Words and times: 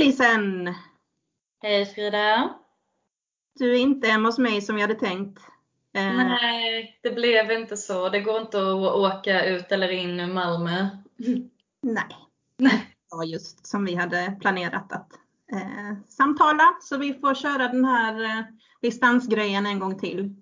Lisen! 0.00 0.74
Hej 1.62 1.86
Frida! 1.86 2.54
Du 3.58 3.72
är 3.74 3.78
inte 3.78 4.08
hemma 4.08 4.28
hos 4.28 4.38
mig 4.38 4.60
som 4.60 4.76
vi 4.76 4.82
hade 4.82 4.94
tänkt. 4.94 5.38
Eh, 5.94 6.16
Nej, 6.16 6.98
det 7.02 7.10
blev 7.10 7.50
inte 7.50 7.76
så. 7.76 8.08
Det 8.08 8.20
går 8.20 8.40
inte 8.40 8.58
att 8.58 8.94
åka 8.94 9.44
ut 9.44 9.72
eller 9.72 9.88
in 9.88 10.20
ur 10.20 10.26
Malmö. 10.26 10.88
Nej, 11.82 12.06
det 13.10 13.16
var 13.16 13.24
just 13.24 13.66
som 13.66 13.84
vi 13.84 13.94
hade 13.94 14.36
planerat 14.40 14.92
att 14.92 15.12
eh, 15.52 15.96
samtala. 16.08 16.76
Så 16.80 16.98
vi 16.98 17.14
får 17.14 17.34
köra 17.34 17.68
den 17.68 17.84
här 17.84 18.22
eh, 18.24 18.44
distansgrejen 18.80 19.66
en 19.66 19.78
gång 19.78 19.98
till. 19.98 20.34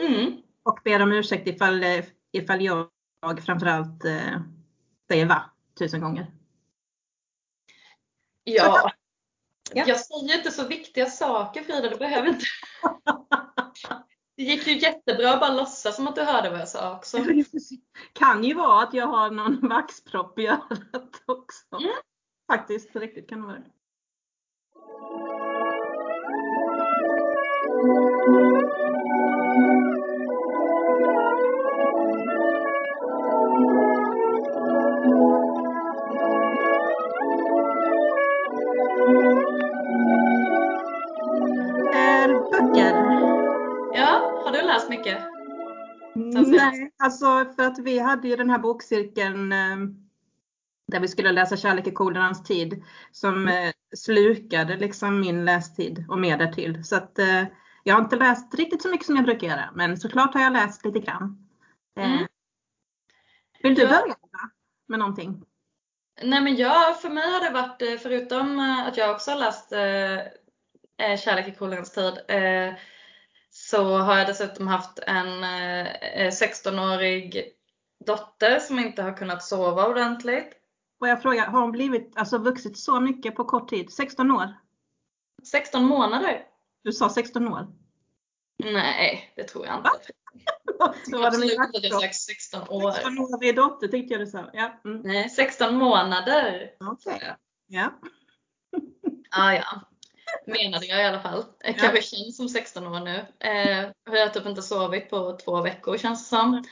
Mm. 0.00 0.32
Och 0.62 0.78
ber 0.84 1.02
om 1.02 1.12
ursäkt 1.12 1.48
ifall, 1.48 1.82
eh, 1.82 2.04
ifall 2.32 2.62
jag 2.62 2.88
framförallt 3.44 4.04
eh, 4.04 4.40
säger 5.08 5.26
va 5.26 5.50
tusen 5.78 6.00
gånger. 6.00 6.41
Ja. 8.44 8.90
ja. 9.74 9.84
Jag 9.86 10.00
säger 10.00 10.36
inte 10.36 10.50
så 10.50 10.66
viktiga 10.66 11.06
saker 11.06 11.62
Frida, 11.62 11.88
du 11.88 11.96
behöver 11.96 12.28
inte. 12.28 12.44
Det 14.36 14.42
gick 14.42 14.66
ju 14.66 14.78
jättebra 14.78 15.32
att 15.32 15.40
bara 15.40 15.54
låtsas 15.54 15.96
som 15.96 16.08
att 16.08 16.16
du 16.16 16.22
hörde 16.22 16.50
vad 16.50 16.60
jag 16.60 16.68
sa 16.68 16.96
också. 16.96 17.18
kan 18.12 18.44
ju 18.44 18.54
vara 18.54 18.82
att 18.82 18.94
jag 18.94 19.06
har 19.06 19.30
någon 19.30 19.68
vaxpropp 19.68 20.38
i 20.38 20.46
örat 20.46 21.22
också. 21.26 21.76
Mm. 21.76 21.92
Faktiskt, 22.52 22.96
riktigt 22.96 23.28
kan 23.28 23.40
det 23.40 23.46
vara 23.46 23.58
det. 23.58 23.70
Nej, 46.14 46.92
alltså 46.98 47.52
för 47.56 47.62
att 47.62 47.78
vi 47.78 47.98
hade 47.98 48.28
ju 48.28 48.36
den 48.36 48.50
här 48.50 48.58
bokcirkeln 48.58 49.52
eh, 49.52 49.76
där 50.86 51.00
vi 51.00 51.08
skulle 51.08 51.32
läsa 51.32 51.56
Kärlek 51.56 51.86
i 51.86 51.90
kolonans 51.90 52.42
tid 52.44 52.84
som 53.10 53.34
mm. 53.34 53.66
eh, 53.66 53.72
slukade 53.96 54.76
liksom 54.76 55.20
min 55.20 55.44
lästid 55.44 56.04
och 56.08 56.18
mer 56.18 56.38
därtill. 56.38 56.84
Så 56.84 56.96
att 56.96 57.18
eh, 57.18 57.44
jag 57.82 57.94
har 57.94 58.02
inte 58.02 58.16
läst 58.16 58.54
riktigt 58.54 58.82
så 58.82 58.88
mycket 58.88 59.06
som 59.06 59.16
jag 59.16 59.24
brukar 59.24 59.46
göra, 59.46 59.70
men 59.74 59.96
såklart 59.96 60.34
har 60.34 60.40
jag 60.40 60.52
läst 60.52 60.84
lite 60.84 60.98
grann. 60.98 61.48
Mm. 62.00 62.26
Vill 63.62 63.74
du 63.74 63.86
börja 63.86 64.16
med 64.88 64.98
någonting? 64.98 65.44
Nej 66.22 66.40
men 66.40 66.56
jag, 66.56 67.00
för 67.00 67.10
mig 67.10 67.30
har 67.30 67.40
det 67.44 67.50
varit, 67.50 68.02
förutom 68.02 68.60
att 68.60 68.96
jag 68.96 69.10
också 69.10 69.30
har 69.30 69.38
läst 69.38 69.70
Kärlek 71.24 71.48
i 71.48 71.54
kolonans 71.54 71.92
tid, 71.92 72.14
så 73.72 73.98
har 73.98 74.18
jag 74.18 74.26
dessutom 74.26 74.68
haft 74.68 74.98
en 74.98 75.44
16-årig 76.30 77.36
eh, 77.36 77.44
dotter 78.06 78.58
som 78.58 78.78
inte 78.78 79.02
har 79.02 79.16
kunnat 79.16 79.42
sova 79.42 79.88
ordentligt. 79.88 80.52
Och 81.00 81.08
jag 81.08 81.22
frågar, 81.22 81.46
har 81.46 81.60
hon 81.60 81.72
blivit, 81.72 82.12
alltså 82.16 82.38
vuxit 82.38 82.78
så 82.78 83.00
mycket 83.00 83.36
på 83.36 83.44
kort 83.44 83.68
tid? 83.68 83.92
16 83.92 84.30
år? 84.30 84.54
16 85.50 85.84
månader. 85.84 86.44
Du 86.84 86.92
sa 86.92 87.08
16 87.08 87.48
år? 87.48 87.66
Nej, 88.64 89.32
det 89.36 89.44
tror 89.44 89.66
jag 89.66 89.76
inte. 89.78 89.90
Då 91.10 91.18
var 91.18 91.30
det 91.30 91.38
min 91.38 91.82
jag 91.82 92.00
sagt 92.02 92.14
16 92.14 92.68
år. 92.68 92.92
16 92.92 93.18
år 93.18 93.52
dotter 93.52 93.88
tyckte 93.88 94.14
jag 94.14 94.20
du 94.20 94.26
sa. 94.26 94.50
Ja. 94.52 94.80
Mm. 94.84 95.00
Nej, 95.00 95.30
16 95.30 95.76
månader. 95.76 96.70
Okej. 96.80 97.14
Okay. 97.14 97.34
Ja. 97.66 97.92
ah, 99.30 99.52
ja 99.52 99.91
menade 100.46 100.86
jag 100.86 101.00
i 101.00 101.04
alla 101.04 101.20
fall. 101.20 101.44
Jag 101.64 101.78
kanske 101.78 101.98
ja. 101.98 102.02
känns 102.02 102.36
som 102.36 102.48
16 102.48 102.86
år 102.86 103.00
nu. 103.00 103.26
Eh, 103.40 103.90
jag 104.04 104.26
har 104.26 104.28
typ 104.28 104.46
inte 104.46 104.62
sovit 104.62 105.10
på 105.10 105.38
två 105.44 105.62
veckor 105.62 105.96
känns 105.96 106.30
det 106.30 106.36
som. 106.36 106.64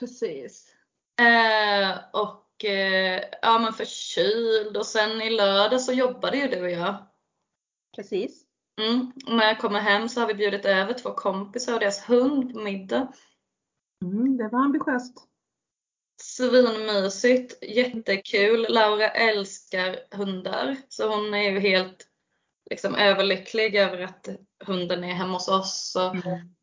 Precis. 0.00 0.74
Eh, 1.20 1.98
och 2.12 2.64
eh, 2.64 3.24
ja 3.42 3.58
men 3.58 3.72
förkyld 3.72 4.76
och 4.76 4.86
sen 4.86 5.22
i 5.22 5.30
lördag 5.30 5.80
så 5.80 5.92
jobbade 5.92 6.36
ju 6.36 6.48
du 6.48 6.62
och 6.62 6.70
jag. 6.70 7.06
Precis. 7.96 8.46
Mm. 8.80 9.12
när 9.26 9.46
jag 9.46 9.60
kommer 9.60 9.80
hem 9.80 10.08
så 10.08 10.20
har 10.20 10.26
vi 10.26 10.34
bjudit 10.34 10.64
över 10.64 10.92
två 10.92 11.10
kompisar 11.10 11.74
och 11.74 11.80
deras 11.80 12.08
hund 12.08 12.52
på 12.52 12.58
middag. 12.58 13.12
Mm, 14.04 14.36
det 14.36 14.48
var 14.48 14.60
ambitiöst. 14.60 15.26
Svinmysigt, 16.22 17.64
jättekul. 17.64 18.66
Laura 18.68 19.08
älskar 19.08 20.16
hundar 20.16 20.76
så 20.88 21.08
hon 21.08 21.34
är 21.34 21.50
ju 21.50 21.60
helt 21.60 22.09
liksom 22.70 22.94
överlycklig 22.94 23.74
över 23.74 24.00
att 24.00 24.28
hunden 24.64 25.04
är 25.04 25.14
hemma 25.14 25.32
hos 25.32 25.48
oss. 25.48 25.96
Och 25.96 26.14
mm. 26.14 26.54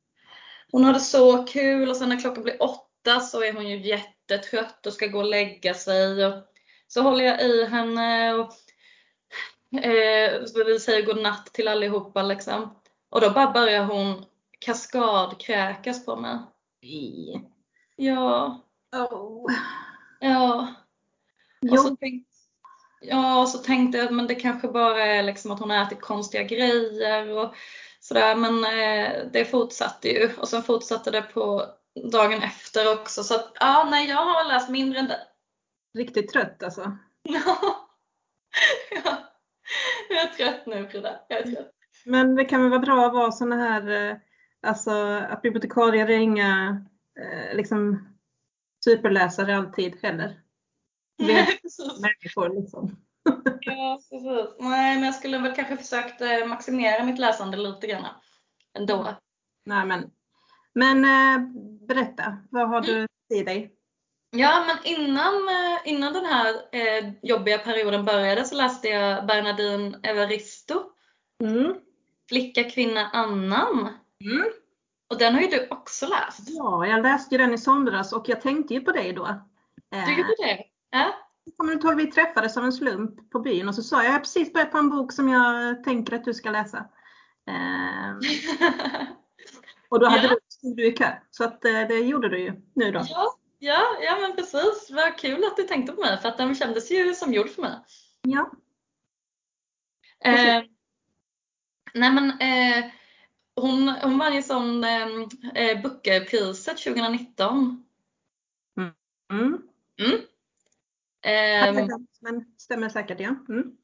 Hon 0.72 0.84
hade 0.84 1.00
så 1.00 1.44
kul 1.44 1.90
och 1.90 1.98
sen 1.98 2.10
när 2.10 2.20
klockan 2.20 2.44
blir 2.44 2.64
åtta 2.64 3.20
så 3.20 3.44
är 3.44 3.54
hon 3.54 3.70
ju 3.70 3.78
jättetrött 3.78 4.86
och 4.86 4.94
ska 4.94 5.08
gå 5.08 5.18
och 5.18 5.30
lägga 5.30 5.74
sig. 5.74 6.26
Och 6.26 6.44
så 6.88 7.02
håller 7.02 7.26
jag 7.26 7.42
i 7.42 7.66
henne 7.66 8.34
och 8.34 8.54
eh, 9.80 10.42
vi 10.66 10.80
säger 10.80 11.06
godnatt 11.06 11.46
till 11.46 11.68
allihopa 11.68 12.24
liksom. 12.24 12.80
Och 13.10 13.22
då 13.22 13.30
bara 13.30 13.52
börjar 13.52 13.84
hon 13.84 14.26
kaskadkräkas 14.60 16.06
på 16.06 16.16
mig. 16.16 16.40
Ja. 17.96 18.62
Oh. 18.92 19.46
Ja. 20.20 20.74
Och 21.72 21.80
så 21.80 21.96
tänkte 21.96 22.37
Ja, 23.00 23.42
och 23.42 23.50
så 23.50 23.58
tänkte 23.58 23.98
jag 23.98 24.20
att 24.20 24.28
det 24.28 24.36
kanske 24.36 24.68
bara 24.68 25.06
är 25.06 25.24
liksom 25.24 25.52
att 25.52 25.60
hon 25.60 25.70
har 25.70 25.84
ätit 25.84 26.02
konstiga 26.02 26.44
grejer 26.44 27.38
och 27.38 27.56
sådär. 28.00 28.36
Men 28.36 28.64
eh, 28.64 29.32
det 29.32 29.46
fortsatte 29.46 30.10
ju 30.10 30.30
och 30.38 30.48
sen 30.48 30.64
fortsatte 30.64 31.12
det 31.12 31.22
på 31.22 31.66
dagen 32.12 32.44
efter 32.44 32.94
också. 32.94 33.24
Så 33.24 33.36
att, 33.36 33.52
ja, 33.60 33.88
nej, 33.92 34.10
jag 34.10 34.26
har 34.26 34.48
läst 34.48 34.70
mindre 34.70 35.00
än 35.00 35.08
det. 35.08 35.20
Riktigt 35.98 36.34
trött 36.34 36.64
alltså? 36.64 36.82
Ja. 37.24 37.58
ja. 39.04 39.18
Jag 40.10 40.22
är 40.22 40.28
trött 40.28 40.66
nu 40.66 40.88
Frida. 40.88 41.20
Jag 41.28 41.40
är 41.40 41.44
trött. 41.44 41.72
Men 42.06 42.36
det 42.36 42.46
kan 42.46 42.62
väl 42.62 42.70
vara 42.70 42.80
bra 42.80 43.06
att 43.06 43.14
vara 43.14 43.32
sådana 43.32 43.56
här, 43.56 44.10
eh, 44.10 44.18
alltså 44.68 44.92
att 45.30 45.42
bibliotekarier 45.42 46.10
är 46.10 46.18
inga 46.18 46.82
eh, 47.20 47.56
liksom 47.56 48.08
superläsare 48.86 49.58
alltid 49.58 49.98
heller. 50.02 50.42
människor 52.02 52.62
liksom. 52.62 52.96
ja, 53.62 54.00
precis. 54.10 54.56
Nej, 54.60 54.96
men 54.96 55.04
jag 55.04 55.16
skulle 55.16 55.38
väl 55.38 55.56
kanske 55.56 55.78
försökt 55.78 56.22
eh, 56.22 56.46
maximera 56.48 57.04
mitt 57.04 57.20
läsande 57.20 57.58
lite 57.58 57.88
grann 57.88 58.06
ändå. 58.74 59.16
Nej, 59.66 59.86
men 59.86 60.12
men 60.78 61.06
äh, 61.06 61.48
berätta, 61.88 62.38
vad 62.50 62.70
har 62.70 62.82
du 62.82 63.08
i 63.34 63.44
dig? 63.44 63.74
Ja, 64.32 64.66
men 64.68 64.94
innan, 64.94 65.34
eh, 65.50 65.80
innan 65.86 66.14
den 66.14 66.26
här 66.26 66.56
eh, 66.72 67.14
jobbiga 67.22 67.58
perioden 67.58 68.06
började 68.06 68.46
så 68.46 68.56
läste 68.56 68.88
jag 68.88 69.28
Bernadine 69.28 70.00
Evaristo. 70.04 70.84
Mm. 71.44 71.76
Flicka, 72.30 72.64
kvinna, 72.64 73.10
annan. 73.10 73.90
Mm. 74.26 74.52
Och 75.10 75.18
den 75.18 75.34
har 75.34 75.42
ju 75.42 75.48
du 75.48 75.68
också 75.70 76.08
läst. 76.08 76.50
Ja, 76.50 76.88
jag 76.88 77.04
läste 77.04 77.36
ju 77.36 77.38
den 77.38 77.54
i 77.54 77.58
somras 77.58 78.14
och 78.14 78.30
jag 78.30 78.42
tänkte 78.42 78.74
ju 78.74 78.82
på 78.82 78.92
dig 78.92 79.14
då. 79.14 79.42
Du 79.90 80.18
gjorde 80.18 80.36
det? 80.38 80.64
Ja. 80.90 81.14
Kommer 81.58 81.76
du 81.76 81.80
ihåg 81.80 81.98
vi 81.98 82.12
träffades 82.12 82.58
av 82.58 82.66
en 82.66 82.74
slump 82.74 83.32
på 83.32 83.40
byn 83.40 83.68
och 83.68 83.76
så 83.76 83.84
sa 83.84 83.96
jag, 83.96 84.06
jag 84.06 84.12
har 84.12 84.20
precis 84.20 84.54
börjat 84.54 84.72
på 84.72 84.78
en 84.78 84.90
bok 84.90 85.12
som 85.12 85.30
jag 85.30 85.84
tänker 85.84 86.16
att 86.16 86.24
du 86.24 86.34
ska 86.34 86.52
läsa. 86.52 86.78
Eh, 87.48 88.18
och 89.90 90.00
då 90.00 90.06
hade 90.06 90.28
ja. 90.28 90.38
du, 90.62 90.74
du 90.74 90.88
i 90.88 90.92
kö. 90.92 91.12
Så 91.32 91.44
att, 91.44 91.66
eh, 91.66 91.72
det 91.72 92.00
gjorde 92.00 92.30
du 92.30 92.40
ju 92.40 92.62
nu 92.74 92.92
då. 92.92 93.06
Ja, 93.10 93.38
ja, 93.60 93.98
ja 94.02 94.18
men 94.22 94.36
precis. 94.36 94.90
Vad 94.92 95.18
kul 95.18 95.44
att 95.44 95.58
du 95.58 95.64
tänkte 95.64 95.94
på 95.94 96.02
mig 96.02 96.18
för 96.22 96.30
att 96.30 96.38
den 96.38 96.56
kändes 96.56 96.92
ju 96.92 97.14
som 97.14 97.34
gjord 97.34 97.50
för 97.50 97.62
mig. 97.62 97.80
Ja. 98.22 98.52
Eh, 100.20 100.64
nej 101.94 102.12
men 102.12 102.32
eh, 102.42 102.92
hon, 103.56 103.90
hon 103.90 104.18
vann 104.18 104.36
ju 104.36 104.42
sån 104.42 104.84
eh, 104.84 105.08
eh 105.56 105.82
Bookerpriset 105.82 106.78
2019. 106.78 107.84
Mm. 108.78 108.94
Mm. 110.00 110.22
Um, 111.28 112.06
men 112.22 112.46
stämmer 112.58 112.90
säkert 112.90 113.20
ja. 113.20 113.36
Mm. 113.50 113.78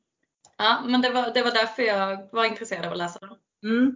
Ja, 0.57 0.81
men 0.85 1.01
det 1.01 1.09
var, 1.09 1.33
det 1.33 1.43
var 1.43 1.51
därför 1.51 1.83
jag 1.83 2.29
var 2.31 2.45
intresserad 2.45 2.85
av 2.85 2.91
att 2.91 2.97
läsa 2.97 3.19
den. 3.19 3.37
Mm. 3.63 3.95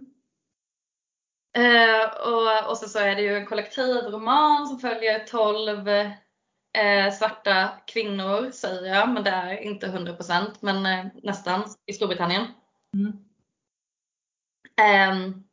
Uh, 1.58 2.06
och, 2.28 2.70
och 2.70 2.78
så, 2.78 2.88
så 2.88 2.98
är 2.98 3.16
det 3.16 3.22
ju 3.22 3.36
en 3.36 3.46
kollektivroman 3.46 4.66
som 4.66 4.78
följer 4.78 5.18
12 5.18 5.88
uh, 5.88 7.12
svarta 7.18 7.68
kvinnor 7.86 8.50
säger 8.50 8.94
jag, 8.94 9.08
men 9.08 9.24
det 9.24 9.30
är 9.30 9.56
inte 9.58 9.86
100% 9.86 10.54
men 10.60 11.06
uh, 11.06 11.12
nästan 11.22 11.64
i 11.86 11.92
Storbritannien. 11.92 12.46
Mm. 12.94 13.12
Um, 15.12 15.44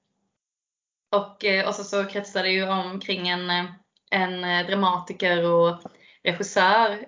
och, 1.11 1.45
och 1.67 1.75
så, 1.75 1.83
så 1.83 2.05
kretsar 2.05 2.43
det 2.43 2.49
ju 2.49 2.69
omkring 2.69 3.27
en, 3.27 3.49
en 4.11 4.65
dramatiker 4.67 5.45
och 5.45 5.81
regissör 6.23 7.05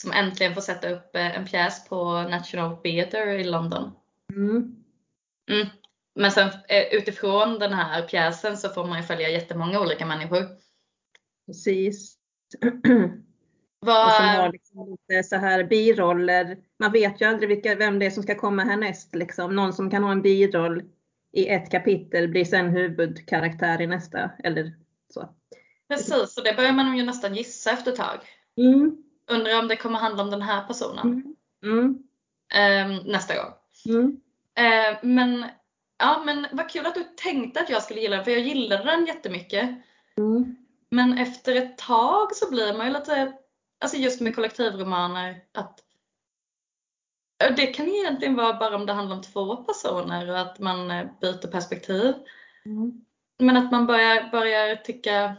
som 0.00 0.12
äntligen 0.12 0.54
får 0.54 0.60
sätta 0.60 0.90
upp 0.90 1.16
eh, 1.16 1.36
en 1.36 1.44
pjäs 1.44 1.88
på 1.88 2.22
National 2.22 2.76
Theatre 2.76 3.40
i 3.40 3.44
London. 3.44 3.90
Mm. 4.32 4.76
Mm. 5.50 5.66
Men 6.14 6.30
sen 6.30 6.48
eh, 6.68 6.94
utifrån 6.94 7.58
den 7.58 7.72
här 7.72 8.08
pjäsen 8.08 8.56
så 8.56 8.68
får 8.68 8.86
man 8.86 8.98
ju 8.98 9.02
följa 9.02 9.28
jättemånga 9.28 9.80
olika 9.80 10.06
människor. 10.06 10.46
Precis. 11.46 12.16
Vad, 13.80 14.06
Och 14.06 14.12
som 14.12 14.26
har 14.26 14.52
liksom 14.52 14.90
lite 14.90 15.22
så 15.22 15.36
här 15.36 15.64
biroller. 15.64 16.58
Man 16.78 16.92
vet 16.92 17.20
ju 17.20 17.24
aldrig 17.24 17.48
vilka, 17.48 17.74
vem 17.74 17.98
det 17.98 18.06
är 18.06 18.10
som 18.10 18.22
ska 18.22 18.34
komma 18.34 18.64
härnäst. 18.64 19.14
Liksom. 19.14 19.56
Någon 19.56 19.72
som 19.72 19.90
kan 19.90 20.04
ha 20.04 20.12
en 20.12 20.22
biroll 20.22 20.82
i 21.32 21.48
ett 21.48 21.70
kapitel 21.70 22.28
blir 22.28 22.44
sen 22.44 22.70
huvudkaraktär 22.70 23.80
i 23.80 23.86
nästa. 23.86 24.30
Eller 24.44 24.72
så. 25.14 25.34
precis, 25.88 26.34
så 26.34 26.40
det 26.40 26.56
börjar 26.56 26.72
man 26.72 26.96
ju 26.96 27.02
nästan 27.02 27.34
gissa 27.34 27.70
efter 27.70 27.90
ett 27.92 27.98
tag. 27.98 28.18
Mm. 28.56 29.09
Undrar 29.30 29.58
om 29.58 29.68
det 29.68 29.76
kommer 29.76 29.98
handla 29.98 30.22
om 30.22 30.30
den 30.30 30.42
här 30.42 30.66
personen 30.66 31.34
Mm. 31.62 32.02
Eh, 32.54 33.04
nästa 33.04 33.34
gång. 33.36 33.52
Eh, 34.64 34.98
men, 35.02 35.44
ja, 35.98 36.22
men 36.24 36.46
vad 36.52 36.70
kul 36.70 36.86
att 36.86 36.94
du 36.94 37.04
tänkte 37.04 37.60
att 37.60 37.70
jag 37.70 37.82
skulle 37.82 38.00
gilla 38.00 38.16
den, 38.16 38.24
för 38.24 38.30
jag 38.30 38.40
gillade 38.40 38.84
den 38.84 39.06
jättemycket. 39.06 39.70
Mm. 40.16 40.56
Men 40.90 41.18
efter 41.18 41.56
ett 41.56 41.78
tag 41.78 42.36
så 42.36 42.50
blir 42.50 42.76
man 42.76 42.86
ju 42.86 42.92
lite, 42.92 43.32
alltså 43.80 43.96
just 43.96 44.20
med 44.20 44.34
kollektivromaner, 44.34 45.44
att 45.52 45.80
det 47.56 47.66
kan 47.66 47.88
egentligen 47.88 48.36
vara 48.36 48.58
bara 48.58 48.76
om 48.76 48.86
det 48.86 48.92
handlar 48.92 49.16
om 49.16 49.22
två 49.22 49.56
personer 49.56 50.30
och 50.30 50.38
att 50.38 50.58
man 50.58 50.90
eh, 50.90 51.06
byter 51.20 51.50
perspektiv. 51.50 52.14
Mm. 52.64 53.04
Men 53.38 53.56
att 53.56 53.72
man 53.72 53.86
börjar, 53.86 54.30
börjar 54.30 54.76
tycka, 54.76 55.36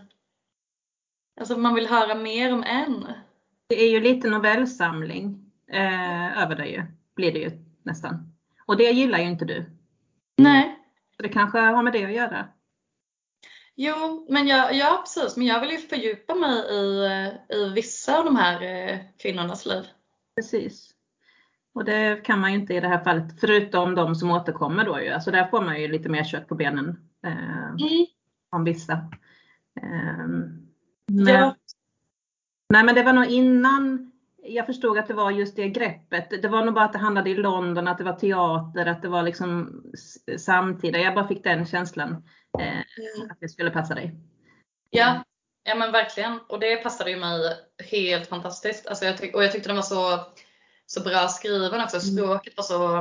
alltså 1.40 1.58
man 1.58 1.76
vill 1.76 1.88
höra 1.88 2.16
mer 2.16 2.54
om 2.54 2.64
en. 2.64 3.08
Det 3.72 3.84
är 3.84 3.90
ju 3.92 4.00
lite 4.00 4.30
novellsamling 4.30 5.52
eh, 5.68 6.44
över 6.44 6.56
det 6.56 6.66
ju. 6.66 6.84
Blir 7.16 7.32
det 7.32 7.40
ju 7.40 7.52
nästan. 7.84 8.34
Och 8.66 8.78
det 8.78 8.84
gillar 8.92 9.20
ju 9.20 9.26
inte 9.26 9.46
du. 9.46 9.66
Nej. 10.38 10.80
Så 11.16 11.24
det 11.24 11.30
kanske 11.30 11.60
har 11.60 11.84
med 11.84 11.94
det 11.94 12.06
att 12.06 12.14
göra. 12.14 12.48
Jo, 13.76 14.28
men 14.30 14.48
jag, 14.48 14.76
ja 14.76 15.04
precis, 15.04 15.38
men 15.38 15.48
jag 15.48 15.62
vill 15.62 15.70
ju 15.70 15.78
fördjupa 15.78 16.36
mig 16.36 16.52
i, 16.72 17.06
eh, 17.06 17.58
i 17.58 17.70
vissa 17.76 18.20
av 18.20 18.26
de 18.26 18.36
här 18.36 18.62
eh, 18.64 19.00
kvinnornas 19.22 19.66
liv. 19.66 19.84
Precis. 20.36 20.92
Och 21.74 21.86
det 21.86 22.26
kan 22.26 22.40
man 22.40 22.54
ju 22.54 22.60
inte 22.60 22.74
i 22.74 22.80
det 22.80 22.88
här 22.88 23.04
fallet, 23.04 23.40
förutom 23.40 23.96
de 23.96 24.16
som 24.16 24.32
återkommer 24.32 24.86
då 24.86 25.02
ju. 25.02 25.10
Alltså 25.10 25.32
där 25.32 25.48
får 25.48 25.62
man 25.62 25.82
ju 25.82 25.88
lite 25.88 26.10
mer 26.10 26.24
kött 26.24 26.48
på 26.48 26.56
benen. 26.56 27.10
Eh, 27.26 27.68
Mm. 27.68 28.06
om 28.50 28.64
vissa. 28.64 28.94
Eh, 29.82 30.28
men, 31.08 31.28
Ja. 31.28 31.56
Nej 32.72 32.84
men 32.84 32.96
det 32.96 33.04
var 33.04 33.14
nog 33.14 33.26
innan 33.26 34.12
jag 34.44 34.66
förstod 34.66 34.98
att 34.98 35.08
det 35.08 35.14
var 35.14 35.32
just 35.32 35.56
det 35.56 35.70
greppet. 35.70 36.30
Det 36.42 36.48
var 36.48 36.66
nog 36.66 36.74
bara 36.74 36.86
att 36.86 36.94
det 36.94 37.00
handlade 37.00 37.30
i 37.30 37.36
London, 37.36 37.88
att 37.88 37.98
det 37.98 38.04
var 38.04 38.14
teater, 38.14 38.86
att 38.86 39.02
det 39.02 39.08
var 39.10 39.24
liksom 39.24 39.82
samtida. 40.38 41.00
Jag 41.00 41.16
bara 41.16 41.28
fick 41.28 41.44
den 41.44 41.66
känslan 41.66 42.12
eh, 42.60 42.80
att 43.32 43.40
det 43.40 43.50
skulle 43.50 43.72
passa 43.72 43.96
dig. 43.96 44.16
Ja, 44.90 45.24
ja 45.64 45.76
men 45.76 45.92
verkligen. 45.92 46.40
Och 46.50 46.60
det 46.60 46.76
passade 46.84 47.12
ju 47.12 47.18
mig 47.20 47.40
helt 47.92 48.28
fantastiskt. 48.30 48.88
Alltså 48.88 49.06
jag 49.06 49.16
tyck- 49.18 49.34
och 49.34 49.44
jag 49.44 49.52
tyckte 49.52 49.70
den 49.70 49.76
var 49.76 49.84
så, 49.84 50.20
så 50.86 51.02
bra 51.02 51.28
skriven 51.28 51.82
också. 51.82 52.00
Språket 52.00 52.54
var 52.58 52.64
så 52.64 52.98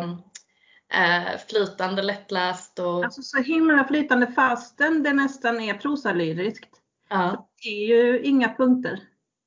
eh, 0.94 1.38
flytande, 1.48 2.02
lättläst 2.02 2.78
och 2.78 3.04
Alltså 3.04 3.22
så 3.22 3.38
himla 3.42 3.84
flytande 3.84 4.26
fastän 4.26 5.02
det 5.02 5.12
nästan 5.12 5.60
är 5.60 5.74
prosalyriskt. 5.74 6.70
ja. 7.08 7.46
Det 7.62 7.68
är 7.68 7.86
ju 7.86 8.20
inga 8.22 8.54
punkter. 8.54 9.00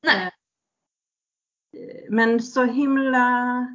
Nej. 0.04 0.32
Men 2.10 2.42
så 2.42 2.64
himla 2.64 3.68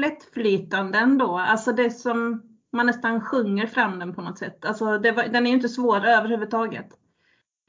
lättflytande 0.00 0.98
ändå. 0.98 1.38
Alltså 1.38 1.72
det 1.72 1.90
som 1.90 2.42
man 2.72 2.86
nästan 2.86 3.20
sjunger 3.20 3.66
fram 3.66 3.98
den 3.98 4.14
på 4.14 4.22
något 4.22 4.38
sätt. 4.38 4.64
Alltså 4.64 4.98
det 4.98 5.12
var, 5.12 5.28
den 5.28 5.46
är 5.46 5.50
ju 5.50 5.56
inte 5.56 5.68
svår 5.68 6.06
överhuvudtaget 6.06 6.88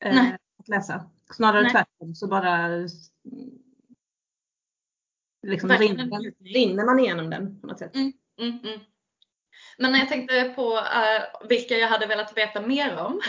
eh, 0.04 0.28
att 0.60 0.68
läsa. 0.68 1.10
Snarare 1.32 1.62
Nej. 1.62 1.72
tvärtom 1.72 2.16
så 2.16 2.28
bara 2.28 2.68
liksom 5.48 5.70
rinner, 5.70 6.44
rinner 6.54 6.86
man 6.86 7.00
igenom 7.00 7.30
den 7.30 7.62
på 7.62 7.68
något 7.68 7.80
sätt. 7.80 7.96
Mm, 7.96 8.14
mm, 8.40 8.60
mm. 8.64 8.80
Men 9.78 9.92
när 9.92 10.00
jag 10.00 10.10
tänkte 10.10 10.54
på 10.56 10.78
eh, 10.78 11.48
vilka 11.50 11.74
jag 11.78 11.88
hade 11.88 12.08
velat 12.08 12.38
veta 12.38 12.62
mer 12.62 12.98
om 12.98 13.22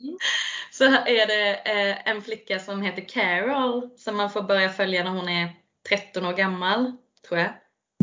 Mm. 0.00 0.16
så 0.78 0.84
är 0.84 1.26
det 1.26 1.54
eh, 1.54 2.08
en 2.08 2.22
flicka 2.22 2.58
som 2.58 2.82
heter 2.82 3.08
Carol 3.08 3.90
som 3.96 4.16
man 4.16 4.30
får 4.30 4.42
börja 4.42 4.68
följa 4.68 5.04
när 5.04 5.10
hon 5.10 5.28
är 5.28 5.48
13 5.88 6.26
år 6.26 6.32
gammal, 6.32 6.92
tror 7.28 7.40
jag. 7.40 7.52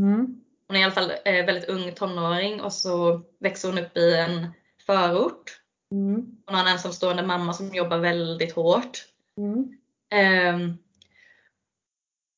Mm. 0.02 0.42
Hon 0.68 0.78
är 0.78 0.82
i 0.82 0.84
alla 0.84 0.94
fall 0.94 1.12
eh, 1.26 1.46
väldigt 1.46 1.70
ung 1.70 1.92
tonåring 1.92 2.62
och 2.62 2.74
så 2.74 3.22
växer 3.40 3.70
hon 3.70 3.78
upp 3.78 3.98
i 3.98 4.16
en 4.16 4.48
förort. 4.86 5.62
Mm. 5.92 6.38
Hon 6.46 6.56
har 6.56 6.62
en 6.62 6.72
ensamstående 6.72 7.24
mamma 7.24 7.54
som 7.54 7.76
jobbar 7.76 7.98
väldigt 7.98 8.56
hårt. 8.56 9.06
Mm. 9.38 9.78
Ehm, 10.10 10.78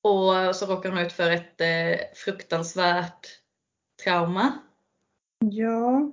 och 0.01 0.55
så 0.55 0.65
råkar 0.65 0.89
hon 0.89 0.99
ut 0.99 1.13
för 1.13 1.31
ett 1.31 1.61
eh, 1.61 1.99
fruktansvärt 2.15 3.27
trauma. 4.03 4.53
Ja. 5.39 6.11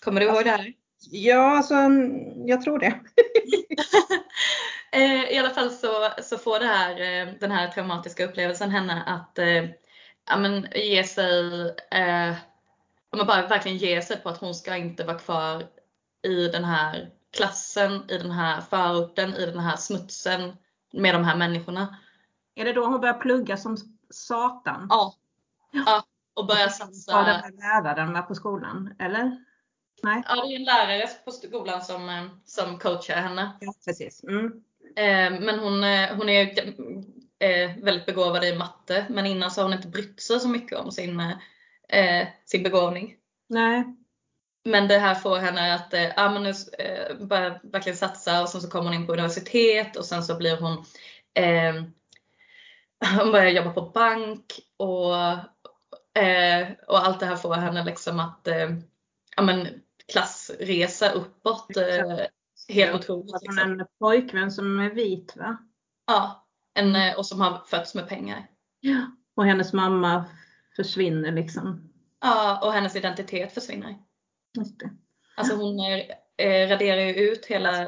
Kommer 0.00 0.20
du 0.20 0.26
ihåg 0.26 0.44
det 0.44 0.50
här? 0.50 0.74
Ja, 1.10 1.56
alltså 1.56 1.74
jag 2.46 2.62
tror 2.62 2.78
det. 2.78 3.00
Eh, 4.92 5.24
I 5.24 5.38
alla 5.38 5.50
fall 5.50 5.70
så, 5.70 6.08
så 6.22 6.38
får 6.38 6.58
det 6.60 6.66
här, 6.66 6.90
eh, 6.90 7.34
den 7.40 7.50
här 7.50 7.68
traumatiska 7.68 8.24
upplevelsen 8.24 8.70
henne 8.70 9.02
att 9.06 9.38
eh, 9.38 9.64
ja, 10.28 10.36
men 10.38 10.66
ge 10.74 11.04
sig, 11.04 11.68
eh, 11.90 12.28
ja, 13.10 13.16
men 13.16 13.26
bara 13.26 13.46
verkligen 13.46 13.78
ge 13.78 14.02
sig 14.02 14.16
på 14.16 14.28
att 14.28 14.38
hon 14.38 14.54
ska 14.54 14.76
inte 14.76 15.04
vara 15.04 15.18
kvar 15.18 15.64
i 16.22 16.48
den 16.48 16.64
här 16.64 17.10
klassen, 17.36 18.10
i 18.10 18.18
den 18.18 18.30
här 18.30 18.60
förorten, 18.60 19.34
i 19.34 19.46
den 19.46 19.58
här 19.58 19.76
smutsen 19.76 20.56
med 20.92 21.14
de 21.14 21.24
här 21.24 21.36
människorna. 21.36 21.96
Är 22.54 22.64
det 22.64 22.72
då 22.72 22.86
hon 22.86 23.00
börjar 23.00 23.20
plugga 23.20 23.56
som 23.56 23.76
satan? 24.10 24.86
Ja. 24.90 25.14
ja 25.70 26.04
och 26.34 26.46
börja 26.46 26.60
Ja, 26.62 26.68
satsa. 26.70 27.22
den 27.22 27.26
här 27.26 27.52
läraren 27.52 28.12
var 28.12 28.22
på 28.22 28.34
skolan, 28.34 28.94
eller? 28.98 29.36
Nej? 30.02 30.22
Ja, 30.26 30.46
det 30.46 30.54
är 30.54 30.56
en 30.56 30.64
lärare 30.64 31.08
på 31.24 31.30
skolan 31.30 31.82
som, 31.82 32.08
eh, 32.08 32.24
som 32.44 32.78
coachar 32.78 33.16
henne. 33.16 33.52
Ja, 33.60 33.74
precis. 33.84 34.24
Mm. 34.24 34.46
Eh, 34.96 35.40
Men 35.40 35.58
hon, 35.58 35.84
eh, 35.84 36.16
hon 36.16 36.28
är 36.28 37.82
väldigt 37.84 38.06
begåvad 38.06 38.44
i 38.44 38.56
matte, 38.56 39.06
men 39.10 39.26
innan 39.26 39.50
så 39.50 39.60
har 39.60 39.68
hon 39.68 39.76
inte 39.76 39.88
brytt 39.88 40.20
sig 40.20 40.40
så 40.40 40.48
mycket 40.48 40.78
om 40.78 40.92
sin, 40.92 41.22
sin 42.44 42.62
begåvning. 42.62 43.14
Nej. 43.48 43.84
Men 44.64 44.88
det 44.88 44.98
här 44.98 45.14
får 45.14 45.36
henne 45.36 45.74
att 45.74 45.94
ja, 46.16 46.30
men 46.30 46.42
nu, 46.42 46.52
börja 47.26 47.60
verkligen 47.62 47.96
satsa 47.96 48.42
och 48.42 48.48
sen 48.48 48.60
så 48.60 48.70
kommer 48.70 48.84
hon 48.84 48.94
in 48.94 49.06
på 49.06 49.12
universitet 49.12 49.96
och 49.96 50.04
sen 50.04 50.22
så 50.22 50.36
blir 50.36 50.56
hon 50.56 50.84
eh, 51.34 51.74
hon 53.18 53.32
börjar 53.32 53.50
jobba 53.50 53.70
på 53.70 53.82
bank 53.82 54.60
och, 54.76 55.16
eh, 56.22 56.68
och 56.86 57.06
allt 57.06 57.20
det 57.20 57.26
här 57.26 57.36
får 57.36 57.54
henne 57.54 57.84
liksom 57.84 58.20
att 58.20 58.48
eh, 58.48 58.70
ja, 59.36 59.42
men 59.42 59.82
klassresa 60.12 61.10
uppåt. 61.12 61.66
Helt 62.68 62.94
otroligt. 62.94 63.46
Hon 63.46 63.58
har 63.58 63.64
en 63.64 63.86
pojkvän 63.98 64.50
som 64.52 64.78
är 64.80 64.90
vit 64.90 65.36
va? 65.36 65.56
Ja, 66.06 66.46
en, 66.74 66.96
eh, 66.96 67.18
och 67.18 67.26
som 67.26 67.40
har 67.40 67.62
fötts 67.66 67.94
med 67.94 68.08
pengar. 68.08 68.46
Ja. 68.80 69.06
Och 69.36 69.44
hennes 69.44 69.72
mamma 69.72 70.24
försvinner 70.76 71.32
liksom. 71.32 71.92
Ja, 72.20 72.66
och 72.66 72.72
hennes 72.72 72.96
identitet 72.96 73.54
försvinner. 73.54 73.94
Just 74.58 74.78
det. 74.78 74.90
Alltså 75.36 75.56
hon 75.56 75.80
är, 75.80 75.98
eh, 76.36 76.68
raderar 76.68 77.00
ju 77.00 77.14
ut 77.14 77.46
hela 77.46 77.86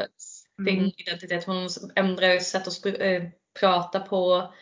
sin 0.58 0.78
Mm. 0.78 0.90
identitet. 0.96 1.44
Hon 1.44 1.68
ändrar 1.96 2.28
ju 2.28 2.40
sätt 2.40 2.68
att 2.68 2.86
eh, 2.86 3.22
prata 3.60 4.00
på, 4.00 4.52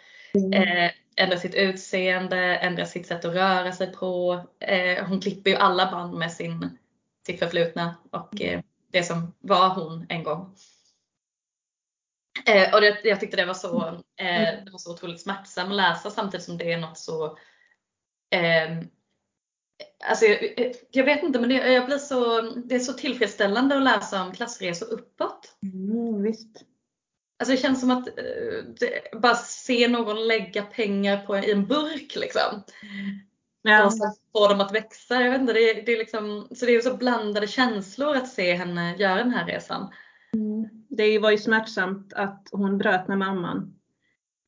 eh, 0.54 0.90
ändrar 1.16 1.36
sitt 1.36 1.54
utseende, 1.54 2.38
ändrar 2.38 2.84
sitt 2.84 3.06
sätt 3.06 3.24
att 3.24 3.34
röra 3.34 3.72
sig 3.72 3.92
på. 3.92 4.44
Eh, 4.60 5.04
hon 5.06 5.20
klipper 5.20 5.50
ju 5.50 5.56
alla 5.56 5.90
band 5.90 6.14
med 6.18 6.32
sin, 6.32 6.78
sitt 7.26 7.38
förflutna 7.38 7.96
och 8.10 8.40
eh, 8.40 8.60
det 8.92 9.02
som 9.02 9.34
var 9.40 9.68
hon 9.68 10.06
en 10.08 10.22
gång. 10.22 10.54
Eh, 12.46 12.74
och 12.74 12.80
det, 12.80 13.00
jag 13.04 13.20
tyckte 13.20 13.36
det 13.36 13.46
var, 13.46 13.54
så, 13.54 13.86
eh, 14.16 14.64
det 14.64 14.68
var 14.72 14.78
så 14.78 14.92
otroligt 14.92 15.20
smärtsamt 15.20 15.70
att 15.70 15.76
läsa 15.76 16.10
samtidigt 16.10 16.46
som 16.46 16.58
det 16.58 16.72
är 16.72 16.78
något 16.78 16.98
så 16.98 17.24
eh, 18.30 18.78
Alltså 20.04 20.24
jag, 20.24 20.74
jag 20.90 21.04
vet 21.04 21.22
inte 21.22 21.40
men 21.40 21.48
det, 21.48 21.72
jag 21.72 21.86
blir 21.86 21.98
så, 21.98 22.40
det 22.40 22.74
är 22.74 22.78
så 22.80 22.92
tillfredsställande 22.92 23.76
att 23.76 23.82
läsa 23.82 24.22
om 24.22 24.32
klassresor 24.32 24.92
uppåt. 24.92 25.58
Mm, 25.62 26.22
visst. 26.22 26.64
Alltså 27.38 27.52
det 27.54 27.60
känns 27.60 27.80
som 27.80 27.90
att 27.90 28.04
det, 28.80 29.20
bara 29.20 29.34
se 29.34 29.88
någon 29.88 30.26
lägga 30.26 30.62
pengar 30.62 31.26
på 31.26 31.36
i 31.36 31.52
en 31.52 31.66
burk 31.66 32.16
liksom. 32.16 32.62
Ja. 33.66 33.86
Och 33.86 33.92
så 33.92 34.14
få 34.32 34.48
dem 34.48 34.60
att 34.60 34.74
växa. 34.74 35.22
Jag 35.22 35.30
vet 35.30 35.40
inte, 35.40 35.52
det, 35.52 35.72
det 35.86 35.92
är 35.92 35.98
liksom, 35.98 36.48
så 36.50 36.66
det 36.66 36.72
är 36.72 36.80
så 36.80 36.96
blandade 36.96 37.46
känslor 37.46 38.16
att 38.16 38.28
se 38.28 38.54
henne 38.54 38.96
göra 38.96 39.14
den 39.14 39.30
här 39.30 39.46
resan. 39.46 39.92
Det 40.88 41.18
var 41.18 41.30
ju 41.30 41.38
smärtsamt 41.38 42.12
att 42.12 42.48
hon 42.52 42.78
bröt 42.78 43.08
med 43.08 43.18
mamman. 43.18 43.78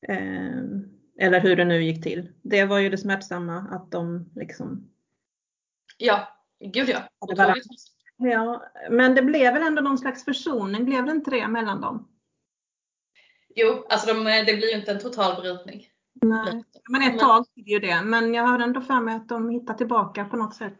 Eh, 0.08 1.26
Eller 1.26 1.40
hur 1.40 1.56
det 1.56 1.64
nu 1.64 1.82
gick 1.82 2.02
till. 2.02 2.32
Det 2.42 2.64
var 2.64 2.78
ju 2.78 2.88
det 2.88 2.98
smärtsamma 2.98 3.58
att 3.70 3.90
de 3.90 4.30
liksom. 4.36 4.90
Ja, 5.98 6.28
gud 6.60 6.88
ja. 6.88 6.98
Ja, 8.16 8.62
men 8.90 9.14
det 9.14 9.22
blev 9.22 9.54
väl 9.54 9.62
ändå 9.62 9.82
någon 9.82 9.98
slags 9.98 10.24
försoning, 10.24 10.84
blev 10.84 11.06
det 11.06 11.12
inte 11.12 11.30
det 11.30 11.48
mellan 11.48 11.80
dem? 11.80 12.08
Jo, 13.54 13.86
alltså 13.88 14.14
de, 14.14 14.24
det 14.24 14.56
blir 14.56 14.70
ju 14.70 14.78
inte 14.78 14.90
en 14.90 15.00
total 15.00 15.40
brytning. 15.40 15.86
Nej, 16.22 16.64
men 16.88 17.02
ett 17.02 17.18
tag 17.18 17.46
blir 17.54 17.64
det 17.64 17.70
ju 17.70 17.78
det. 17.78 18.02
Men 18.02 18.34
jag 18.34 18.46
har 18.46 18.58
ändå 18.58 18.80
för 18.80 19.00
mig 19.00 19.14
att 19.14 19.28
de 19.28 19.50
hittar 19.50 19.74
tillbaka 19.74 20.24
på 20.24 20.36
något 20.36 20.54
sätt. 20.54 20.78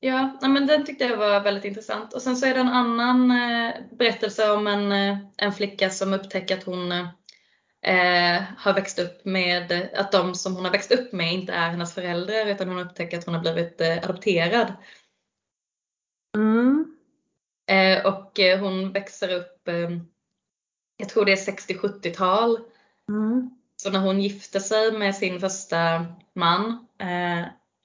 Ja, 0.00 0.38
men 0.40 0.66
den 0.66 0.84
tyckte 0.84 1.04
jag 1.04 1.16
var 1.16 1.40
väldigt 1.40 1.64
intressant. 1.64 2.14
Och 2.14 2.22
sen 2.22 2.36
så 2.36 2.46
är 2.46 2.54
det 2.54 2.60
en 2.60 2.68
annan 2.68 3.30
eh, 3.30 3.74
berättelse 3.98 4.50
om 4.50 4.66
en, 4.66 4.92
eh, 4.92 5.18
en 5.36 5.52
flicka 5.52 5.90
som 5.90 6.14
upptäcker 6.14 6.56
att 6.58 6.64
hon 6.64 6.92
eh, 7.82 8.42
har 8.56 8.74
växt 8.74 8.98
upp 8.98 9.24
med, 9.24 9.88
att 9.94 10.12
de 10.12 10.34
som 10.34 10.54
hon 10.54 10.64
har 10.64 10.72
växt 10.72 10.92
upp 10.92 11.12
med 11.12 11.32
inte 11.32 11.52
är 11.52 11.70
hennes 11.70 11.94
föräldrar 11.94 12.46
utan 12.46 12.68
hon 12.68 12.78
upptäcker 12.78 13.18
att 13.18 13.24
hon 13.24 13.34
har 13.34 13.42
blivit 13.42 13.80
eh, 13.80 13.96
adopterad. 13.96 14.72
Mm. 16.36 16.96
Eh, 17.70 18.06
och 18.06 18.40
eh, 18.40 18.60
hon 18.60 18.92
växer 18.92 19.34
upp, 19.34 19.68
jag 20.96 21.08
tror 21.08 21.24
det 21.24 21.32
är 21.32 21.52
60-70-tal. 21.52 22.58
Mm. 23.08 23.50
Så 23.76 23.90
när 23.90 24.00
hon 24.00 24.20
gifter 24.20 24.60
sig 24.60 24.92
med 24.92 25.14
sin 25.14 25.40
första 25.40 26.06
man 26.34 26.86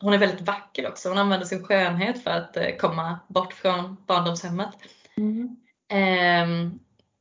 hon 0.03 0.13
är 0.13 0.17
väldigt 0.17 0.41
vacker 0.41 0.87
också. 0.87 1.09
Hon 1.09 1.17
använder 1.17 1.45
sin 1.45 1.63
skönhet 1.63 2.23
för 2.23 2.31
att 2.31 2.57
eh, 2.57 2.75
komma 2.79 3.19
bort 3.27 3.53
från 3.53 3.97
barndomshemmet. 4.07 4.69
Mm. 5.17 5.55
Eh, 5.91 6.71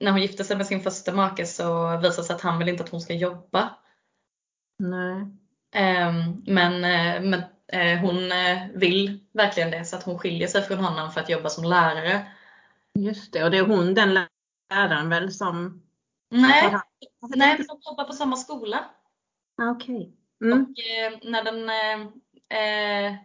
när 0.00 0.10
hon 0.10 0.22
gifter 0.22 0.44
sig 0.44 0.56
med 0.56 0.66
sin 0.66 0.80
första 0.80 1.12
make 1.12 1.46
så 1.46 1.96
visar 1.96 2.22
det 2.22 2.26
sig 2.26 2.34
att 2.34 2.40
han 2.40 2.58
vill 2.58 2.68
inte 2.68 2.84
att 2.84 2.90
hon 2.90 3.00
ska 3.00 3.14
jobba. 3.14 3.70
Nej. 4.78 5.20
Eh, 5.74 6.12
men 6.46 6.80
men 7.30 7.42
eh, 7.72 7.98
hon 8.00 8.32
eh, 8.32 8.58
vill 8.74 9.20
verkligen 9.32 9.70
det 9.70 9.84
så 9.84 9.96
att 9.96 10.02
hon 10.02 10.18
skiljer 10.18 10.48
sig 10.48 10.62
från 10.62 10.78
honom 10.78 11.12
för 11.12 11.20
att 11.20 11.28
jobba 11.28 11.48
som 11.48 11.64
lärare. 11.64 12.26
Just 12.98 13.32
det, 13.32 13.44
och 13.44 13.50
det 13.50 13.58
är 13.58 13.66
hon 13.66 13.94
den 13.94 14.18
läraren 14.70 15.08
väl 15.08 15.32
som? 15.32 15.82
Nej, 16.32 16.76
nej 17.36 17.56
men 17.58 17.66
de 17.66 17.80
jobbar 17.84 18.04
på 18.04 18.12
samma 18.12 18.36
skola. 18.36 18.84
Okej. 19.62 19.96
Okay. 19.96 20.12
Mm. 20.44 20.62
Och 20.62 20.68
eh, 20.68 21.30
när 21.30 21.44
den 21.44 21.68
eh, 22.48 23.16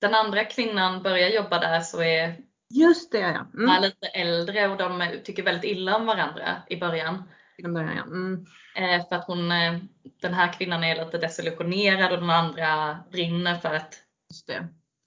den 0.00 0.14
andra 0.14 0.44
kvinnan 0.44 1.02
börjar 1.02 1.28
jobba 1.28 1.58
där 1.58 1.80
så 1.80 2.02
är 2.02 2.36
Just 2.70 3.12
det, 3.12 3.18
ja. 3.18 3.46
Mm. 3.54 3.68
är 3.68 3.80
lite 3.80 4.06
äldre 4.06 4.68
och 4.68 4.76
de 4.76 5.10
tycker 5.24 5.42
väldigt 5.42 5.70
illa 5.70 5.96
om 5.96 6.06
varandra 6.06 6.62
i 6.68 6.76
början. 6.76 7.22
I 7.58 7.62
början, 7.62 7.96
ja. 7.96 8.02
Mm. 8.02 8.46
Eh, 8.76 9.08
för 9.08 9.16
att 9.16 9.26
hon, 9.26 9.52
eh, 9.52 9.78
den 10.20 10.34
här 10.34 10.52
kvinnan 10.52 10.84
är 10.84 11.04
lite 11.04 11.18
desillusionerad 11.18 12.12
och 12.12 12.20
den 12.20 12.30
andra 12.30 12.98
brinner 13.10 13.54
för 13.54 13.74
att 13.74 13.94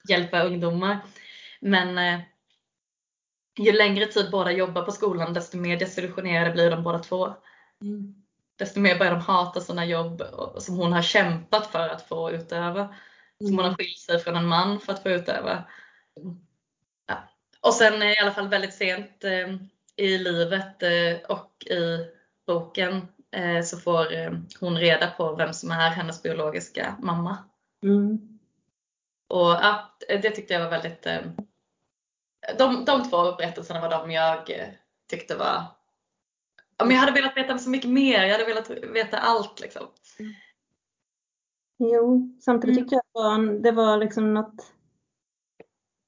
hjälpa 0.09 0.43
ungdomar. 0.43 0.99
Men 1.61 1.97
eh, 1.97 2.19
ju 3.57 3.71
längre 3.71 4.05
tid 4.05 4.31
båda 4.31 4.51
jobbar 4.51 4.81
på 4.81 4.91
skolan 4.91 5.33
desto 5.33 5.57
mer 5.57 5.79
desillusionerade 5.79 6.51
blir 6.51 6.71
de 6.71 6.83
båda 6.83 6.99
två. 6.99 7.33
Mm 7.81 8.23
desto 8.57 8.79
mer 8.79 8.99
börjar 8.99 9.11
de 9.11 9.21
hata 9.21 9.61
sina 9.61 9.85
jobb 9.85 10.23
som 10.57 10.77
hon 10.77 10.93
har 10.93 11.01
kämpat 11.01 11.67
för 11.67 11.89
att 11.89 12.07
få 12.07 12.31
utöva. 12.31 12.95
Som 13.37 13.47
hon 13.47 13.57
har 13.57 13.65
mm. 13.65 13.75
skilt 13.75 13.97
sig 13.97 14.19
från 14.19 14.35
en 14.35 14.47
man 14.47 14.79
för 14.79 14.93
att 14.93 15.03
få 15.03 15.09
utöva. 15.09 15.63
Ja. 17.07 17.29
Och 17.61 17.73
sen 17.73 18.03
i 18.03 18.17
alla 18.17 18.31
fall 18.31 18.47
väldigt 18.47 18.73
sent 18.73 19.23
eh, 19.23 19.55
i 19.95 20.17
livet 20.17 20.83
eh, 20.83 21.29
och 21.29 21.65
i 21.65 22.05
boken 22.47 23.07
eh, 23.31 23.63
så 23.63 23.77
får 23.77 24.13
eh, 24.13 24.31
hon 24.59 24.77
reda 24.77 25.07
på 25.07 25.35
vem 25.35 25.53
som 25.53 25.71
är 25.71 25.89
hennes 25.89 26.23
biologiska 26.23 26.95
mamma. 26.99 27.37
Mm. 27.83 28.39
Och 29.27 29.49
ja, 29.49 29.95
det 30.07 30.29
tyckte 30.29 30.53
jag 30.53 30.61
var 30.61 30.69
väldigt 30.69 31.05
eh, 31.05 31.21
de, 32.57 32.85
de 32.85 33.09
två 33.09 33.35
berättelserna 33.37 33.81
var 33.81 33.89
de 33.89 34.11
jag 34.11 34.49
eh, 34.49 34.67
tyckte 35.09 35.35
var 35.35 35.63
men 36.79 36.91
jag 36.91 36.99
hade 36.99 37.11
velat 37.11 37.37
veta 37.37 37.57
så 37.57 37.69
mycket 37.69 37.89
mer. 37.89 38.23
Jag 38.23 38.31
hade 38.31 38.45
velat 38.45 38.69
veta 38.69 39.17
allt 39.17 39.59
liksom. 39.59 39.83
Jo, 41.79 42.37
samtidigt 42.41 42.77
mm. 42.77 42.83
tyckte 42.83 43.01
jag 43.13 43.33
att 43.33 43.63
det 43.63 43.71
var, 43.71 43.97
liksom 43.97 44.33
något 44.33 44.73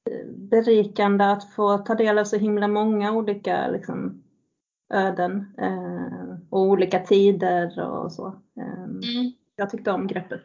eh, 0.10 0.28
berikande 0.28 1.26
att 1.26 1.54
få 1.54 1.78
ta 1.78 1.96
del 1.96 2.18
av 2.18 2.24
så 2.24 2.38
himla 2.38 2.68
många 2.68 3.12
olika 3.12 3.68
liksom, 3.68 4.24
öden 4.94 5.56
eh, 5.58 6.38
och 6.50 6.62
olika 6.62 7.00
tider 7.00 7.80
och 7.80 8.12
så. 8.12 8.28
Eh, 8.58 8.84
mm. 8.84 9.32
Jag 9.56 9.70
tyckte 9.70 9.92
om 9.92 10.08
greppet. 10.08 10.44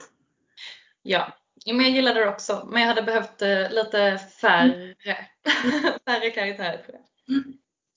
Ja, 1.03 1.33
men 1.73 1.81
jag 1.81 1.91
gillade 1.91 2.21
det 2.21 2.29
också. 2.29 2.69
Men 2.71 2.81
jag 2.81 2.89
hade 2.89 3.03
behövt 3.03 3.43
eh, 3.43 3.71
lite 3.71 4.19
färre, 4.41 4.75
mm. 4.75 4.95
färre 6.07 6.31
karaktärer. 6.31 6.85
Mm 7.29 7.55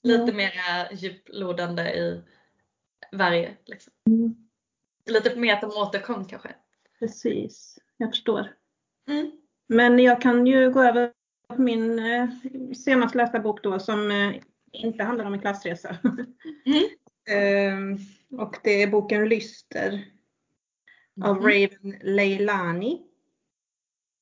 lite 0.08 0.34
mer 0.34 0.52
djuplodande 0.92 1.84
i 1.84 2.22
varje. 3.12 3.58
Liksom. 3.66 3.94
Mm. 4.10 4.36
Lite 5.06 5.36
mer 5.36 5.54
att 5.54 5.62
de 5.62 5.68
återkom 5.68 6.26
kanske. 6.26 6.56
Precis, 7.00 7.80
jag 7.98 8.10
förstår. 8.10 8.54
Mm. 9.08 9.32
Men 9.68 10.00
jag 10.00 10.22
kan 10.22 10.48
ju 10.48 10.72
gå 10.72 10.84
över 10.84 11.12
på 11.48 11.62
min 11.62 12.00
eh, 12.00 12.30
senast 12.76 13.16
lästa 13.16 13.40
bok 13.40 13.64
då 13.64 13.80
som 13.80 14.12
eh, 14.12 14.36
inte 14.72 15.04
handlar 15.04 15.26
om 15.26 15.34
en 15.34 15.42
klassresa. 15.42 15.98
Mm. 16.66 17.94
eh, 17.94 18.00
och 18.40 18.56
det 18.64 18.84
är 18.84 18.88
boken 18.88 19.30
Lyster 19.30 20.06
av 21.24 21.38
mm. 21.38 21.44
Raven 21.44 22.00
Leilani. 22.02 23.07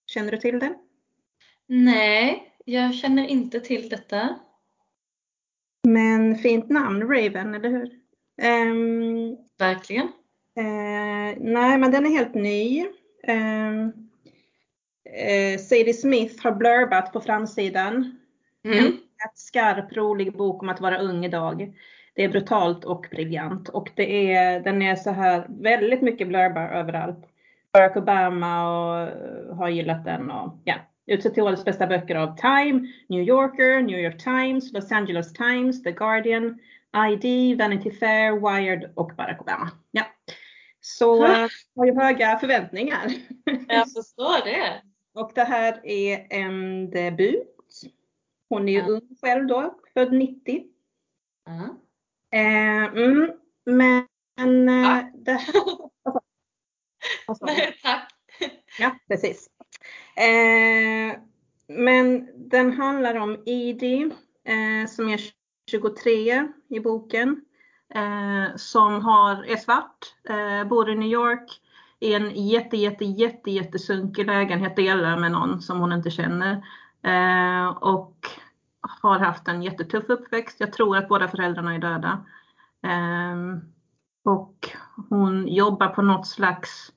Känner 0.07 0.31
du 0.31 0.37
till 0.37 0.59
den? 0.59 0.75
Nej, 1.67 2.53
jag 2.65 2.95
känner 2.95 3.27
inte 3.27 3.59
till 3.59 3.89
detta. 3.89 4.39
Men 5.83 6.35
fint 6.35 6.69
namn, 6.69 7.01
Raven, 7.01 7.55
eller 7.55 7.69
hur? 7.69 7.89
Um, 8.41 9.37
Verkligen. 9.57 10.05
Uh, 10.59 11.37
nej, 11.37 11.77
men 11.77 11.91
den 11.91 12.05
är 12.05 12.09
helt 12.09 12.33
ny. 12.33 12.85
Um, 13.27 13.85
uh, 15.07 15.59
Sadie 15.59 15.93
Smith 15.93 16.43
har 16.43 16.51
blurbat 16.51 17.13
på 17.13 17.21
framsidan. 17.21 18.19
Mm. 18.63 18.85
En 18.85 19.31
skarp, 19.35 19.93
rolig 19.93 20.37
bok 20.37 20.63
om 20.63 20.69
att 20.69 20.81
vara 20.81 20.97
ung 20.97 21.25
idag. 21.25 21.73
Det 22.15 22.23
är 22.23 22.29
brutalt 22.29 22.85
och 22.85 23.07
briljant 23.11 23.69
och 23.69 23.89
det 23.95 24.33
är, 24.33 24.59
den 24.59 24.81
är 24.81 24.95
så 24.95 25.11
här 25.11 25.47
väldigt 25.49 26.01
mycket 26.01 26.27
blurbar 26.27 26.69
överallt. 26.69 27.25
Barack 27.75 27.97
Obama 27.97 28.69
och, 28.69 29.09
har 29.57 29.69
gillat 29.69 30.05
den 30.05 30.31
och 30.31 30.61
ja, 30.63 30.75
Utsett 31.07 31.33
till 31.33 31.43
årets 31.43 31.65
bästa 31.65 31.87
böcker 31.87 32.15
av 32.15 32.37
Time, 32.37 32.87
New 33.09 33.21
Yorker, 33.21 33.81
New 33.81 33.99
York 33.99 34.23
Times, 34.23 34.73
Los 34.73 34.91
Angeles 34.91 35.33
Times, 35.33 35.83
The 35.83 35.91
Guardian, 35.91 36.59
ID, 37.11 37.57
Vanity 37.57 37.91
Fair, 37.91 38.31
Wired 38.31 38.91
och 38.95 39.11
Barack 39.17 39.41
Obama. 39.41 39.71
Ja. 39.91 40.03
Så 40.81 41.17
jag 41.17 41.49
har 41.75 41.85
ju 41.85 41.95
höga 41.95 42.39
förväntningar. 42.39 43.11
Jag 43.67 43.91
förstår 43.91 44.45
det. 44.45 44.81
Och 45.21 45.31
det 45.35 45.43
här 45.43 45.81
är 45.83 46.27
en 46.29 46.89
debut. 46.89 47.81
Hon 48.49 48.69
är 48.69 48.73
ju 48.73 48.79
ja. 48.79 48.87
ung 48.87 49.17
själv 49.21 49.47
då, 49.47 49.75
född 49.93 50.13
90. 50.13 50.63
Uh. 51.49 51.65
Eh, 52.31 52.83
mm, 52.83 53.31
men 53.65 54.69
eh, 54.69 55.05
det 55.13 55.31
här... 55.31 55.55
Nej, 57.41 57.77
tack. 57.83 58.11
Ja, 58.79 58.95
precis. 59.07 59.49
Eh, 60.15 61.19
men 61.67 62.29
den 62.49 62.71
handlar 62.71 63.15
om 63.15 63.43
Edie 63.45 64.11
eh, 64.43 64.89
som 64.89 65.09
är 65.09 65.19
23 65.71 66.47
i 66.69 66.79
boken. 66.79 67.45
Eh, 67.95 68.55
som 68.55 69.01
har, 69.01 69.43
är 69.43 69.57
svart, 69.57 69.97
eh, 70.29 70.67
bor 70.67 70.89
i 70.89 70.95
New 70.95 71.09
York 71.09 71.61
i 71.99 72.13
en 72.13 72.47
jätte, 72.47 72.77
jätte, 72.77 73.05
jätte, 73.05 73.51
jättesunkig 73.51 74.25
lägenhet, 74.25 74.75
delar 74.75 75.17
med 75.17 75.31
någon 75.31 75.61
som 75.61 75.79
hon 75.79 75.91
inte 75.91 76.11
känner. 76.11 76.51
Eh, 77.03 77.67
och 77.67 78.17
har 78.81 79.19
haft 79.19 79.47
en 79.47 79.63
jättetuff 79.63 80.09
uppväxt. 80.09 80.59
Jag 80.59 80.73
tror 80.73 80.97
att 80.97 81.07
båda 81.07 81.27
föräldrarna 81.27 81.75
är 81.75 81.79
döda. 81.79 82.25
Eh, 82.83 83.35
och 84.23 84.69
hon 85.09 85.47
jobbar 85.47 85.87
på 85.87 86.01
något 86.01 86.27
slags 86.27 86.91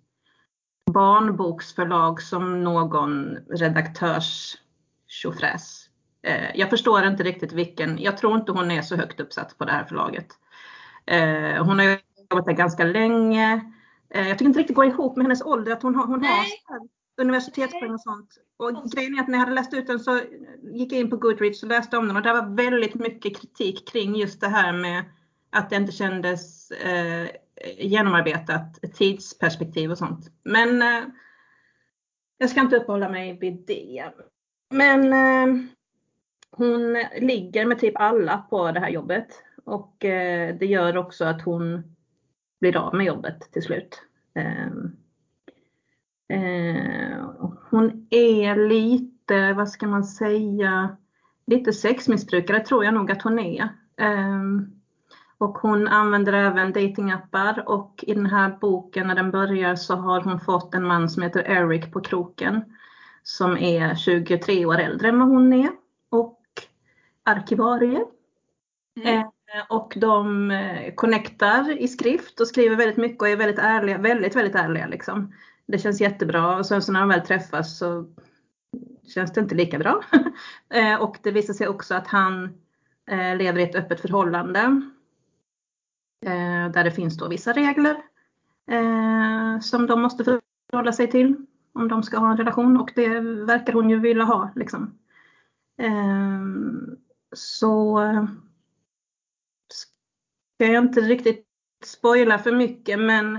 barnboksförlag 0.93 2.23
som 2.23 2.65
någon 2.65 3.37
redaktörs 3.51 4.57
tjofräs. 5.07 5.89
Eh, 6.23 6.57
jag 6.57 6.71
förstår 6.71 7.07
inte 7.07 7.23
riktigt 7.23 7.53
vilken, 7.53 7.99
jag 7.99 8.17
tror 8.17 8.37
inte 8.37 8.53
hon 8.53 8.71
är 8.71 8.83
så 8.83 8.97
högt 8.97 9.21
uppsatt 9.21 9.59
på 9.59 9.65
det 9.65 9.73
här 9.73 9.85
förlaget. 9.85 10.27
Eh, 11.07 11.65
hon 11.65 11.79
har 11.79 11.99
jobbat 12.31 12.47
där 12.47 12.53
ganska 12.53 12.85
länge. 12.85 13.73
Eh, 14.11 14.29
jag 14.29 14.39
tycker 14.39 14.49
inte 14.49 14.59
riktigt 14.59 14.77
det 14.77 14.83
går 14.83 14.87
ihop 14.87 15.17
med 15.17 15.25
hennes 15.25 15.43
ålder 15.43 15.73
att 15.73 15.83
hon 15.83 15.95
har, 15.95 16.07
hon 16.07 16.25
har 16.25 16.45
universitetspoäng 17.21 17.95
och 17.95 18.01
sånt. 18.01 18.31
Och 18.57 18.91
grejen 18.91 19.15
är 19.15 19.21
att 19.21 19.29
när 19.29 19.39
jag 19.39 19.45
hade 19.45 19.55
läst 19.55 19.75
ut 19.75 19.87
den 19.87 20.01
så 20.01 20.21
gick 20.63 20.93
jag 20.93 21.01
in 21.01 21.11
på 21.11 21.17
Goodreads 21.17 21.63
och 21.63 21.69
läste 21.69 21.97
om 21.97 22.07
den 22.07 22.17
och 22.17 22.23
det 22.23 22.33
var 22.33 22.57
väldigt 22.57 22.95
mycket 22.95 23.37
kritik 23.41 23.89
kring 23.89 24.17
just 24.17 24.41
det 24.41 24.49
här 24.49 24.73
med 24.73 25.05
att 25.51 25.71
det 25.71 25.77
inte 25.77 25.93
kändes 25.93 26.71
eh, 26.71 27.29
genomarbetat 27.79 28.79
tidsperspektiv 28.95 29.91
och 29.91 29.99
sånt. 29.99 30.31
Men 30.43 30.83
eh, 30.83 31.09
jag 32.39 32.51
ska 32.51 32.61
inte 32.61 32.77
uppehålla 32.77 33.09
mig 33.09 33.39
vid 33.39 33.65
det. 33.67 34.05
Men 34.71 35.13
eh, 35.13 35.65
hon 36.51 37.05
ligger 37.21 37.67
med 37.67 37.79
typ 37.79 37.95
alla 37.97 38.39
på 38.51 38.73
det 38.73 38.81
här 38.81 38.89
jobbet 38.89 39.43
och 39.65 40.05
eh, 40.05 40.57
det 40.59 40.67
gör 40.67 40.97
också 40.97 41.25
att 41.25 41.43
hon 41.43 41.97
blir 42.61 42.77
av 42.77 42.95
med 42.95 43.07
jobbet 43.07 43.53
till 43.53 43.63
slut. 43.63 44.03
Eh, 44.35 44.67
eh 46.39 47.25
hon 47.71 48.07
är 48.11 48.69
lite, 48.69 49.53
vad 49.53 49.69
ska 49.69 49.87
man 49.87 50.05
säga, 50.05 50.97
lite 51.47 51.73
sexmissbrukare 51.73 52.61
tror 52.61 52.85
jag 52.85 52.95
nog 52.95 53.11
att 53.11 53.23
hon 53.23 53.39
är. 53.39 53.69
Ehm, 53.97 54.78
och 55.39 55.59
hon 55.59 55.89
använder 55.89 56.33
även 56.33 56.73
datingappar 56.73 57.65
och 57.67 58.05
i 58.07 58.15
den 58.15 58.27
här 58.27 58.59
boken 58.61 59.07
när 59.07 59.15
den 59.15 59.31
börjar 59.31 59.77
så 59.77 59.97
har 59.97 60.21
hon 60.21 60.41
fått 60.41 60.75
en 60.75 60.87
man 60.87 61.11
som 61.11 61.23
heter 61.23 61.41
Eric 61.41 61.93
på 61.93 62.01
kroken 62.01 62.65
som 63.23 63.59
är 63.59 63.95
23 63.95 64.67
år 64.67 64.79
äldre 64.79 65.09
än 65.09 65.19
vad 65.19 65.29
hon 65.29 65.53
är 65.53 65.71
och 66.11 66.43
arkivarie. 67.25 68.05
Mm. 68.97 69.19
Eh, 69.19 69.27
och 69.69 69.95
de 69.97 70.51
eh, 70.51 70.95
connectar 70.95 71.79
i 71.79 71.89
skrift 71.89 72.41
och 72.41 72.47
skriver 72.47 72.77
väldigt 72.77 72.97
mycket 72.97 73.23
och 73.23 73.29
är 73.29 73.37
väldigt 73.37 73.59
ärliga, 73.59 73.99
väldigt, 73.99 74.37
väldigt 74.37 74.55
ärliga 74.55 74.87
liksom. 74.87 75.33
Det 75.67 75.79
känns 75.79 76.01
jättebra 76.01 76.57
och 76.57 76.67
sen 76.67 76.83
så 76.83 76.93
när 76.93 77.01
de 77.01 77.09
väl 77.09 77.21
träffas 77.21 77.79
så 77.79 78.07
känns 79.15 79.33
det 79.33 79.41
inte 79.41 79.55
lika 79.55 79.79
bra. 79.79 80.03
Eh, 80.71 81.03
och 81.03 81.17
det 81.23 81.31
visar 81.31 81.55
sig 81.55 81.69
också 81.69 81.95
att 81.95 82.07
han 82.07 82.45
eh, 83.11 83.37
lever 83.37 83.59
i 83.59 83.63
ett 83.63 83.75
öppet 83.75 84.01
förhållande 84.01 84.83
Eh, 86.27 86.71
där 86.73 86.85
det 86.85 86.91
finns 86.91 87.17
då 87.17 87.29
vissa 87.29 87.53
regler 87.53 88.03
eh, 88.71 89.61
som 89.61 89.87
de 89.87 90.03
måste 90.03 90.25
förhålla 90.25 90.93
sig 90.93 91.11
till 91.11 91.37
om 91.73 91.89
de 91.89 92.03
ska 92.03 92.19
ha 92.19 92.31
en 92.31 92.37
relation 92.37 92.77
och 92.77 92.93
det 92.95 93.21
verkar 93.21 93.73
hon 93.73 93.91
ju 93.91 93.99
vilja 93.99 94.25
ha. 94.25 94.51
Liksom. 94.57 94.99
Eh, 95.79 96.43
så 97.33 98.01
ska 99.73 100.73
jag 100.73 100.85
inte 100.85 101.01
riktigt 101.01 101.47
spoila 101.85 102.39
för 102.39 102.53
mycket 102.53 102.99
men 102.99 103.39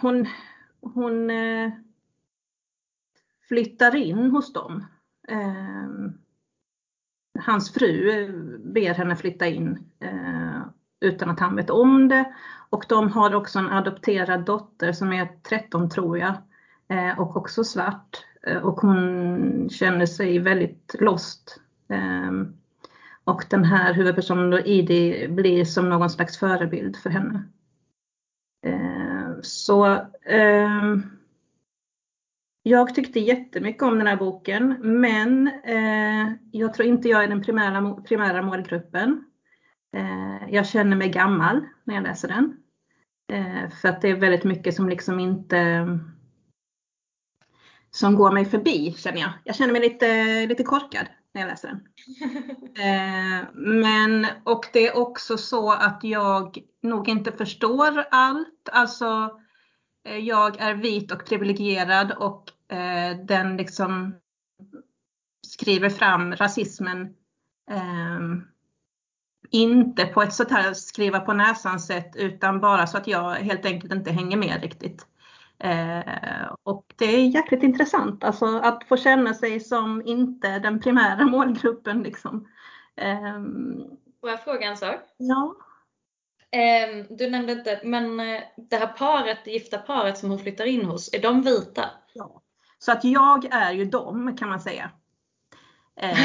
hon, 0.00 0.26
hon 0.80 1.30
eh, 1.30 1.70
flyttar 3.48 3.96
in 3.96 4.30
hos 4.30 4.52
dem. 4.52 4.84
Eh, 5.28 5.88
hans 7.38 7.74
fru 7.74 8.28
ber 8.58 8.94
henne 8.94 9.16
flytta 9.16 9.46
in 9.46 9.90
utan 11.00 11.30
att 11.30 11.40
han 11.40 11.56
vet 11.56 11.70
om 11.70 12.08
det. 12.08 12.34
Och 12.70 12.84
de 12.88 13.12
har 13.12 13.34
också 13.34 13.58
en 13.58 13.70
adopterad 13.70 14.44
dotter 14.44 14.92
som 14.92 15.12
är 15.12 15.28
13 15.42 15.90
tror 15.90 16.18
jag 16.18 16.34
eh, 16.88 17.20
och 17.20 17.36
också 17.36 17.64
svart. 17.64 18.24
Eh, 18.46 18.56
och 18.56 18.80
hon 18.80 19.68
känner 19.70 20.06
sig 20.06 20.38
väldigt 20.38 20.96
lost. 21.00 21.60
Ehm, 21.88 22.56
och 23.24 23.44
den 23.50 23.64
här 23.64 23.94
huvudpersonen 23.94 24.50
då, 24.50 24.60
Idi, 24.60 25.28
blir 25.28 25.64
som 25.64 25.88
någon 25.88 26.10
slags 26.10 26.38
förebild 26.38 26.96
för 26.96 27.10
henne. 27.10 27.44
Ehm, 28.66 29.42
så 29.42 30.06
ehm, 30.26 31.02
jag 32.62 32.94
tyckte 32.94 33.20
jättemycket 33.20 33.82
om 33.82 33.98
den 33.98 34.06
här 34.06 34.16
boken 34.16 34.76
men 35.00 35.46
eh, 35.64 36.32
jag 36.52 36.74
tror 36.74 36.88
inte 36.88 37.08
jag 37.08 37.24
är 37.24 37.28
den 37.28 37.42
primära, 37.42 37.94
primära 37.94 38.42
målgruppen. 38.42 39.29
Eh, 39.96 40.54
jag 40.54 40.66
känner 40.66 40.96
mig 40.96 41.08
gammal 41.08 41.60
när 41.84 41.94
jag 41.94 42.02
läser 42.04 42.28
den. 42.28 42.56
Eh, 43.32 43.70
för 43.70 43.88
att 43.88 44.00
det 44.02 44.08
är 44.08 44.16
väldigt 44.16 44.44
mycket 44.44 44.74
som 44.74 44.88
liksom 44.88 45.20
inte 45.20 45.86
som 47.90 48.14
går 48.14 48.32
mig 48.32 48.44
förbi 48.44 48.94
känner 48.98 49.20
jag. 49.20 49.32
Jag 49.44 49.56
känner 49.56 49.72
mig 49.72 49.80
lite, 49.80 50.46
lite 50.46 50.62
korkad 50.62 51.06
när 51.34 51.40
jag 51.40 51.48
läser 51.48 51.68
den. 51.68 51.80
Eh, 52.70 53.44
men, 53.54 54.26
och 54.44 54.66
det 54.72 54.88
är 54.88 54.96
också 54.96 55.36
så 55.36 55.72
att 55.72 56.00
jag 56.02 56.58
nog 56.82 57.08
inte 57.08 57.32
förstår 57.32 58.04
allt. 58.10 58.68
Alltså, 58.72 59.30
jag 60.20 60.60
är 60.60 60.74
vit 60.74 61.12
och 61.12 61.26
privilegierad 61.26 62.12
och 62.12 62.44
den 63.26 63.56
liksom 63.56 64.14
skriver 65.46 65.90
fram 65.90 66.36
rasismen 66.36 67.14
inte 69.50 70.06
på 70.06 70.22
ett 70.22 70.34
sånt 70.34 70.50
här 70.50 70.74
skriva 70.74 71.20
på 71.20 71.32
näsan 71.32 71.80
sätt 71.80 72.16
utan 72.16 72.60
bara 72.60 72.86
så 72.86 72.96
att 72.96 73.06
jag 73.06 73.30
helt 73.30 73.66
enkelt 73.66 73.92
inte 73.92 74.10
hänger 74.10 74.36
med 74.36 74.62
riktigt. 74.62 75.06
Eh, 75.58 76.54
och 76.62 76.84
det 76.96 77.04
är 77.04 77.26
jäkligt 77.26 77.62
intressant 77.62 78.24
alltså 78.24 78.58
att 78.58 78.84
få 78.88 78.96
känna 78.96 79.34
sig 79.34 79.60
som 79.60 80.02
inte 80.06 80.58
den 80.58 80.80
primära 80.80 81.24
målgruppen. 81.26 82.02
Liksom. 82.02 82.48
Eh, 82.96 83.40
Får 84.20 84.30
jag 84.30 84.44
fråga 84.44 84.66
en 84.66 84.76
sak? 84.76 85.00
Ja. 85.16 85.56
Eh, 86.52 87.06
du 87.10 87.30
nämnde 87.30 87.52
inte, 87.52 87.80
men 87.84 88.20
eh, 88.20 88.40
det 88.56 88.76
här 88.76 88.86
paret, 88.86 89.38
det 89.44 89.50
gifta 89.50 89.78
paret 89.78 90.18
som 90.18 90.30
hon 90.30 90.38
flyttar 90.38 90.64
in 90.64 90.84
hos, 90.84 91.14
är 91.14 91.22
de 91.22 91.42
vita? 91.42 91.90
Ja. 92.12 92.42
Så 92.78 92.92
att 92.92 93.04
jag 93.04 93.44
är 93.44 93.72
ju 93.72 93.84
dem 93.84 94.36
kan 94.36 94.48
man 94.48 94.60
säga. 94.60 94.90
Eh, 95.96 96.18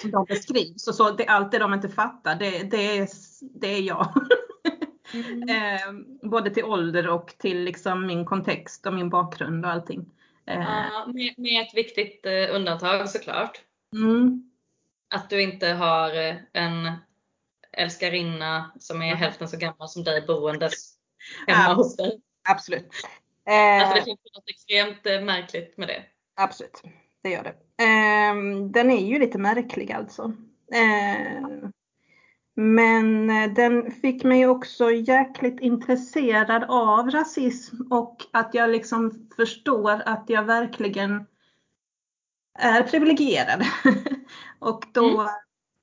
som 0.00 0.10
de 0.10 0.24
beskrivs. 0.24 0.88
Och 0.88 0.94
så 0.94 1.10
det, 1.10 1.26
allt 1.26 1.52
det 1.52 1.58
de 1.58 1.74
inte 1.74 1.88
fattar, 1.88 2.34
det, 2.34 2.70
det, 2.70 2.98
är, 2.98 3.08
det 3.40 3.66
är 3.66 3.80
jag. 3.80 4.28
Mm. 5.14 5.48
eh, 5.48 6.28
både 6.30 6.50
till 6.50 6.64
ålder 6.64 7.08
och 7.08 7.34
till 7.38 7.64
liksom 7.64 8.06
min 8.06 8.24
kontext 8.24 8.86
och 8.86 8.94
min 8.94 9.10
bakgrund 9.10 9.64
och 9.64 9.70
allting. 9.70 10.10
Eh. 10.46 10.60
Ja, 10.60 11.06
med, 11.06 11.34
med, 11.36 11.62
ett 11.62 11.74
viktigt 11.74 12.26
eh, 12.26 12.54
undantag 12.54 13.10
såklart. 13.10 13.60
Mm. 13.92 14.50
Att 15.14 15.30
du 15.30 15.42
inte 15.42 15.68
har 15.68 16.28
eh, 16.28 16.36
en 16.52 16.92
älskarinna 17.72 18.72
som 18.80 19.02
är 19.02 19.06
mm. 19.06 19.18
hälften 19.18 19.48
så 19.48 19.56
gammal 19.56 19.88
som 19.88 20.04
dig 20.04 20.26
boendes 20.26 20.94
hemma 21.46 21.64
ja, 21.68 21.74
hos 21.74 21.96
dig. 21.96 22.20
Absolut. 22.48 22.90
Alltså 23.46 23.94
det 23.94 24.04
finns 24.04 24.20
något 24.34 24.50
extremt 24.50 25.06
eh, 25.06 25.20
märkligt 25.20 25.76
med 25.76 25.88
det. 25.88 26.02
Absolut 26.36 26.82
det 27.24 27.30
gör 27.30 27.42
det. 27.42 27.84
Eh, 28.14 28.66
den 28.70 28.90
är 28.90 29.06
ju 29.06 29.18
lite 29.18 29.38
märklig 29.38 29.92
alltså. 29.92 30.32
Eh, 30.72 31.68
men 32.56 33.26
den 33.54 33.90
fick 33.90 34.24
mig 34.24 34.46
också 34.46 34.90
jäkligt 34.90 35.60
intresserad 35.60 36.64
av 36.68 37.10
rasism 37.10 37.76
och 37.90 38.16
att 38.32 38.54
jag 38.54 38.70
liksom 38.70 39.28
förstår 39.36 40.02
att 40.06 40.24
jag 40.26 40.42
verkligen 40.42 41.26
är 42.58 42.82
privilegierad. 42.82 43.62
och 44.58 44.84
då 44.92 45.20
mm. 45.20 45.32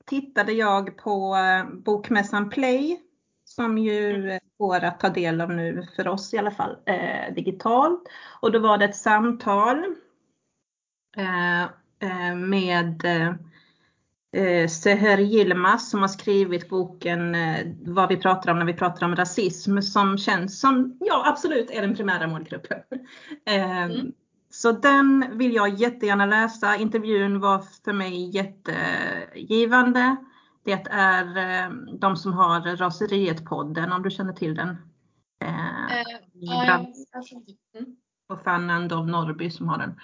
tittade 0.06 0.52
jag 0.52 0.98
på 0.98 1.36
eh, 1.36 1.74
bokmässan 1.74 2.50
Play 2.50 3.02
som 3.46 3.78
ju 3.78 4.39
går 4.58 4.84
att 4.84 5.00
ta 5.00 5.10
del 5.10 5.41
av 5.41 5.50
nu 5.50 5.88
för 5.96 6.08
oss 6.08 6.34
i 6.34 6.38
alla 6.38 6.52
fall 6.52 6.78
eh, 6.86 7.34
digitalt. 7.36 8.04
Och 8.41 8.52
då 8.52 8.60
var 8.60 8.78
det 8.78 8.86
ett 8.86 8.96
samtal 8.96 9.96
Eh, 11.17 11.63
eh, 11.63 11.70
med 12.36 13.06
eh, 14.36 14.68
Seher 14.68 15.20
Yilmaz 15.20 15.90
som 15.90 16.02
har 16.02 16.08
skrivit 16.08 16.70
boken 16.70 17.36
Vad 17.86 18.10
vi 18.10 18.18
pratar 18.18 18.52
om 18.52 18.60
när 18.60 18.66
vi 18.66 18.74
pratar 18.74 19.06
om 19.06 19.16
rasism 19.16 19.82
som 19.82 20.18
känns 20.18 20.60
som, 20.60 20.98
ja 21.00 21.24
absolut 21.28 21.72
är 21.72 21.82
den 21.82 21.96
primära 21.96 22.28
målgruppen. 22.28 22.80
Mm. 23.46 24.12
Så 24.50 24.72
den 24.72 25.38
vill 25.38 25.54
jag 25.54 25.80
jättegärna 25.80 26.26
läsa. 26.26 26.76
Intervjun 26.76 27.40
var 27.40 27.64
för 27.86 27.94
mig 27.94 28.36
jättegivande. 28.36 30.16
Det 30.64 30.88
är 30.92 31.26
de 32.00 32.18
som 32.18 32.34
har 32.34 32.76
Raseriet-podden 32.76 33.92
om 33.92 34.04
du 34.04 34.12
känner 34.12 34.34
till 34.34 34.56
den. 34.56 34.70
Eh, 35.42 36.04
ja, 36.34 36.76
mm. 37.76 37.96
Och 38.30 38.44
Fernand 38.44 38.92
Norrby 38.92 39.50
som 39.50 39.68
har 39.68 39.78
den. 39.78 40.00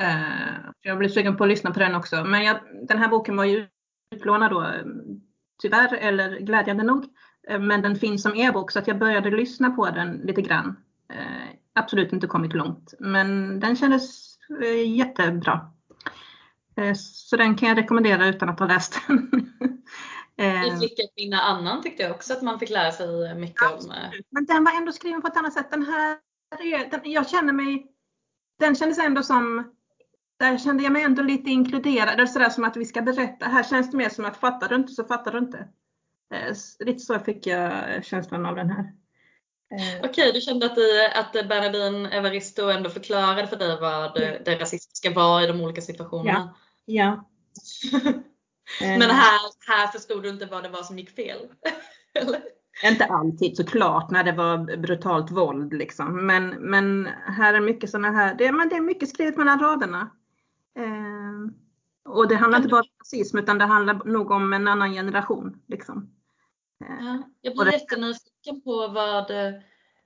Eh, 0.00 0.70
jag 0.80 0.98
blev 0.98 1.08
sugen 1.08 1.36
på 1.36 1.44
att 1.44 1.50
lyssna 1.50 1.70
på 1.70 1.78
den 1.78 1.94
också. 1.94 2.24
Men 2.24 2.44
jag, 2.44 2.60
den 2.88 2.98
här 2.98 3.08
boken 3.08 3.36
var 3.36 3.44
ju 3.44 3.66
utlånad 4.14 4.50
då, 4.50 4.66
tyvärr, 5.62 5.94
eller 5.94 6.38
glädjande 6.38 6.82
nog. 6.82 7.04
Eh, 7.48 7.60
men 7.60 7.82
den 7.82 7.96
finns 7.96 8.22
som 8.22 8.34
e-bok 8.34 8.70
så 8.70 8.78
att 8.78 8.86
jag 8.86 8.98
började 8.98 9.30
lyssna 9.30 9.70
på 9.70 9.90
den 9.90 10.12
lite 10.12 10.42
grann. 10.42 10.76
Eh, 11.12 11.56
absolut 11.74 12.12
inte 12.12 12.26
kommit 12.26 12.52
långt, 12.52 12.94
men 12.98 13.60
den 13.60 13.76
kändes 13.76 14.36
jättebra. 14.86 15.72
Så 16.96 17.36
den 17.36 17.56
kan 17.56 17.68
jag 17.68 17.78
rekommendera 17.78 18.26
utan 18.26 18.48
att 18.48 18.58
ha 18.58 18.66
läst 18.66 19.00
den. 19.06 19.30
I 20.66 20.76
Flicka 20.78 21.02
kvinna 21.16 21.40
annan 21.40 21.82
tyckte 21.82 22.02
jag 22.02 22.12
också 22.12 22.32
att 22.32 22.42
man 22.42 22.58
fick 22.58 22.70
lära 22.70 22.92
sig 22.92 23.34
mycket 23.34 23.62
Absolut. 23.62 23.96
om. 23.96 24.22
Men 24.30 24.46
den 24.46 24.64
var 24.64 24.76
ändå 24.76 24.92
skriven 24.92 25.22
på 25.22 25.28
ett 25.28 25.36
annat 25.36 25.52
sätt. 25.52 25.70
Den 25.70 25.82
här, 25.82 26.18
den, 26.90 27.12
jag 27.12 27.28
känner 27.28 27.52
mig, 27.52 27.86
den 28.58 28.74
kändes 28.74 28.98
ändå 28.98 29.22
som 29.22 29.64
där 30.40 30.58
kände 30.58 30.82
jag 30.82 30.92
mig 30.92 31.02
ändå 31.02 31.22
lite 31.22 31.50
inkluderad. 31.50 32.18
Det 32.18 32.22
är 32.22 32.26
sådär 32.26 32.50
som 32.50 32.64
att 32.64 32.76
vi 32.76 32.84
ska 32.84 33.02
berätta. 33.02 33.46
Här 33.46 33.62
känns 33.62 33.90
det 33.90 33.96
mer 33.96 34.08
som 34.08 34.24
att 34.24 34.36
fattar 34.36 34.68
du 34.68 34.74
inte 34.74 34.92
så 34.92 35.04
fattar 35.04 35.32
du 35.32 35.38
inte. 35.38 35.58
Eh, 36.34 36.56
lite 36.78 36.98
så 36.98 37.18
fick 37.18 37.46
jag 37.46 38.04
känslan 38.04 38.46
av 38.46 38.56
den 38.56 38.70
här. 38.70 38.92
Eh, 39.74 40.04
Okej, 40.04 40.32
du 40.32 40.40
kände 40.40 40.66
att, 40.66 40.74
du, 40.74 41.06
att 41.06 41.32
Bernadine 41.32 42.10
Evaristo 42.10 42.68
ändå 42.68 42.90
förklarade 42.90 43.46
för 43.46 43.56
dig 43.56 43.80
vad 43.80 44.14
det, 44.14 44.42
det 44.44 44.60
rasistiska 44.60 45.10
var 45.10 45.42
i 45.42 45.46
de 45.46 45.60
olika 45.60 45.80
situationerna? 45.80 46.54
ja. 46.84 47.28
Eh, 48.82 48.98
Men 48.98 49.10
här, 49.10 49.40
här 49.68 49.86
förstod 49.86 50.22
du 50.22 50.28
inte 50.28 50.46
vad 50.46 50.62
det 50.62 50.68
var 50.68 50.82
som 50.82 50.98
gick 50.98 51.10
fel? 51.16 51.38
Inte 52.84 53.04
alltid 53.04 53.56
såklart 53.56 54.10
när 54.10 54.24
det 54.24 54.32
var 54.32 54.76
brutalt 54.76 55.30
våld 55.30 55.72
liksom. 55.72 56.26
Men, 56.26 56.48
men 56.48 57.08
här 57.26 57.54
är 57.54 57.60
mycket 57.60 57.90
sådana 57.90 58.10
här, 58.10 58.34
det, 58.34 58.52
men 58.52 58.68
det 58.68 58.76
är 58.76 58.80
mycket 58.80 59.08
skrivet 59.08 59.36
mellan 59.36 59.60
raderna. 59.60 60.10
Eh, 60.84 61.52
och 62.04 62.28
det 62.28 62.34
handlar 62.36 62.58
inte 62.58 62.68
bara 62.68 62.80
om 62.80 62.88
rasism 63.00 63.38
utan 63.38 63.58
det 63.58 63.64
handlar 63.64 64.04
nog 64.04 64.30
om 64.30 64.52
en 64.52 64.68
annan 64.68 64.92
generation. 64.92 65.62
Liksom. 65.66 66.10
Eh, 66.84 67.04
Ja, 67.04 67.22
jag 67.40 67.56
blir 67.56 67.72
jättenyfiken 67.72 68.60
på 68.64 68.88
vad, 68.88 69.30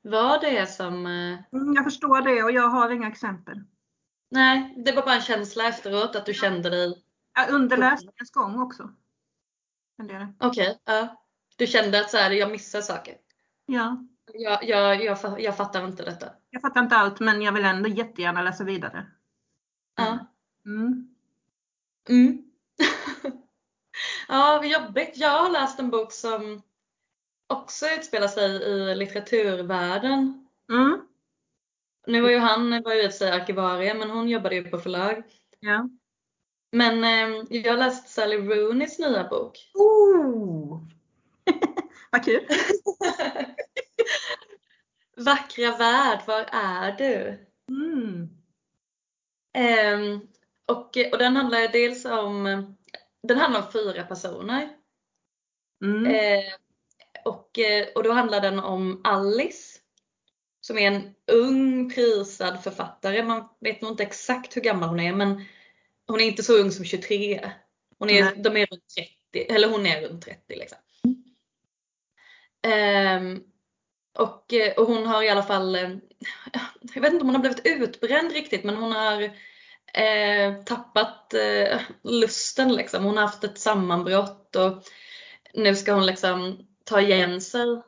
vad 0.02 0.40
det 0.40 0.58
är 0.58 0.66
som... 0.66 1.06
eh, 1.06 1.38
mm, 1.52 1.74
jag 1.74 1.84
förstår 1.84 2.20
det 2.22 2.42
och 2.42 2.50
jag 2.52 2.68
har 2.68 2.90
inga 2.90 3.08
exempel. 3.08 3.60
Nej, 4.30 4.74
det 4.84 4.92
var 4.92 5.02
bara 5.02 5.14
en 5.14 5.20
känsla 5.20 5.68
efteråt 5.68 6.16
att 6.16 6.26
du 6.26 6.34
kände 6.34 6.70
dig... 6.70 7.04
Ja, 7.34 7.46
Under 7.50 7.76
läsningens 7.76 8.30
gång 8.30 8.60
också. 8.62 8.90
Okej, 10.40 10.78
ja. 10.84 11.20
Du 11.56 11.66
kände 11.66 12.00
att 12.00 12.10
så 12.10 12.16
här, 12.16 12.30
jag 12.30 12.50
missar 12.50 12.80
saker. 12.80 13.14
Ja, 13.66 14.04
Jag, 14.32 14.64
jag, 14.64 15.04
jag, 15.04 15.40
jag 15.40 15.56
fattar 15.56 15.84
inte 15.86 16.04
detta. 16.04 16.26
jag 16.50 16.62
fattar 16.62 16.82
inte 16.82 16.96
allt 16.96 17.20
men 17.20 17.42
jag 17.42 17.52
vill 17.52 17.64
ändå 17.64 17.88
jättegärna 17.88 18.42
läsa 18.42 18.64
vidare. 18.64 19.06
Ja. 19.96 20.18
Mm. 20.66 21.14
Mm. 22.08 22.44
ja, 24.28 24.58
vad 24.62 24.66
jobbigt. 24.66 25.12
Jag 25.14 25.42
har 25.42 25.50
läst 25.50 25.78
en 25.78 25.90
bok 25.90 26.12
som 26.12 26.62
också 27.46 27.86
utspelar 27.86 28.28
sig 28.28 28.62
i 28.62 28.94
litteraturvärlden. 28.94 30.46
Mm. 30.70 31.00
Nu 32.06 32.20
var 32.20 32.30
ju 32.30 32.38
han 32.38 32.82
var 32.82 32.94
ju 32.94 33.02
i 33.02 33.12
sig 33.12 33.30
arkivarie, 33.30 33.94
men 33.94 34.10
hon 34.10 34.28
jobbade 34.28 34.54
ju 34.54 34.64
på 34.64 34.78
förlag. 34.78 35.22
Ja. 35.60 35.88
Men 36.72 37.04
eh, 37.04 37.44
jag 37.48 37.78
läst 37.78 38.08
Sally 38.08 38.36
Rooneys 38.36 38.98
nya 38.98 39.28
bok. 39.28 39.70
Oh. 39.74 40.80
Vad 42.10 42.24
kul! 42.24 42.46
Vackra 45.16 45.76
värld, 45.76 46.20
var 46.26 46.48
är 46.52 46.92
du? 46.92 47.46
Mm. 47.68 48.28
Ehm, 49.52 50.20
och, 50.66 50.96
och 51.12 51.18
den 51.18 51.36
handlar 51.36 51.72
dels 51.72 52.04
om, 52.04 52.44
den 53.22 53.38
handlar 53.38 53.60
om 53.60 53.72
fyra 53.72 54.02
personer. 54.02 54.68
Mm. 55.84 56.06
Eh, 56.06 56.52
och, 57.24 57.58
eh, 57.58 57.86
och 57.94 58.02
då 58.02 58.12
handlar 58.12 58.40
den 58.40 58.58
om 58.58 59.00
Alice. 59.04 59.80
Som 60.60 60.78
är 60.78 60.86
en 60.86 61.14
ung 61.32 61.90
prisad 61.90 62.62
författare. 62.62 63.22
Man 63.22 63.48
vet 63.60 63.80
nog 63.80 63.90
inte 63.90 64.02
exakt 64.02 64.56
hur 64.56 64.62
gammal 64.62 64.88
hon 64.88 65.00
är 65.00 65.12
men 65.12 65.44
hon 66.06 66.20
är 66.20 66.24
inte 66.24 66.42
så 66.42 66.58
ung 66.58 66.70
som 66.70 66.84
23. 66.84 67.50
Hon 67.98 68.10
är, 68.10 68.24
Nej. 68.24 68.34
de 68.36 68.56
är 68.56 68.66
runt 68.66 68.88
30, 69.32 69.54
eller 69.54 69.68
hon 69.68 69.86
är 69.86 70.08
runt 70.08 70.24
30 70.24 70.56
liksom. 70.56 70.78
Ehm, 72.66 73.42
och, 74.18 74.52
eh, 74.52 74.72
och 74.72 74.86
hon 74.86 75.06
har 75.06 75.22
i 75.22 75.28
alla 75.28 75.42
fall, 75.42 75.74
eh, 75.74 75.90
jag 76.94 77.02
vet 77.02 77.12
inte 77.12 77.22
om 77.22 77.28
hon 77.28 77.34
har 77.34 77.42
blivit 77.42 77.66
utbränd 77.66 78.32
riktigt 78.32 78.64
men 78.64 78.76
hon 78.76 78.92
har 78.92 79.30
eh, 79.94 80.64
tappat 80.64 81.34
eh, 81.34 81.80
lusten 82.02 82.72
liksom. 82.74 83.04
Hon 83.04 83.16
har 83.16 83.24
haft 83.24 83.44
ett 83.44 83.58
sammanbrott 83.58 84.56
och 84.56 84.82
nu 85.54 85.74
ska 85.76 85.92
hon 85.92 86.06
liksom 86.06 86.66
ta 86.84 87.00
igen 87.00 87.40
sig. 87.40 87.82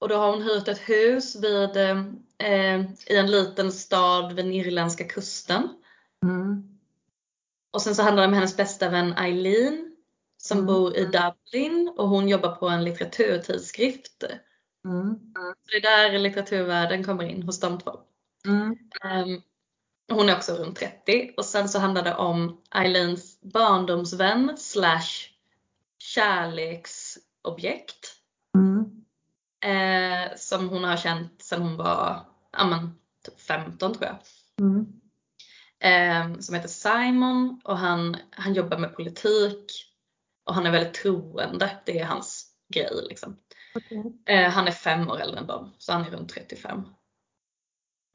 Och 0.00 0.08
då 0.08 0.16
har 0.16 0.30
hon 0.32 0.42
hyrt 0.42 0.68
ett 0.68 0.88
hus 0.88 1.36
vid, 1.36 1.76
eh, 1.76 2.80
i 3.06 3.16
en 3.16 3.30
liten 3.30 3.72
stad 3.72 4.32
vid 4.32 4.46
irländska 4.46 5.04
kusten. 5.04 5.68
Mm. 6.24 6.68
Och 7.72 7.82
sen 7.82 7.94
så 7.94 8.02
handlar 8.02 8.22
det 8.22 8.26
om 8.26 8.34
hennes 8.34 8.56
bästa 8.56 8.88
vän 8.88 9.12
Eileen 9.12 9.96
som 10.36 10.58
Mm. 10.58 10.66
bor 10.66 10.96
i 10.96 11.04
Dublin 11.04 11.94
och 11.96 12.08
hon 12.08 12.28
jobbar 12.28 12.54
på 12.56 12.68
en 12.68 12.84
litteraturtidskrift. 12.84 14.24
Mm. 14.84 15.32
Så 15.34 15.70
det 15.70 15.76
är 15.76 16.10
där 16.10 16.18
litteraturvärlden 16.18 17.04
kommer 17.04 17.24
in 17.24 17.42
hos 17.42 17.60
de 17.60 17.80
två. 17.80 18.00
Mm. 18.46 18.76
Hon 20.12 20.28
är 20.28 20.36
också 20.36 20.54
runt 20.54 20.76
30 20.76 21.34
och 21.36 21.44
sen 21.44 21.68
så 21.68 21.78
handlar 21.78 22.02
det 22.02 22.14
om 22.14 22.60
Eileens 22.74 23.40
barndomsvän 23.40 24.56
slash 24.58 25.28
kärleksobjekt. 25.98 28.16
Mm. 28.54 29.04
Eh, 29.64 30.28
som 30.36 30.68
hon 30.68 30.84
har 30.84 30.96
känt 30.96 31.42
sedan 31.42 31.62
hon 31.62 31.76
var 31.76 32.26
ja, 32.52 32.66
men, 32.66 32.94
typ 33.24 33.40
15 33.40 33.94
tror 33.94 34.04
jag. 34.04 34.16
Mm. 34.60 34.86
Eh, 35.80 36.32
som 36.40 36.54
heter 36.54 36.68
Simon 36.68 37.60
och 37.64 37.78
han, 37.78 38.16
han 38.30 38.54
jobbar 38.54 38.78
med 38.78 38.96
politik 38.96 39.72
och 40.44 40.54
han 40.54 40.66
är 40.66 40.70
väldigt 40.70 40.94
troende. 40.94 41.76
Det 41.84 41.98
är 41.98 42.04
hans 42.04 42.46
grej 42.74 43.06
liksom. 43.08 43.36
Okej. 43.74 44.18
Eh, 44.26 44.50
han 44.50 44.68
är 44.68 44.72
fem 44.72 45.10
år 45.10 45.20
äldre 45.20 45.40
än 45.40 45.46
dem, 45.46 45.72
så 45.78 45.92
han 45.92 46.04
är 46.04 46.10
runt 46.10 46.34
35. 46.34 46.84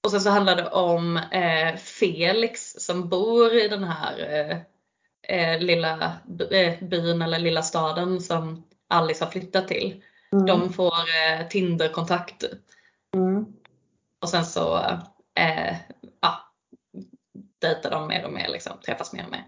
Och 0.03 0.11
sen 0.11 0.21
så 0.21 0.29
handlar 0.29 0.55
det 0.55 0.69
om 0.69 1.17
eh, 1.17 1.75
Felix 1.75 2.71
som 2.79 3.09
bor 3.09 3.53
i 3.53 3.67
den 3.67 3.83
här 3.83 4.19
eh, 4.19 4.57
eh, 5.37 5.59
lilla 5.59 6.17
eh, 6.51 6.83
byn 6.83 7.21
eller 7.21 7.39
lilla 7.39 7.61
staden 7.61 8.21
som 8.21 8.63
Alice 8.87 9.23
har 9.23 9.31
flyttat 9.31 9.67
till. 9.67 10.03
Mm. 10.31 10.45
De 10.45 10.73
får 10.73 10.93
eh, 10.93 11.47
Tinder-kontakt 11.47 12.43
Mm. 13.15 13.45
och 14.21 14.29
sen 14.29 14.45
så 14.45 14.77
eh, 15.39 15.75
ja, 16.21 16.51
dejtar 17.61 17.91
de 17.91 18.07
mer 18.07 18.25
och 18.25 18.33
mer, 18.33 18.47
liksom, 18.49 18.73
träffas 18.85 19.13
mer 19.13 19.25
och 19.25 19.31
mer. 19.31 19.43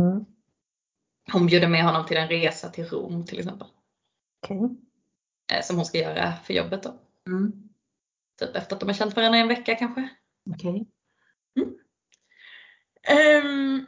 Mm. 0.00 0.24
Hon 1.32 1.46
bjuder 1.46 1.68
med 1.68 1.84
honom 1.84 2.06
till 2.06 2.16
en 2.16 2.28
resa 2.28 2.68
till 2.68 2.84
Rom 2.86 3.26
till 3.26 3.38
exempel. 3.38 3.68
Okej. 4.42 4.76
Eh, 5.52 5.62
som 5.62 5.76
hon 5.76 5.84
ska 5.84 5.98
göra 5.98 6.32
för 6.44 6.54
jobbet 6.54 6.82
då. 6.82 6.94
Mm. 7.26 7.69
Typ 8.40 8.56
efter 8.56 8.76
att 8.76 8.80
de 8.80 8.88
har 8.88 8.94
känt 8.94 9.16
varandra 9.16 9.38
i 9.38 9.40
en 9.40 9.48
vecka 9.48 9.74
kanske. 9.74 10.08
Okej. 10.54 10.86
Ehm, 13.02 13.86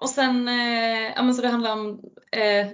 och 0.00 0.08
sen, 0.08 0.48
eh, 0.48 1.12
ja 1.16 1.22
men 1.22 1.34
så 1.34 1.42
det 1.42 1.48
handlar 1.48 1.72
om, 1.72 2.00
eh, 2.32 2.68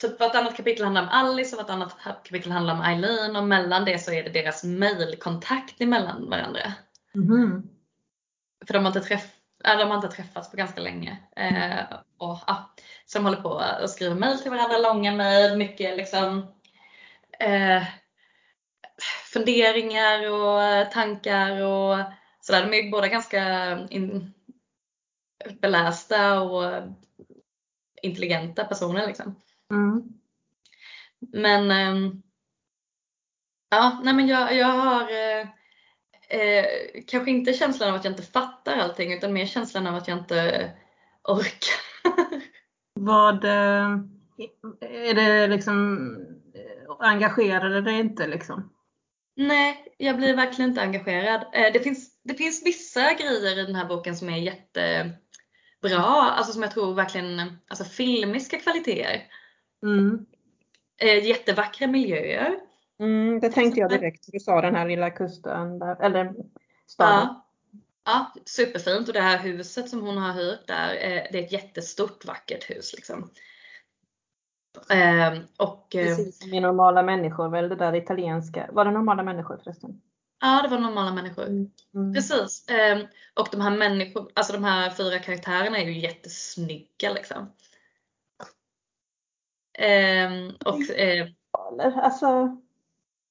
typ 0.00 0.20
vartannat 0.20 0.56
kapitel 0.56 0.84
handlar 0.84 1.02
om 1.02 1.08
Alice 1.08 1.56
och 1.56 1.62
vartannat 1.62 1.96
kapitel 2.24 2.52
handlar 2.52 2.74
om 2.74 2.80
Eileen 2.80 3.36
och 3.36 3.44
mellan 3.44 3.84
det 3.84 3.98
så 3.98 4.12
är 4.12 4.24
det 4.24 4.30
deras 4.30 4.64
mailkontakt 4.64 5.80
emellan 5.80 6.30
varandra. 6.30 6.72
Mhm. 7.14 7.70
För 8.66 8.74
de 8.74 8.78
har 8.78 8.86
inte, 8.86 9.00
träff, 9.00 9.32
äh, 9.64 9.78
de 9.78 9.88
har 9.88 9.96
inte 9.96 10.08
träffats 10.08 10.50
på 10.50 10.56
ganska 10.56 10.80
länge. 10.80 11.18
Eh, 11.36 11.96
och, 12.18 12.38
ja, 12.46 12.74
så 13.06 13.18
de 13.18 13.24
håller 13.24 13.42
på 13.42 13.62
och 13.82 13.90
skriver 13.90 14.14
mail 14.14 14.38
till 14.38 14.50
varandra, 14.50 14.78
långa 14.78 15.12
mail, 15.12 15.56
mycket 15.58 15.96
liksom 15.96 16.52
eh, 17.40 17.82
funderingar 19.32 20.30
och 20.30 20.90
tankar 20.92 21.62
och 21.62 21.98
sådär. 22.40 22.66
De 22.66 22.78
är 22.78 22.82
ju 22.82 22.90
båda 22.90 23.08
ganska 23.08 23.78
in, 23.90 24.32
belästa 25.60 26.40
och 26.40 26.82
intelligenta 28.02 28.64
personer 28.64 29.06
liksom. 29.06 29.40
Mm. 29.70 30.02
Men 31.32 31.70
ehm, 31.70 32.22
ja, 33.70 34.00
nej 34.04 34.14
men 34.14 34.28
jag, 34.28 34.56
jag 34.56 34.66
har 34.66 35.02
eh, 35.02 35.48
eh, 36.40 36.66
kanske 37.06 37.30
inte 37.30 37.52
känslan 37.52 37.88
av 37.88 37.94
att 37.94 38.04
jag 38.04 38.12
inte 38.12 38.22
fattar 38.22 38.76
allting 38.76 39.12
utan 39.12 39.32
mer 39.32 39.46
känslan 39.46 39.86
av 39.86 39.94
att 39.94 40.08
jag 40.08 40.18
inte 40.18 40.70
orkar. 41.22 41.86
Vad 42.94 43.44
eh, 43.44 43.98
är 44.80 45.14
det 45.14 45.46
liksom 45.46 46.08
eh, 46.54 46.96
engagerar 46.98 47.70
det 47.70 47.80
dig 47.80 47.98
inte 48.00 48.26
liksom? 48.26 48.75
Nej, 49.36 49.94
jag 49.98 50.16
blir 50.16 50.36
verkligen 50.36 50.70
inte 50.70 50.82
engagerad. 50.82 51.40
Eh, 51.52 51.72
Det 51.72 51.80
finns, 51.80 52.20
det 52.22 52.34
finns 52.34 52.66
vissa 52.66 53.12
grejer 53.14 53.58
i 53.58 53.62
den 53.66 53.74
här 53.74 53.84
boken 53.84 54.16
som 54.16 54.28
är 54.28 54.36
jättebra, 54.38 56.02
alltså 56.02 56.52
som 56.52 56.62
jag 56.62 56.70
tror 56.70 56.94
verkligen, 56.94 57.58
alltså 57.68 57.84
filmiska 57.84 58.58
kvaliteter. 58.58 59.22
Mm. 59.82 60.26
Eh, 61.02 61.24
Jättevackra 61.24 61.86
miljöer. 61.86 62.58
Mm, 63.00 63.40
det 63.40 63.48
tänkte 63.52 63.80
jag 63.80 63.90
direkt. 63.90 64.24
Du 64.32 64.40
sa 64.40 64.60
den 64.60 64.74
här 64.74 64.88
lilla 64.88 65.10
kusten, 65.10 65.78
där, 65.78 66.02
eller 66.04 66.34
staden. 66.86 67.28
Ja. 67.28 67.46
ja, 68.04 68.32
superfint. 68.44 69.08
Och 69.08 69.14
det 69.14 69.20
här 69.20 69.38
huset 69.38 69.88
som 69.88 70.00
hon 70.00 70.16
har 70.18 70.32
hyrt 70.32 70.66
där, 70.66 70.94
eh, 70.94 71.22
det 71.32 71.38
är 71.38 71.42
ett 71.42 71.52
jättestort 71.52 72.24
vackert 72.24 72.70
hus 72.70 72.92
liksom. 72.96 73.30
Eh, 74.90 75.38
Och 75.56 75.94
eh, 75.94 76.06
Precis 76.16 76.38
som 76.40 76.54
i 76.54 76.60
normala 76.60 77.02
människor, 77.02 77.48
väl 77.48 77.68
det 77.68 77.76
där 77.76 77.94
italienska. 77.94 78.68
Var 78.72 78.84
det 78.84 78.90
normala 78.90 79.22
människor 79.22 79.60
förresten? 79.64 80.00
ja, 80.40 80.62
det 80.62 80.68
var 80.68 80.78
normala 80.78 81.12
människor. 81.12 81.46
Mm. 81.46 82.14
Precis. 82.14 82.64
Ehm, 82.70 83.06
och 83.34 83.48
de 83.52 83.60
här 83.60 83.70
människor, 83.70 84.30
alltså 84.34 84.52
de 84.52 84.64
här 84.64 84.90
fyra 84.90 85.18
karaktärerna 85.18 85.78
är 85.78 85.84
ju 85.86 85.98
jättesnygga 86.00 87.12
liksom. 87.14 87.52
Ehm, 89.78 90.52
och 90.64 90.90
eh, 90.90 91.28
alltså, 91.96 92.56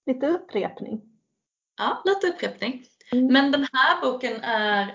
lite 0.05 0.27
upprepning. 0.27 1.01
Ja, 1.77 2.01
lite 2.05 2.27
upprepning. 2.27 2.86
Mm. 3.12 3.34
Men 3.34 3.51
den 3.51 3.67
här 3.73 4.01
boken 4.01 4.36
är, 4.43 4.88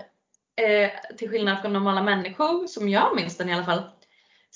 eh, 0.56 0.90
till 1.16 1.30
skillnad 1.30 1.60
från 1.60 1.72
normala 1.72 2.02
människor, 2.02 2.66
som 2.66 2.88
jag 2.88 3.16
minns 3.16 3.36
den 3.36 3.48
i 3.48 3.52
alla 3.54 3.64
fall, 3.64 3.82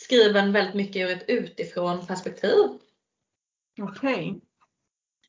skriven 0.05 0.53
väldigt 0.53 0.75
mycket 0.75 0.97
ur 0.97 1.11
ett 1.11 1.29
utifrån 1.29 2.07
perspektiv. 2.07 2.79
Okej. 3.81 4.41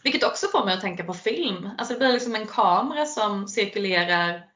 Vilket 0.03 0.23
också 0.23 0.47
får 0.47 0.65
mig 0.65 0.73
att 0.73 0.81
tänka 0.81 1.03
på 1.03 1.13
film. 1.13 1.69
Alltså 1.77 1.93
det 1.93 1.99
blir 1.99 2.13
liksom 2.13 2.35
en 2.35 2.47
kamera 2.47 3.05
som 3.05 3.47
cirkulerar 3.47 4.51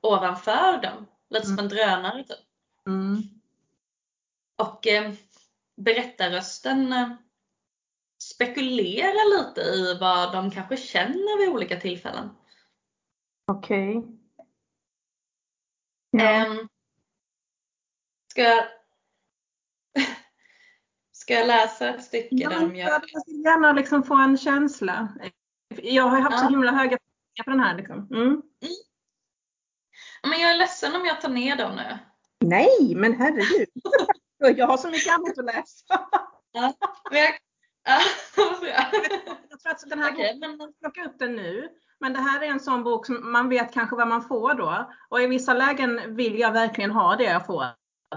ovanför 0.00 0.82
dem. 0.82 1.06
Lite 1.30 1.46
som 1.46 1.58
en 1.58 1.68
drönare 1.68 2.24
typ. 2.24 2.38
Mm. 2.86 3.22
Och 4.56 4.86
eh, 4.86 5.12
berättarrösten 5.76 6.92
eh, 6.92 7.08
spekulerar 8.22 9.38
lite 9.38 9.60
i 9.60 9.98
vad 10.00 10.32
de 10.32 10.50
kanske 10.50 10.76
känner 10.76 11.38
vid 11.38 11.48
olika 11.48 11.80
tillfällen. 11.80 12.30
Okej. 13.46 14.02
Ja. 16.10 16.24
Ehm, 16.24 16.68
ska, 18.30 18.42
jag, 18.42 18.64
ska 21.28 21.34
jag 21.34 21.46
läsa 21.46 21.88
ett 21.88 22.04
stycke 22.04 22.28
Ja, 22.30 22.48
där 22.48 22.60
gör 22.60 22.86
jag 22.86 23.22
vill 23.26 23.44
gärna 23.44 23.72
liksom 23.72 24.02
få 24.02 24.14
en 24.14 24.36
känsla. 24.36 25.08
Jag 25.82 26.02
har 26.04 26.20
haft 26.20 26.38
så 26.38 26.44
Ja. 26.44 26.48
himla 26.48 26.72
höga 26.72 26.98
förväntningar 26.98 27.44
på 27.44 27.50
den 27.50 27.60
här. 27.60 27.76
Liksom. 27.76 28.08
Mm. 28.10 28.42
Ja, 30.22 30.28
Men 30.28 30.40
jag 30.40 30.50
är 30.50 30.56
ledsen 30.56 30.94
om 30.96 31.06
jag 31.06 31.20
tar 31.20 31.28
ner 31.28 31.56
dem 31.56 31.76
nu. 31.76 31.98
Nej, 32.40 32.94
men 32.96 33.12
herregud. 33.14 33.68
jag 34.58 34.66
har 34.66 34.76
så 34.76 34.90
mycket 34.90 35.14
annat 35.14 35.38
att 35.38 35.44
läsa. 35.44 35.84
Ja, 36.52 36.72
men 37.10 37.20
jag, 37.20 37.34
ja. 37.84 38.00
Jag 39.50 39.60
tror 39.60 39.72
att 39.72 39.90
den 39.90 39.98
här 39.98 40.10
boken, 40.10 40.40
men, 40.40 40.72
plocka 40.80 41.04
upp 41.04 41.18
den 41.18 41.36
nu. 41.36 41.68
Men 42.00 42.12
det 42.12 42.20
här 42.20 42.42
är 42.42 42.46
en 42.46 42.60
sån 42.60 42.84
bok 42.84 43.06
som 43.06 43.32
man 43.32 43.48
vet 43.48 43.72
kanske 43.72 43.96
vad 43.96 44.08
man 44.08 44.22
får 44.22 44.54
då. 44.54 44.90
Och 45.08 45.22
i 45.22 45.26
vissa 45.26 45.54
lägen 45.54 46.16
vill 46.16 46.38
jag 46.38 46.52
verkligen 46.52 46.90
ha 46.90 47.16
det 47.16 47.24
jag 47.24 47.46
får 47.46 47.64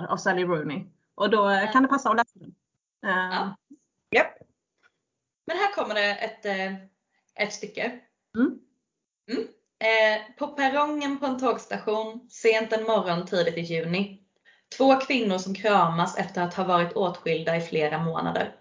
av 0.09 0.17
Sally 0.17 0.43
Rooney. 0.43 0.85
Och 1.15 1.29
då 1.29 1.67
kan 1.73 1.83
det 1.83 1.89
passa 1.89 2.09
att 2.09 2.15
läsa 2.15 2.30
Ja. 3.01 3.55
Japp. 4.15 4.33
men 5.47 5.57
här 5.57 5.73
kommer 5.73 5.95
det 5.95 6.15
ett, 6.15 6.45
eh, 6.45 6.73
ett 7.35 7.53
stycke. 7.53 7.99
Mm. 8.37 8.59
Mm. 9.31 9.47
Eh, 9.79 10.35
på 10.37 10.47
perrongen 10.47 11.19
på 11.19 11.25
en 11.25 11.39
tågstation 11.39 12.27
sent 12.29 12.73
en 12.73 12.83
morgon 12.83 13.25
tidigt 13.25 13.57
i 13.57 13.61
juni. 13.61 14.21
Två 14.77 14.95
kvinnor 14.95 15.37
som 15.37 15.55
kramas 15.55 16.17
efter 16.17 16.41
att 16.41 16.53
ha 16.53 16.63
varit 16.63 16.93
åtskilda 16.93 17.57
i 17.57 17.61
flera 17.61 18.03
månader. 18.03 18.55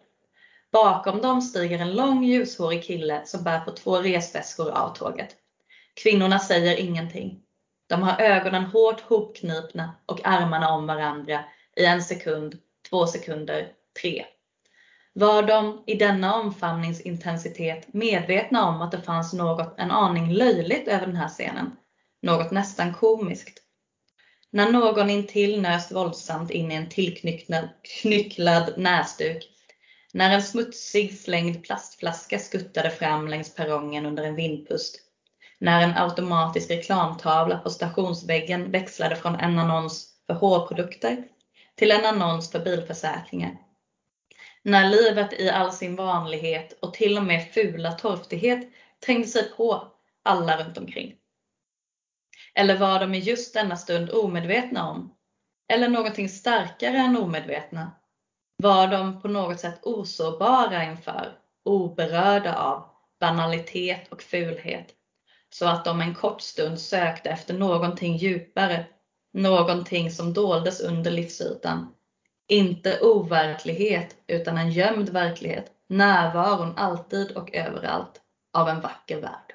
Bakom 0.73 1.23
dem 1.23 1.43
stiger 1.43 1.79
en 1.79 1.95
lång 1.95 2.25
ljushårig 2.25 2.85
kille 2.85 3.23
som 3.27 3.45
bär 3.45 3.61
på 3.61 3.71
två 3.71 3.97
resväskor 3.97 4.71
av 4.71 4.95
tåget. 4.95 5.37
Kvinnorna 5.95 6.39
säger 6.39 6.77
ingenting. 6.77 7.43
De 7.87 8.03
har 8.03 8.21
ögonen 8.21 8.65
hårt 8.65 9.01
hopknipna 9.01 9.95
och 10.07 10.27
armarna 10.27 10.73
om 10.73 10.87
varandra 10.87 11.45
i 11.77 11.85
en 11.85 12.03
sekund, 12.03 12.59
två 12.91 13.07
sekunder, 13.07 13.73
3. 14.01 14.25
Var 15.13 15.43
de 15.43 15.85
i 15.87 15.95
denna 15.95 16.35
omfamningsintensitet 16.35 17.93
medvetna 17.93 18.69
om 18.69 18.83
att 18.83 18.93
det 18.93 19.03
fanns 19.03 19.33
något 19.33 19.75
en 19.79 19.91
aning 19.91 20.33
löjligt 20.33 20.89
över 20.89 21.07
den 21.07 21.17
här 21.17 21.29
scenen? 21.29 21.77
Något 22.23 22.51
nästan 22.51 22.95
komiskt? 22.95 23.63
När 24.51 24.73
någon 24.73 25.11
intill 25.11 25.63
nöst 25.63 25.93
våldsamt 25.93 26.51
in 26.51 26.73
i 26.73 26.75
en 26.75 26.89
tillknycklad 26.89 28.75
näsduk. 28.77 29.47
När 30.13 30.35
en 30.35 30.43
smutsig 30.43 31.19
slängd 31.19 31.65
plastflaska 31.65 32.39
skuttade 32.39 32.91
fram 32.91 33.29
längs 33.29 33.55
perrongen 33.55 34.07
under 34.07 34.25
en 34.25 34.35
vindpust. 34.35 35.01
När 35.59 35.83
en 35.83 35.97
automatisk 35.97 36.71
reklamtavla 36.71 37.59
på 37.59 37.71
stationsväggen 37.71 38.71
växlade 38.71 39.17
från 39.17 39.35
en 39.35 39.59
annons 39.59 40.09
för 40.27 40.35
hårprodukter 40.35 41.25
till 41.77 41.91
en 41.91 42.05
annons 42.05 42.53
för 42.53 42.61
bilförsäkringar. 42.61 43.57
När 44.63 44.91
livet 44.91 45.33
i 45.33 45.51
all 45.51 45.73
sin 45.73 45.97
vanlighet 45.97 46.79
och 46.83 46.95
till 46.95 47.19
och 47.19 47.25
med 47.25 47.53
fula 47.53 47.93
torftighet 47.93 48.69
trängde 49.07 49.29
sig 49.29 49.51
på 49.57 49.93
alla 50.23 50.65
runt 50.65 50.79
omkring. 50.79 51.15
Eller 52.55 52.79
var 52.79 53.01
de 53.01 53.15
i 53.15 53.19
just 53.19 53.55
denna 53.55 53.77
stund 53.77 54.11
omedvetna 54.11 54.91
om? 54.91 55.15
Eller 55.73 55.89
någonting 55.89 56.29
starkare 56.29 56.97
än 56.97 57.17
omedvetna? 57.17 57.93
Var 58.57 58.87
de 58.87 59.23
på 59.23 59.29
något 59.29 59.61
sätt 59.61 59.81
osårbara 59.83 60.85
inför, 60.85 61.39
oberörda 61.65 62.57
av 62.57 62.91
banalitet 63.21 64.13
och 64.13 64.23
fulhet? 64.23 64.95
Så 65.51 65.67
att 65.67 65.85
de 65.85 66.01
en 66.01 66.15
kort 66.15 66.41
stund 66.41 66.81
sökte 66.81 67.31
efter 67.31 67.55
någonting 67.55 68.17
djupare, 68.17 68.87
någonting 69.33 70.11
som 70.11 70.33
doldes 70.33 70.81
under 70.81 71.11
livsytan. 71.11 71.95
Inte 72.51 73.01
overklighet, 73.01 74.17
utan 74.27 74.59
en 74.59 74.71
gömd 74.71 75.09
verklighet, 75.09 75.73
närvaron 75.87 76.77
alltid 76.77 77.37
och 77.37 77.55
överallt 77.55 78.21
av 78.53 78.69
en 78.69 78.81
vacker 78.81 79.21
värld. 79.21 79.55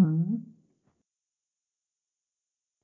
Mm. 0.00 0.44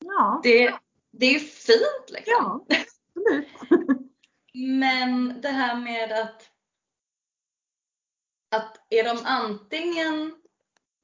Ja, 0.04 0.40
Det, 0.42 0.74
det 1.10 1.34
är 1.34 1.38
fint 1.38 2.10
liksom. 2.10 2.24
ja, 2.26 2.66
absolut. 2.68 3.48
Men 4.54 5.40
det 5.40 5.48
här 5.48 5.80
med 5.80 6.12
att, 6.12 6.50
att 8.54 8.86
är 8.90 9.04
de 9.04 9.22
antingen 9.24 10.42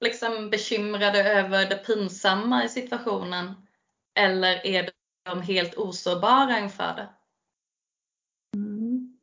liksom 0.01 0.51
bekymrade 0.51 1.33
över 1.33 1.69
det 1.69 1.77
pinsamma 1.77 2.65
i 2.65 2.69
situationen 2.69 3.55
eller 4.15 4.67
är 4.67 4.91
de 5.25 5.43
helt 5.43 5.75
osårbara 5.79 6.59
inför 6.59 6.95
det? 6.97 7.09
Mm. 8.57 9.19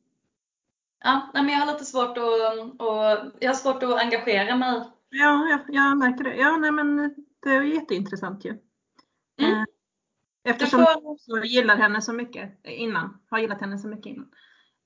Ja, 1.06 1.30
men 1.34 1.50
jag 1.50 1.60
har 1.60 1.74
lite 1.74 1.86
svårt 1.86 2.18
att, 2.18 2.82
och, 2.82 3.34
jag 3.40 3.50
har 3.50 3.54
svårt 3.54 3.84
att 3.84 4.02
engagera 4.02 4.56
mig. 4.56 4.84
Ja, 5.10 5.48
jag, 5.50 5.76
jag 5.76 5.98
märker 5.98 6.24
det. 6.24 6.36
Ja, 6.36 6.58
nej, 6.58 6.72
men 6.72 7.16
det 7.44 7.50
är 7.50 7.62
jätteintressant 7.62 8.46
ju. 8.46 8.50
Mm. 9.42 9.52
Eh, 9.52 9.64
Du 10.44 10.50
Eftersom 10.52 10.80
får, 10.80 10.90
jag 10.90 11.06
också 11.06 11.44
gillar 11.44 11.76
henne 11.76 12.02
så 12.02 12.14
mycket 12.14 12.60
innan. 12.64 13.22
Har 13.30 13.40
gillat 13.40 13.62
henne 13.62 13.78
så 13.78 13.88
mycket 13.88 14.06
innan. 14.06 14.28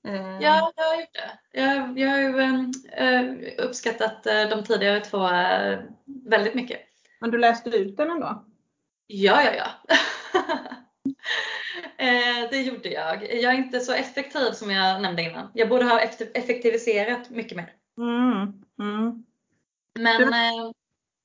Eh, 0.06 0.42
ja, 0.42 0.72
jag 0.76 0.84
har 0.84 1.00
gjort 1.00 1.14
det. 1.14 1.60
Jag, 1.60 1.98
jag 1.98 2.10
har 2.10 2.18
ju 2.18 2.72
eh, 2.92 3.54
uppskattat 3.66 4.26
eh, 4.26 4.48
de 4.48 4.64
tidigare 4.64 5.00
två 5.00 5.28
eh, 5.28 5.78
väldigt 6.30 6.54
mycket. 6.54 6.80
Men 7.20 7.30
du 7.30 7.38
läste 7.38 7.70
ut 7.70 7.96
den 7.96 8.10
ändå? 8.10 8.44
Ja, 9.06 9.42
ja, 9.42 9.52
ja. 9.54 9.96
Eh, 11.96 12.50
det 12.50 12.62
gjorde 12.62 12.88
jag. 12.88 13.34
Jag 13.42 13.54
är 13.54 13.58
inte 13.58 13.80
så 13.80 13.92
effektiv 13.92 14.52
som 14.52 14.70
jag 14.70 15.02
nämnde 15.02 15.22
innan. 15.22 15.50
Jag 15.54 15.68
borde 15.68 15.84
ha 15.84 16.00
effektiviserat 16.34 17.30
mycket 17.30 17.56
mer. 17.56 17.72
Mm. 17.98 18.62
Mm. 18.80 19.24
Men, 19.98 20.22
eh, 20.22 20.72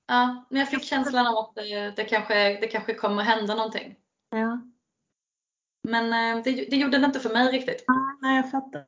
ja, 0.08 0.46
men 0.50 0.60
jag 0.60 0.70
fick 0.70 0.84
känslan 0.84 1.28
av 1.28 1.38
att 1.38 1.56
det, 1.56 1.96
det, 1.96 2.04
kanske, 2.04 2.60
det 2.60 2.68
kanske 2.68 2.94
kommer 2.94 3.24
hända 3.24 3.56
någonting. 3.56 3.96
Ja. 4.30 4.62
Men 5.84 6.38
eh, 6.38 6.44
det, 6.44 6.52
det 6.52 6.76
gjorde 6.76 6.98
det 6.98 7.06
inte 7.06 7.20
för 7.20 7.34
mig 7.34 7.52
riktigt. 7.52 7.86
Nej, 8.22 8.36
jag 8.36 8.52
fattar. 8.52 8.86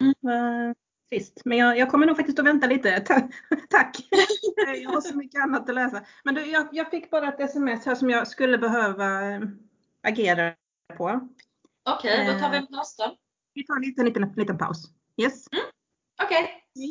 Mm. 0.00 0.74
Trist. 1.10 1.42
Men 1.44 1.58
jag, 1.58 1.78
jag 1.78 1.90
kommer 1.90 2.06
nog 2.06 2.16
faktiskt 2.16 2.38
att 2.38 2.46
vänta 2.46 2.66
lite. 2.66 3.00
Ta- 3.00 3.28
Tack! 3.70 3.96
jag 4.82 4.90
har 4.90 5.00
så 5.00 5.16
mycket 5.16 5.42
annat 5.42 5.68
att 5.68 5.74
läsa. 5.74 6.02
Men 6.24 6.34
du, 6.34 6.46
jag, 6.46 6.68
jag 6.72 6.90
fick 6.90 7.10
bara 7.10 7.28
ett 7.28 7.40
sms 7.40 7.86
här 7.86 7.94
som 7.94 8.10
jag 8.10 8.28
skulle 8.28 8.58
behöva 8.58 9.40
eh, 10.06 10.12
agera 10.12 10.54
på. 10.96 11.28
Okej, 11.90 12.26
då 12.26 12.38
tar 12.38 12.50
vi 12.50 12.56
en 12.56 12.66
paus 12.66 12.96
då. 12.96 13.16
Vi 13.54 13.66
tar 13.66 13.76
en 13.76 13.82
liten, 13.82 14.04
liten, 14.04 14.32
liten 14.36 14.58
paus. 14.58 14.82
Yes. 15.16 15.44
Okej. 16.22 16.62
Då 16.74 16.82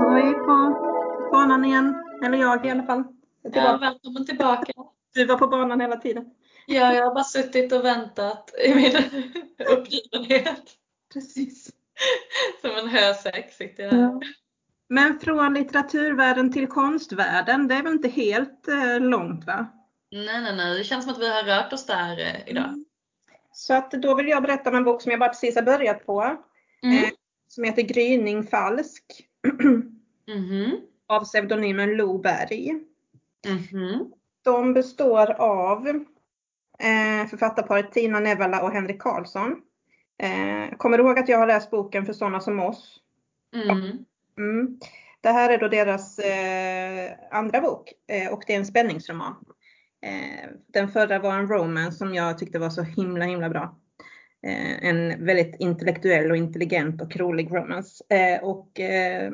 är 0.00 0.28
vi 0.28 0.34
på 0.34 0.76
banan 1.32 1.64
igen. 1.64 1.94
Eller 2.24 2.38
jag 2.38 2.66
i 2.66 2.70
alla 2.70 2.82
fall. 2.82 3.19
Ja, 3.42 3.78
välkommen 3.80 4.26
tillbaka. 4.26 4.72
Du 5.14 5.24
var 5.24 5.38
på 5.38 5.46
banan 5.46 5.80
hela 5.80 5.96
tiden. 5.96 6.24
Ja, 6.66 6.94
jag 6.94 7.04
har 7.04 7.14
bara 7.14 7.24
suttit 7.24 7.72
och 7.72 7.84
väntat 7.84 8.54
i 8.64 8.74
min 8.74 8.96
uppgivenhet. 9.68 10.62
Precis. 11.12 11.70
Som 12.60 12.70
en 12.70 12.88
hösäck 12.88 13.52
sitter 13.52 13.82
jag 13.82 13.92
här. 13.92 14.20
Men 14.88 15.20
från 15.20 15.54
litteraturvärlden 15.54 16.52
till 16.52 16.66
konstvärlden, 16.66 17.68
det 17.68 17.74
är 17.74 17.82
väl 17.82 17.92
inte 17.92 18.08
helt 18.08 18.68
eh, 18.68 19.00
långt 19.00 19.46
va? 19.46 19.66
Nej, 20.10 20.40
nej, 20.42 20.56
nej. 20.56 20.78
Det 20.78 20.84
känns 20.84 21.04
som 21.04 21.12
att 21.14 21.20
vi 21.20 21.28
har 21.28 21.42
rört 21.42 21.72
oss 21.72 21.86
där 21.86 22.20
eh, 22.20 22.48
idag. 22.48 22.84
Så 23.52 23.74
att 23.74 23.90
då 23.90 24.14
vill 24.14 24.28
jag 24.28 24.42
berätta 24.42 24.70
om 24.70 24.76
en 24.76 24.84
bok 24.84 25.02
som 25.02 25.10
jag 25.10 25.20
bara 25.20 25.28
precis 25.28 25.54
har 25.54 25.62
börjat 25.62 26.06
på. 26.06 26.36
Mm. 26.82 27.04
Eh, 27.04 27.10
som 27.48 27.64
heter 27.64 27.82
Gryning 27.82 28.46
falsk. 28.46 29.04
Mhm. 30.26 30.80
av 31.06 31.24
pseudonymen 31.24 31.96
Lo 31.96 32.18
Berg. 32.18 32.84
Mhm. 33.48 34.12
De 34.42 34.74
består 34.74 35.30
av 35.40 35.88
eh, 36.78 37.28
författarparet 37.30 37.92
Tina 37.92 38.20
Nevalla 38.20 38.62
och 38.62 38.72
Henrik 38.72 39.02
Karlsson. 39.02 39.62
Eh, 40.22 40.76
kommer 40.76 40.98
ihåg 40.98 41.18
att 41.18 41.28
jag 41.28 41.38
har 41.38 41.46
läst 41.46 41.70
boken 41.70 42.06
För 42.06 42.12
sådana 42.12 42.40
som 42.40 42.60
oss? 42.60 43.00
Mm. 43.54 44.04
Mm. 44.38 44.78
Det 45.20 45.28
här 45.28 45.50
är 45.50 45.58
då 45.58 45.68
deras 45.68 46.18
eh, 46.18 47.12
andra 47.30 47.60
bok 47.60 47.92
eh, 48.06 48.32
och 48.32 48.42
det 48.46 48.54
är 48.54 48.58
en 48.58 48.66
spänningsroman. 48.66 49.34
Eh, 50.02 50.50
den 50.66 50.88
förra 50.88 51.18
var 51.18 51.34
en 51.34 51.48
romance 51.48 51.98
som 51.98 52.14
jag 52.14 52.38
tyckte 52.38 52.58
var 52.58 52.70
så 52.70 52.82
himla 52.82 53.24
himla 53.24 53.48
bra. 53.48 53.76
Eh, 54.46 54.88
en 54.88 55.26
väldigt 55.26 55.56
intellektuell 55.60 56.30
och 56.30 56.36
intelligent 56.36 57.02
och 57.02 57.16
rolig 57.16 57.54
romance. 57.54 58.04
Eh, 58.08 58.44
och 58.44 58.70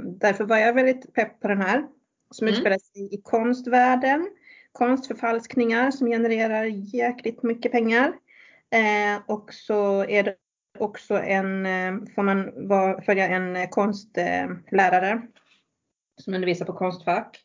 därför 0.02 0.44
var 0.44 0.56
jag 0.56 0.74
väldigt 0.74 1.14
pepp 1.14 1.40
på 1.40 1.48
den 1.48 1.60
här. 1.60 1.86
Som 2.30 2.46
Mm. 2.46 2.54
utspelar 2.54 2.78
sig 2.78 3.14
i 3.14 3.20
konstvärlden. 3.22 4.30
Konstförfalskningar 4.72 5.90
som 5.90 6.06
genererar 6.06 6.64
jäkligt 6.64 7.42
mycket 7.42 7.72
pengar. 7.72 8.12
Eh, 8.70 9.22
och 9.26 9.52
så 9.52 10.04
är 10.04 10.22
det 10.22 10.34
också 10.78 11.14
en, 11.14 11.66
eh, 11.66 11.94
får 12.14 12.22
man 12.22 12.68
vara, 12.68 13.02
följa 13.02 13.28
en 13.28 13.56
eh, 13.56 13.68
konstlärare 13.68 15.22
som 16.20 16.34
undervisar 16.34 16.64
på 16.66 16.72
Konstfack. 16.72 17.38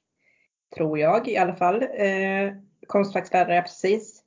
Tror 0.75 0.99
jag 0.99 1.27
i 1.27 1.37
alla 1.37 1.55
fall. 1.55 1.81
Eh, 1.81 2.53
konstfackslärare 2.87 3.61
precis. 3.61 4.23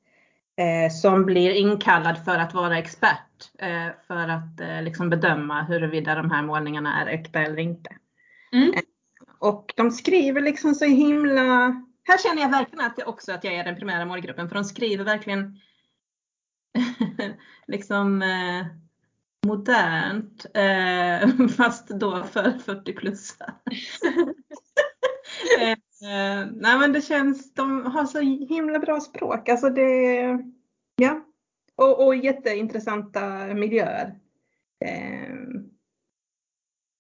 Eh, 0.57 0.93
som 0.93 1.25
blir 1.25 1.51
inkallad 1.51 2.25
för 2.25 2.39
att 2.39 2.55
vara 2.55 2.79
expert. 2.79 3.51
Eh, 3.59 3.89
för 4.07 4.29
att 4.29 4.61
eh, 4.61 4.83
liksom 4.83 5.11
bedöma 5.11 5.63
huruvida 5.63 6.15
de 6.15 6.31
här 6.31 6.43
målningarna 6.43 7.03
är 7.03 7.07
äkta 7.07 7.41
eller 7.41 7.59
inte. 7.59 7.91
Mm. 8.53 8.75
Och 9.45 9.75
de 9.77 9.91
skriver 9.91 10.41
liksom 10.41 10.75
så 10.75 10.85
himla... 10.85 11.43
Här 12.05 12.19
känner 12.19 12.43
jag 12.43 12.51
verkligen 12.51 12.85
att 12.87 12.99
jag 12.99 13.09
också 13.09 13.33
att 13.33 13.45
jag 13.45 13.55
är 13.55 13.65
den 13.65 13.77
primära 13.77 14.05
målgruppen. 14.05 14.49
För 14.49 14.55
de 14.55 14.65
skriver 14.65 15.05
verkligen 15.05 15.61
liksom 17.67 18.23
eh, 18.23 18.67
modernt. 19.47 20.47
Eh, 20.55 21.49
fast 21.57 21.89
då 21.89 22.25
för 22.25 22.43
40-plussare. 22.43 23.55
eh, 25.61 25.71
eh, 26.11 26.47
nej 26.53 26.79
men 26.79 26.93
det 26.93 27.03
känns, 27.03 27.55
de 27.55 27.87
har 27.87 28.05
så 28.05 28.21
himla 28.21 28.79
bra 28.79 29.01
språk. 29.01 29.49
Alltså 29.49 29.71
det, 29.71 30.39
ja. 30.97 31.25
Och, 31.77 32.07
och 32.07 32.17
jätteintressanta 32.17 33.47
miljöer. 33.55 34.19
Eh, 34.85 35.35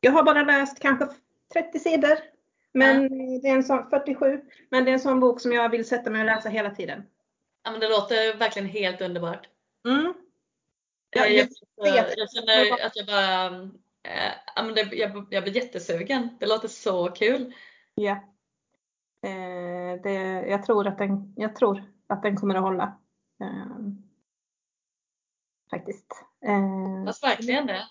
jag 0.00 0.12
har 0.12 0.22
bara 0.22 0.42
läst 0.42 0.80
kanske 0.80 1.08
30 1.52 1.78
sidor. 1.78 2.33
Men 2.74 3.08
det 3.40 3.48
är 3.48 3.54
en 3.54 3.64
sån, 3.64 3.90
47. 3.90 4.40
Men 4.70 4.84
det 4.84 4.90
är 4.90 4.92
en 4.92 5.00
sån 5.00 5.20
bok 5.20 5.40
som 5.40 5.52
jag 5.52 5.68
vill 5.68 5.88
sätta 5.88 6.10
mig 6.10 6.20
och 6.20 6.26
läsa 6.26 6.48
hela 6.48 6.70
tiden. 6.70 7.02
Ja, 7.64 7.70
men 7.70 7.80
det 7.80 7.88
låter 7.88 8.36
verkligen 8.38 8.68
helt 8.68 9.00
underbart. 9.00 9.48
Mm. 9.88 10.14
Ja, 11.10 11.26
jag, 11.26 11.48
jag 11.76 11.88
jag, 11.96 12.06
jag 12.16 12.32
känner 12.32 12.86
att 12.86 12.96
jag 12.96 13.06
bara, 13.06 13.70
ja, 14.56 14.62
men 14.62 14.74
det, 14.74 14.80
jag, 14.96 15.26
jag 15.30 15.42
blir 15.42 15.56
jättesugen. 15.56 16.28
Det 16.40 16.46
låter 16.46 16.68
så 16.68 17.08
kul. 17.10 17.54
Ja. 17.94 18.12
Eh, 19.26 20.00
det, 20.02 20.12
jag, 20.48 20.62
tror 20.66 20.86
att 20.86 20.98
den, 20.98 21.34
jag 21.36 21.56
tror 21.56 21.82
att 22.06 22.22
den 22.22 22.36
kommer 22.36 22.54
att 22.54 22.62
hålla. 22.62 22.98
Eh, 23.40 23.76
faktiskt. 25.70 26.06
Eh, 26.44 27.04
Fast 27.06 27.24
verkligen 27.24 27.66
det. 27.66 27.88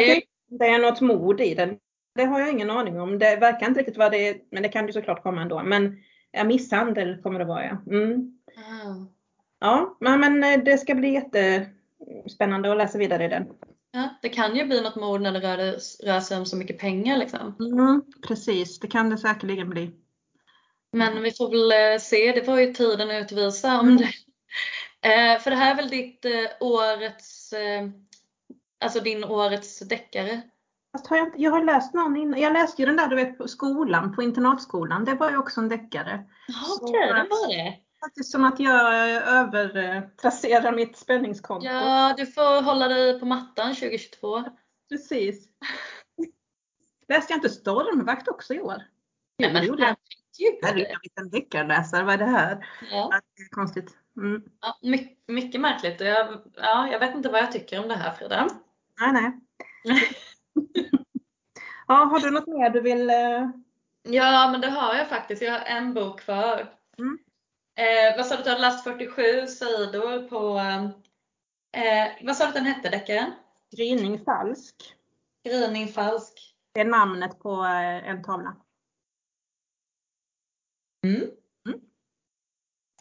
det- 0.00 0.22
det 0.50 0.66
är 0.66 0.78
något 0.78 1.00
mod 1.00 1.40
i 1.40 1.54
den. 1.54 1.78
Det 2.18 2.24
har 2.24 2.40
jag 2.40 2.50
ingen 2.50 2.70
aning 2.70 3.00
om. 3.00 3.18
Det 3.18 3.36
verkar 3.36 3.66
inte 3.66 3.80
riktigt 3.80 3.96
vad 3.96 4.12
det 4.12 4.36
men 4.50 4.62
det 4.62 4.68
kan 4.68 4.86
ju 4.86 4.92
såklart 4.92 5.22
komma 5.22 5.42
ändå. 5.42 5.62
Men 5.62 5.98
ja, 6.30 6.44
misshandel 6.44 7.22
kommer 7.22 7.38
det 7.38 7.44
vara 7.44 7.64
ja. 7.64 7.94
Mm. 7.96 8.38
Ah. 8.56 9.06
Ja, 9.60 9.96
men 10.00 10.44
eh, 10.44 10.64
det 10.64 10.78
ska 10.78 10.94
bli 10.94 11.12
jättespännande 11.12 12.70
att 12.70 12.78
läsa 12.78 12.98
vidare 12.98 13.24
i 13.24 13.28
den. 13.28 13.46
Ja, 13.90 14.08
det 14.22 14.28
kan 14.28 14.56
ju 14.56 14.64
bli 14.64 14.80
något 14.80 14.96
mord 14.96 15.20
när 15.20 15.32
det 15.32 15.40
rör, 15.40 15.78
rör 16.06 16.20
sig 16.20 16.38
om 16.38 16.46
så 16.46 16.56
mycket 16.56 16.78
pengar 16.78 17.18
liksom. 17.18 17.56
Mm, 17.60 18.02
precis, 18.28 18.80
det 18.80 18.88
kan 18.88 19.10
det 19.10 19.18
säkerligen 19.18 19.70
bli. 19.70 19.90
Men 20.92 21.22
vi 21.22 21.32
får 21.32 21.50
väl 21.50 21.92
eh, 21.92 21.98
se, 21.98 22.32
det 22.32 22.44
får 22.44 22.60
ju 22.60 22.72
tiden 22.72 23.10
utvisa 23.10 23.80
om 23.80 23.96
det. 23.96 24.12
Eh, 25.08 25.40
för 25.40 25.50
det 25.50 25.56
här 25.56 25.70
är 25.70 25.76
väl 25.76 25.88
ditt 25.88 26.24
eh, 26.24 26.50
årets, 26.60 27.52
eh, 27.52 27.88
alltså 28.80 29.00
din 29.00 29.24
årets 29.24 29.78
deckare? 29.78 30.42
Fast 30.92 31.06
har 31.06 31.16
jag, 31.16 31.32
jag 31.36 31.50
har 31.50 31.64
läst 31.64 31.94
någon 31.94 32.16
innan. 32.16 32.40
Jag 32.40 32.52
läste 32.52 32.82
ju 32.82 32.86
den 32.86 32.96
där 32.96 33.08
du 33.08 33.16
vet 33.16 33.38
på 33.38 33.48
skolan, 33.48 34.14
på 34.14 34.22
internatskolan. 34.22 35.04
Det 35.04 35.14
var 35.14 35.30
ju 35.30 35.36
också 35.36 35.60
en 35.60 35.68
deckare. 35.68 36.24
Okej, 36.80 37.06
det 37.06 37.26
var 37.30 37.56
det. 37.56 37.78
Faktiskt 38.00 38.32
som 38.32 38.44
att 38.44 38.60
jag 38.60 39.14
eh, 39.16 39.28
övertrasserar 39.28 40.72
mitt 40.72 40.96
spänningskonto. 40.96 41.66
Ja, 41.66 42.14
du 42.16 42.26
får 42.26 42.62
hålla 42.62 42.88
dig 42.88 43.20
på 43.20 43.26
mattan 43.26 43.74
2022. 43.74 44.44
Precis. 44.88 45.48
Läste 47.08 47.32
jag 47.32 47.38
inte 47.38 47.50
Stormvakt 47.50 48.28
också 48.28 48.54
i 48.54 48.60
år? 48.60 48.82
Nej, 49.38 49.52
men 49.52 49.66
gjorde 49.66 49.82
jag. 49.82 49.96
herregud. 50.62 50.96
Vilken 51.02 51.30
deckarläsare. 51.30 52.04
Vad 52.04 52.14
är 52.14 52.18
det 52.18 52.24
här? 52.24 52.66
Ja, 52.90 53.10
det 53.36 53.42
är 53.42 53.48
konstigt. 53.48 53.96
Mm. 54.16 54.42
ja, 54.60 54.78
my, 54.82 55.16
mycket 55.26 55.60
märkligt. 55.60 56.00
Jag, 56.00 56.42
ja, 56.56 56.88
jag 56.92 56.98
vet 56.98 57.14
inte 57.14 57.28
vad 57.28 57.40
jag 57.40 57.52
tycker 57.52 57.82
om 57.82 57.88
det 57.88 57.94
här 57.94 58.12
Frida. 58.14 58.48
Nej, 59.00 59.12
nej. 59.12 59.40
Ja, 61.86 61.94
har 61.94 62.20
du 62.20 62.30
något 62.30 62.46
mer 62.46 62.70
du 62.70 62.80
vill? 62.80 63.10
eh, 63.10 63.50
Ja, 64.02 64.48
men 64.52 64.60
det 64.60 64.68
har 64.70 64.94
jag 64.94 65.08
faktiskt. 65.08 65.42
Jag 65.42 65.52
har 65.52 65.66
en 65.66 65.94
bok 65.94 66.20
kvar. 66.20 66.74
Mm. 66.98 67.18
Eh, 67.78 68.16
vad 68.16 68.26
sa 68.26 68.34
du 68.34 68.38
att 68.38 68.44
du 68.44 68.50
hade 68.50 68.62
läst 68.62 68.84
47 68.84 69.46
sidor 69.46 70.28
på, 70.28 70.58
eh, 71.78 72.26
vad 72.26 72.36
sa 72.36 72.44
du 72.44 72.48
att 72.48 72.54
den 72.54 72.64
hette 72.64 72.88
deckaren? 72.88 73.32
Gryning 73.76 74.24
falsk. 74.24 74.74
Gryning 75.48 75.88
falsk. 75.88 76.54
Det 76.72 76.80
är 76.80 76.84
namnet 76.84 77.38
på 77.38 77.64
eh, 77.64 78.08
en 78.10 78.22
tavla. 78.22 78.56
Mm. 81.06 81.22
Mm. 81.68 81.80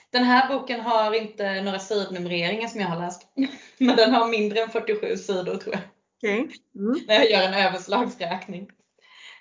Den 0.10 0.24
här 0.24 0.50
boken 0.60 0.82
har 0.82 1.14
inte 1.14 1.62
några 1.62 1.80
sidnumreringar 1.80 2.68
som 2.68 2.82
jag 2.82 2.88
har 2.88 3.00
läst. 3.00 3.28
Men 3.78 3.96
den 3.96 4.14
har 4.14 4.28
mindre 4.28 4.60
än 4.60 4.70
47 4.70 5.18
sidor 5.18 5.56
tror 5.56 5.76
jag. 5.76 5.84
Okej. 6.18 6.50
Mm. 6.76 7.06
När 7.08 7.16
jag 7.16 7.32
gör 7.32 7.44
en 7.44 7.54
överslagsräkning. 7.54 8.72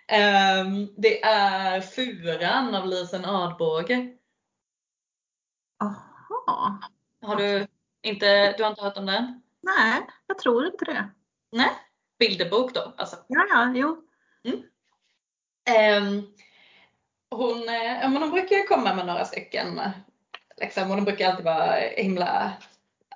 Ehm, 0.08 0.88
det 0.96 1.22
är 1.22 1.80
Furan 1.80 2.74
av 2.74 2.86
Lisen 2.86 3.24
Adbåge. 3.24 4.16
Aha. 5.82 6.80
Har 7.22 7.36
du 7.36 7.66
inte, 8.02 8.52
du 8.56 8.62
har 8.62 8.70
inte 8.70 8.82
hört 8.82 8.96
om 8.96 9.06
den? 9.06 9.42
Nej, 9.60 10.06
jag 10.26 10.38
tror 10.38 10.66
inte 10.66 10.84
det. 10.84 11.10
Nej? 11.52 11.70
Bilderbok 12.18 12.74
då 12.74 12.94
alltså. 12.96 13.16
Ja, 13.28 13.46
ja, 13.50 13.72
jo. 13.74 14.02
Ehm, 15.70 16.22
hon, 17.30 17.68
eh, 17.68 18.00
ja, 18.00 18.08
men 18.08 18.22
hon 18.22 18.30
brukar 18.30 18.68
komma 18.68 18.94
med 18.94 19.06
några 19.06 19.24
stycken. 19.24 19.80
Liksom, 20.60 20.90
och 20.90 20.96
de 20.96 21.04
brukar 21.04 21.30
alltid 21.30 21.44
vara 21.44 21.74
himla 21.74 22.52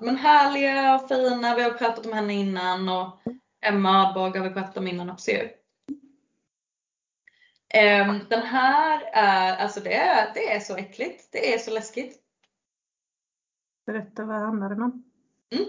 men 0.01 0.17
härliga 0.17 0.95
och 0.95 1.09
fina. 1.09 1.55
Vi 1.55 1.63
har 1.63 1.71
pratat 1.71 2.07
om 2.07 2.13
henne 2.13 2.35
innan 2.35 2.89
och 2.89 3.21
Emma 3.61 4.07
Adbåge 4.07 4.39
har 4.39 4.49
vi 4.49 4.55
pratat 4.55 4.77
om 4.77 4.89
innan 4.89 5.11
också 5.11 5.31
ju. 5.31 5.49
Den 8.29 8.43
här 8.43 9.03
är, 9.13 9.57
alltså 9.57 9.81
det 9.81 9.95
är, 9.95 10.35
det 10.35 10.53
är 10.53 10.61
så 10.61 10.77
äckligt. 10.77 11.33
Det 11.33 11.55
är 11.55 11.59
så 11.59 11.71
läskigt. 11.71 12.19
Berätta, 13.87 14.25
vad 14.25 14.41
handlar 14.41 14.69
det 14.69 14.75
om? 14.83 15.05
Mm. 15.51 15.65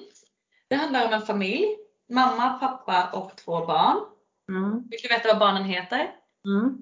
Det 0.68 0.76
handlar 0.76 1.08
om 1.08 1.14
en 1.14 1.22
familj. 1.22 1.78
Mamma, 2.10 2.50
pappa 2.60 3.10
och 3.20 3.36
två 3.38 3.66
barn. 3.66 3.98
Mm. 4.50 4.88
Vill 4.90 5.00
du 5.04 5.08
veta 5.08 5.28
vad 5.28 5.40
barnen 5.40 5.64
heter? 5.66 6.16
Mm. 6.46 6.78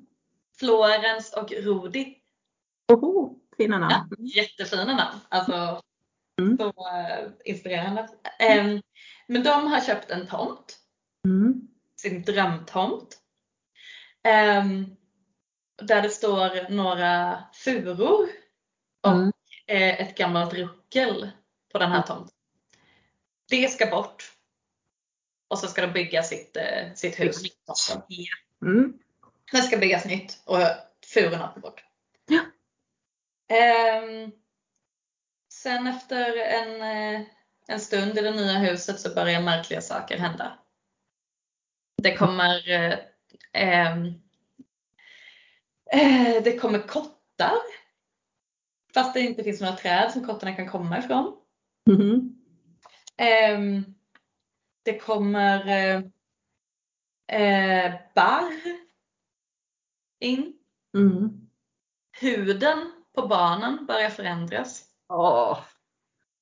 Florens 0.59 1.33
och 1.33 1.51
Rudi. 1.51 2.17
Oho, 2.93 3.39
fina 3.57 3.79
namn. 3.79 4.09
Ja, 4.17 4.41
jättefina 4.41 4.85
namn. 4.85 5.19
Alltså, 5.29 5.81
Mm. 6.39 6.57
så 6.57 6.67
eh, 6.67 7.29
inspirerande. 7.45 8.07
Ehm, 8.39 8.81
men 9.27 9.43
de 9.43 9.67
har 9.67 9.81
köpt 9.81 10.09
en 10.11 10.27
tomt, 10.27 10.78
Mm. 11.25 11.67
sin 11.95 12.21
drömtomt. 12.21 13.17
Ehm, 14.23 14.95
där 15.81 16.01
det 16.01 16.09
står 16.09 16.69
några 16.69 17.43
furor 17.53 18.29
och 19.01 19.11
Mm. 19.11 19.31
eh, 19.67 20.01
ett 20.01 20.17
gammalt 20.17 20.53
ruckel 20.53 21.31
på 21.71 21.79
den 21.79 21.91
här 21.91 22.01
tomten. 22.01 22.35
Det 23.49 23.71
ska 23.71 23.85
bort. 23.85 24.31
Och 25.47 25.59
så 25.59 25.67
ska 25.67 25.81
de 25.81 25.93
bygga 25.93 26.23
sitt, 26.23 26.57
eh, 26.57 26.93
sitt 26.95 27.19
hus. 27.19 27.43
Mm. 28.61 28.93
Det 29.51 29.61
ska 29.61 29.77
byggas 29.77 30.05
nytt 30.05 30.41
och 30.45 30.57
furorna 31.13 31.51
ska 31.51 31.59
bort. 31.59 31.83
Ja. 32.27 32.41
Ehm, 33.55 34.31
sen 35.53 35.87
efter 35.87 36.37
en, 36.37 36.81
eh, 36.81 37.27
en 37.67 37.79
stund 37.79 38.17
i 38.17 38.21
det 38.21 38.31
nya 38.31 38.57
huset 38.59 38.99
så 38.99 39.13
börjar 39.15 39.41
märkliga 39.41 39.81
saker 39.81 40.17
hända. 40.17 40.59
Det 42.03 42.17
kommer 42.17 42.69
eh, 42.69 42.99
ehm, 43.53 44.05
eh, 45.91 46.43
det 46.43 46.59
kommer 46.59 46.87
kottar. 46.87 47.57
Fast 48.93 49.13
det 49.13 49.19
inte 49.19 49.43
finns 49.43 49.61
några 49.61 49.75
träd 49.75 50.11
som 50.11 50.25
kottarna 50.25 50.55
kan 50.55 50.69
komma 50.69 50.99
ifrån. 50.99 51.35
Mhm. 51.89 52.35
Ehm, 53.17 53.85
det 54.83 54.99
kommer 54.99 55.67
eh, 55.67 56.03
eh, 57.41 57.93
barr 58.15 58.53
in. 60.19 60.53
Mm. 60.97 61.49
Huden 62.21 62.91
på 63.15 63.27
barnen 63.27 63.85
börjar 63.85 64.09
förändras. 64.09 64.85
Åh. 65.09 65.59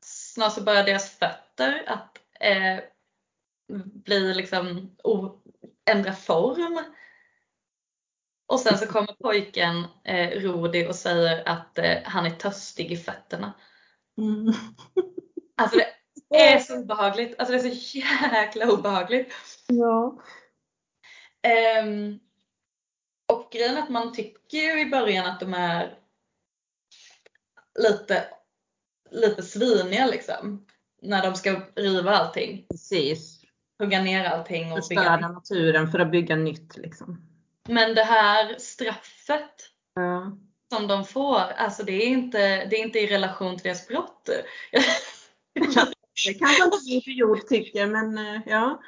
Snart 0.06 0.54
så 0.54 0.64
börjar 0.64 0.84
deras 0.84 1.10
fötter 1.10 1.84
att 1.88 2.18
eh, 2.40 2.80
bli 4.06 4.34
liksom 4.34 4.96
o, 5.04 5.42
ändra 5.88 6.14
form. 6.14 6.84
Och 8.48 8.60
sen 8.60 8.78
så 8.78 8.88
kommer 8.88 9.14
pojken 9.14 9.86
eh, 10.04 10.30
Rudi 10.30 10.88
och 10.88 10.96
säger 10.96 11.48
att 11.48 11.78
eh, 11.78 11.98
han 12.04 12.26
är 12.26 12.30
törstig 12.30 12.92
i 12.92 12.98
fötterna. 12.98 13.54
Mm. 14.18 14.54
Alltså 15.58 15.78
det 16.30 16.38
är 16.54 16.60
så 16.60 16.78
obehagligt. 16.80 17.40
Alltså 17.40 17.54
det 17.54 17.60
är 17.60 17.70
så 17.70 17.98
jäkla 17.98 18.72
obehagligt. 18.72 19.34
Ja. 19.68 20.22
Ehm, 21.42 22.20
och 23.28 23.52
grejen 23.52 23.78
är 23.78 23.82
att 23.82 23.90
man 23.90 24.14
tycker 24.14 24.58
ju 24.58 24.82
i 24.82 24.90
början 24.90 25.26
att 25.26 25.40
de 25.40 25.54
är 25.54 26.00
lite, 27.80 28.28
lite 29.12 29.44
sviniga 29.44 30.06
liksom. 30.06 30.66
När 31.02 31.24
de 31.24 31.36
ska 31.36 31.62
riva 31.76 32.12
allting. 32.12 32.66
Precis. 32.70 33.37
Hugga 33.80 34.02
ner 34.02 34.26
allting 34.26 34.72
och 34.72 34.80
bygga 34.90 35.02
Förstöra 35.02 35.16
nytt. 35.28 35.32
naturen 35.36 35.92
för 35.92 36.00
att 36.00 36.12
bygga 36.12 36.36
nytt 36.36 36.78
liksom. 36.78 37.22
Men 37.70 37.96
det 37.96 38.04
här 38.04 38.56
straffet 38.60 39.52
Ja. 39.96 40.32
som 40.74 40.88
de 40.88 41.06
får, 41.06 41.40
alltså 41.40 41.84
det 41.84 41.92
är 41.92 42.08
inte, 42.08 42.38
det 42.66 42.76
är 42.76 42.84
inte 42.86 43.00
i 43.00 43.08
relation 43.08 43.56
till 43.58 43.64
deras 43.64 43.88
brott. 43.88 44.30
Det 46.26 46.34
kanske 46.34 46.64
inte 46.64 46.78
Moder 46.78 47.12
Jord 47.12 47.48
tycker, 47.48 47.88
men 47.88 48.18
eh, 48.18 48.42
ja. 48.46 48.82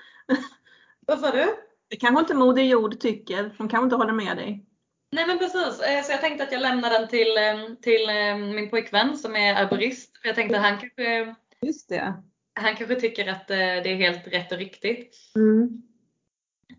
Vad 1.08 1.20
sa 1.20 1.32
du? 1.32 1.56
Det 1.88 1.96
kanske 1.96 2.20
inte 2.20 2.34
Moder 2.34 2.64
Jord 2.64 3.00
tycker. 3.00 3.44
De 3.58 3.70
kanske 3.70 3.84
inte 3.84 3.96
håller 3.96 4.14
med 4.14 4.38
dig. 4.38 4.66
Nej 5.12 5.28
men 5.28 5.38
precis, 5.38 5.82
Eh, 5.82 6.04
så 6.04 6.12
jag 6.12 6.22
tänkte 6.22 6.44
att 6.44 6.52
jag 6.52 6.62
lämnar 6.62 6.90
den 6.90 7.08
till, 7.08 7.38
eh, 7.38 7.76
till 7.82 8.08
min 8.56 8.70
pojkvän 8.70 9.18
som 9.18 9.36
är 9.36 9.56
arborist. 9.56 10.12
Jag 10.24 10.36
tänkte 10.36 10.58
att 10.58 10.64
han 10.66 10.78
kanske, 10.80 11.36
Just 11.62 11.90
det. 11.90 12.14
Han 12.60 12.76
kanske 12.76 12.96
tycker 12.96 13.28
att 13.28 13.50
eh, 13.50 13.58
det 13.58 13.92
är 13.92 13.96
helt 13.96 14.28
rätt 14.28 14.52
och 14.52 14.58
riktigt. 14.58 15.18
Mm. 15.36 15.84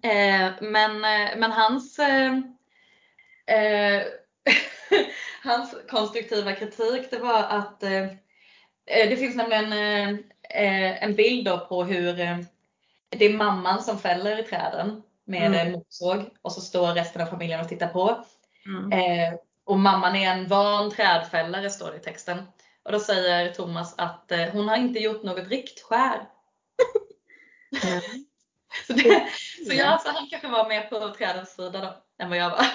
Eh, 0.03 0.53
men, 0.61 1.05
eh, 1.05 1.37
men 1.37 1.53
hans, 1.53 2.01
hans 5.43 5.75
konstruktiva 5.89 6.53
kritik 6.53 7.11
det 7.11 7.19
var 7.19 7.43
att 7.43 7.83
eh, 7.83 8.07
det 8.85 9.17
finns 9.17 9.37
nämligen 9.37 9.73
eh, 10.43 11.05
en 11.05 11.15
bild 11.15 11.49
på 11.69 11.85
hur 11.85 12.21
eh, 12.21 12.39
det 13.09 13.25
är 13.25 13.37
mamman 13.37 13.83
som 13.83 13.99
fäller 13.99 14.39
i 14.39 14.43
träden 14.43 15.03
med 15.25 15.47
Mm. 15.47 15.73
motorsåg 15.73 16.25
och 16.43 16.53
så 16.53 16.61
står 16.61 16.95
resten 16.95 17.23
av 17.23 17.27
familjen 17.27 17.61
och 17.61 17.69
tittar 17.69 17.89
på. 17.89 18.25
Mm. 18.67 19.39
Och 19.65 19.79
mamman 19.79 20.17
är 20.17 20.31
en 20.31 20.49
van 20.49 20.91
trädfällare 20.91 21.71
står 21.71 21.91
det 21.91 21.97
i 21.97 22.01
texten. 22.01 22.43
Och 22.85 22.93
då 22.93 23.01
säger 23.01 23.53
Thomas 23.53 23.95
att 23.99 24.33
eh, 24.33 24.49
hon 24.53 24.69
har 24.69 24.77
inte 24.77 24.99
gjort 24.99 25.23
något 25.23 25.49
riktskär. 25.49 26.29
Så, 28.87 28.93
det, 28.93 29.29
så, 29.67 29.75
jag, 29.75 30.01
så 30.03 30.11
han 30.11 30.27
kanske 30.31 30.49
var 30.49 30.69
mer 30.69 30.83
på 30.83 31.15
trädens 31.15 31.55
sida 31.55 31.81
då, 31.81 32.25
än 32.25 32.29
vad 32.29 32.39
jag 32.39 32.51
var. 32.51 32.67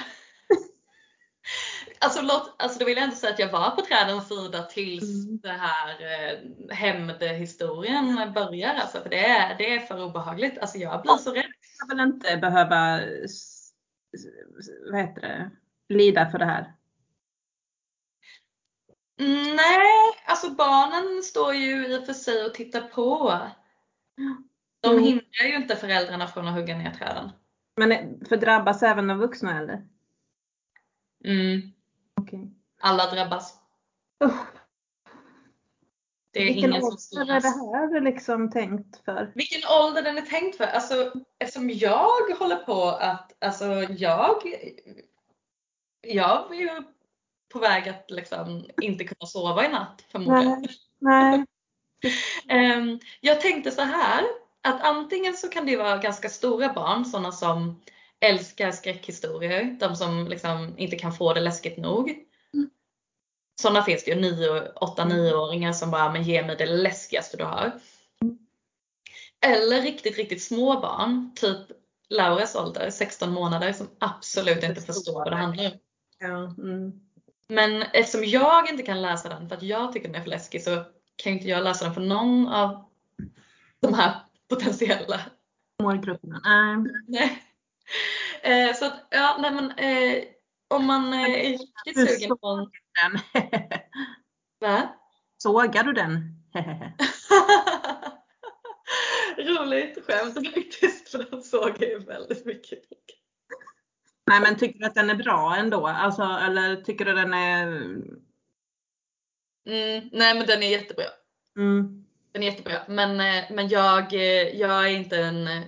Alltså, 1.99 2.21
låt, 2.21 2.55
alltså 2.57 2.79
då 2.79 2.85
vill 2.85 2.97
jag 2.97 3.03
inte 3.05 3.17
säga 3.17 3.33
att 3.33 3.39
jag 3.39 3.51
var 3.51 3.71
på 3.71 3.81
trädens 3.81 4.27
sida 4.27 4.63
tills 4.63 5.25
Mm. 5.25 5.39
det 5.39 5.51
här 5.51 5.89
eh, 5.89 6.75
hämndhistorien 6.75 8.33
börjar. 8.33 8.73
Alltså, 8.73 9.01
för 9.01 9.09
det 9.09 9.25
är, 9.25 9.57
det 9.57 9.75
är 9.75 9.79
för 9.79 10.03
obehagligt. 10.03 10.57
Alltså 10.57 10.77
jag 10.77 11.01
blir 11.01 11.13
så 11.13 11.31
rädd. 11.31 11.45
ska 11.61 11.95
väl 11.95 12.07
inte 12.07 12.37
behöva 12.37 12.99
vad 14.91 15.01
heter 15.01 15.21
det, 15.21 15.51
lida 15.93 16.29
för 16.31 16.37
det 16.39 16.45
här. 16.45 16.73
Mm, 19.19 19.55
nej, 19.55 19.87
alltså 20.25 20.49
barnen 20.49 21.23
står 21.23 21.53
ju 21.53 21.87
i 21.87 21.99
och 21.99 22.05
för 22.05 22.13
sig 22.13 22.45
och 22.45 22.53
tittar 22.53 22.81
på. 22.81 23.39
De 24.81 24.93
Jo. 24.93 24.99
hindrar 24.99 25.45
ju 25.45 25.55
inte 25.55 25.75
föräldrarna 25.75 26.27
från 26.27 26.47
att 26.47 26.53
hugga 26.55 26.77
ner 26.77 26.91
träden. 26.91 27.29
Men 27.75 28.25
för 28.25 28.37
drabbas 28.37 28.83
även 28.83 29.07
de 29.07 29.17
vuxna 29.19 29.59
eller? 29.59 29.87
Mm, 31.25 31.61
Okej. 32.21 32.51
alla 32.81 33.11
drabbas. 33.11 33.59
Usch, 34.23 34.47
Det 36.31 36.39
är 36.39 36.45
Vilken 36.45 36.69
ingen 36.69 36.81
som 36.81 37.21
ålder 37.21 37.33
är 37.35 37.41
det 37.41 37.47
här 37.47 38.01
liksom 38.01 38.51
tänkt 38.51 38.97
för? 39.05 39.31
Vilken 39.35 39.61
ålder 39.81 40.01
den 40.01 40.17
är 40.17 40.21
tänkt 40.21 40.57
för? 40.57 40.63
Alltså, 40.63 41.13
eftersom 41.39 41.69
jag 41.69 42.35
håller 42.39 42.55
på 42.55 42.83
att, 42.87 43.43
alltså 43.43 43.65
jag, 43.83 44.41
jag 46.01 46.55
är 46.55 46.59
ju 46.59 46.83
på 47.55 47.61
väg 47.61 47.89
att 47.89 48.11
liksom 48.11 48.65
inte 48.81 49.03
kunna 49.03 49.27
sova 49.27 49.65
i 49.65 49.71
natt 49.71 50.03
förmodligen. 50.11 50.67
Nej. 50.99 51.45
Ehm, 52.49 52.99
Jag 53.21 53.41
tänkte 53.41 53.71
så 53.71 53.81
här 53.81 54.23
att 54.63 54.81
antingen 54.81 55.33
så 55.33 55.49
kan 55.49 55.65
det 55.65 55.77
vara 55.77 55.97
ganska 55.97 56.29
stora 56.29 56.73
barn, 56.73 57.05
sådana 57.05 57.31
som 57.31 57.81
älskar 58.19 58.71
skräckhistorier, 58.71 59.77
de 59.79 59.95
som 59.95 60.27
liksom 60.27 60.73
inte 60.77 60.95
kan 60.95 61.13
få 61.13 61.33
det 61.33 61.41
läskigt 61.41 61.77
nog. 61.77 62.09
Mm. 62.53 62.69
Sådana 63.61 63.83
finns 63.83 64.05
det 64.05 64.11
ju, 64.11 64.17
8-9-åringar 64.75 65.73
som 65.73 65.91
bara, 65.91 66.11
men 66.11 66.23
ge 66.23 66.45
mig 66.45 66.55
det 66.55 66.65
läskigaste 66.65 67.37
du 67.37 67.43
har. 67.43 67.79
Eller 69.45 69.81
riktigt, 69.81 70.17
riktigt 70.17 70.43
små 70.43 70.79
barn, 70.79 71.31
typ 71.35 71.59
Lauras 72.09 72.55
ålder, 72.55 72.89
16 72.89 73.31
månader, 73.31 73.73
som 73.73 73.87
absolut 73.99 74.63
inte 74.63 74.81
förstår 74.81 75.13
vad 75.13 75.31
det 75.31 75.35
handlar 75.35 75.65
om. 75.65 75.79
Ja, 76.19 76.55
mm. 76.57 77.04
Men 77.49 77.81
eftersom 77.81 78.23
jag 78.25 78.69
inte 78.69 78.83
kan 78.83 79.01
läsa 79.01 79.29
den 79.29 79.49
för 79.49 79.55
att 79.55 79.63
jag 79.63 79.93
tycker 79.93 80.07
den 80.07 80.15
är 80.15 80.21
för 80.21 80.29
läskig 80.29 80.63
så 80.63 80.83
kan 81.15 81.33
inte 81.33 81.47
jag 81.47 81.63
läsa 81.63 81.85
den 81.85 81.93
för 81.93 82.01
någon 82.01 82.47
av 82.47 82.85
de 83.79 83.93
här 83.93 84.15
potentiella. 84.49 85.21
Målgrupperna. 85.83 86.41
Nej. 87.07 87.43
Eh, 88.41 88.75
så 88.75 88.85
att, 88.85 89.07
ja, 89.09 89.37
nej 89.39 89.51
men 89.51 89.71
eh, 89.71 90.23
om 90.67 90.85
man 90.85 91.13
eh, 91.13 91.23
är 91.23 91.49
riktigt 91.49 92.09
sugen 92.09 92.37
på 92.37 92.47
en... 92.47 92.71
Den. 93.01 93.43
Va? 94.59 94.95
Sågar 95.37 95.83
du 95.83 95.93
den? 95.93 96.41
Roligt 99.37 100.05
skämt 100.05 100.33
faktiskt 100.33 101.09
för 101.09 101.31
den 101.31 101.43
såg 101.43 101.69
jag 101.79 101.89
ju 101.89 101.99
väldigt 101.99 102.45
mycket. 102.45 102.79
Nej 104.27 104.41
men 104.41 104.57
tycker 104.57 104.79
du 104.79 104.85
att 104.85 104.95
den 104.95 105.09
är 105.09 105.15
bra 105.15 105.55
ändå? 105.57 105.87
Alltså, 105.87 106.23
eller 106.23 106.81
tycker 106.81 107.05
du 107.05 107.13
den 107.13 107.33
är... 107.33 107.67
Mm, 109.67 110.09
nej 110.11 110.35
men 110.35 110.47
den 110.47 110.63
är 110.63 110.69
jättebra. 110.69 111.05
Mm. 111.57 112.05
Den 112.31 112.43
är 112.43 112.47
jättebra. 112.47 112.81
Men, 112.87 113.19
eh, 113.19 113.51
men 113.51 113.67
jag, 113.67 114.13
eh, 114.13 114.59
jag 114.59 114.85
är 114.85 114.89
inte 114.89 115.17
en... 115.17 115.47
eh, 115.47 115.63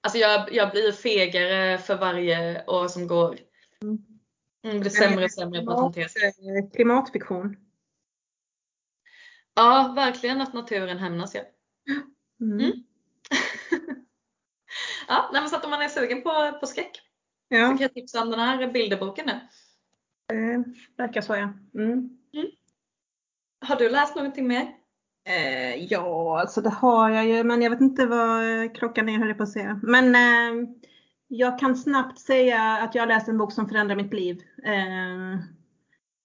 Alltså 0.00 0.18
jag, 0.18 0.52
jag 0.52 0.70
blir 0.70 0.92
fegare 0.92 1.78
för 1.78 1.96
varje 1.96 2.64
år 2.66 2.88
som 2.88 3.06
går. 3.06 3.38
Mm. 3.82 3.98
Mm, 4.64 4.80
blir 4.80 4.90
sämre 4.90 5.24
och 5.24 5.32
sämre 5.32 5.62
på 5.62 5.70
att 5.70 5.80
hantera 5.80 6.08
Klimatfiktion. 6.74 7.56
Ja, 9.54 9.92
verkligen 9.96 10.40
att 10.40 10.54
naturen 10.54 10.98
hämnas. 10.98 11.34
Ja. 11.34 11.40
Mm. 12.40 12.60
Mm. 12.60 12.72
ja, 15.08 15.30
nej, 15.32 15.40
men 15.40 15.50
så 15.50 15.56
att 15.56 15.64
om 15.64 15.70
man 15.70 15.82
är 15.82 15.88
sugen 15.88 16.22
på, 16.22 16.58
på 16.60 16.66
skräck 16.66 17.00
så 17.48 17.54
Ja, 17.54 17.68
kan 17.68 17.78
jag 17.78 17.94
tipsa 17.94 18.22
om 18.22 18.30
den 18.30 18.40
här 18.40 18.72
bilderboken 18.72 19.26
nu. 19.26 19.40
det 20.28 20.64
verkar 20.96 21.20
så 21.20 21.36
ja. 21.36 21.52
Mm. 21.74 22.10
Har 23.60 23.76
du 23.76 23.88
läst 23.88 24.16
någonting 24.16 24.48
mer? 24.48 24.68
Eh, 25.28 25.84
ja, 25.84 26.40
alltså 26.40 26.60
det 26.60 26.70
har 26.70 27.10
jag 27.10 27.26
ju, 27.26 27.44
men 27.44 27.62
jag 27.62 27.70
vet 27.70 27.80
inte 27.80 28.06
vad 28.06 28.62
eh, 28.64 28.72
klockan 28.72 29.08
är 29.08 29.18
höll 29.18 29.28
jag 29.28 29.36
på 29.36 29.42
att 29.42 29.52
säga. 29.52 29.80
Men 29.82 30.14
eh, 30.14 30.68
jag 31.28 31.58
kan 31.58 31.76
snabbt 31.76 32.18
säga 32.18 32.62
att 32.62 32.94
jag 32.94 33.08
läst 33.08 33.28
en 33.28 33.38
bok 33.38 33.52
som 33.52 33.68
förändrar 33.68 33.96
mitt 33.96 34.14
liv. 34.14 34.42
Eh, 34.64 35.40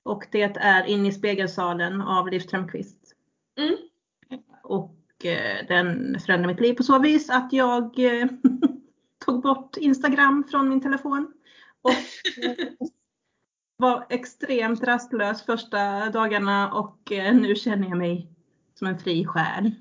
och 0.03 0.28
det 0.32 0.57
är 0.57 0.84
In 0.86 1.05
i 1.05 1.11
spegelsalen 1.11 2.01
av 2.01 2.28
Liv 2.30 2.39
Strömquist. 2.39 3.15
Mm. 3.57 3.76
Och 4.63 5.26
eh, 5.26 5.67
den 5.67 6.19
förändrar 6.19 6.47
mitt 6.47 6.59
liv 6.59 6.74
på 6.74 6.84
så 6.84 6.99
vis 6.99 7.30
att 7.30 7.53
jag 7.53 7.99
eh, 7.99 8.28
tog 9.26 9.41
bort 9.41 9.78
Instagram 9.78 10.43
från 10.51 10.69
min 10.69 10.82
telefon. 10.82 11.34
Och 11.82 11.91
var 13.78 14.05
extremt 14.09 14.84
rastlös 14.84 15.45
första 15.45 16.09
dagarna 16.09 16.74
och 16.74 17.11
eh, 17.11 17.36
nu 17.36 17.55
känner 17.55 17.89
jag 17.89 17.97
mig 17.97 18.30
som 18.74 18.88
en 18.88 18.99
fri 18.99 19.26
själ. 19.26 19.71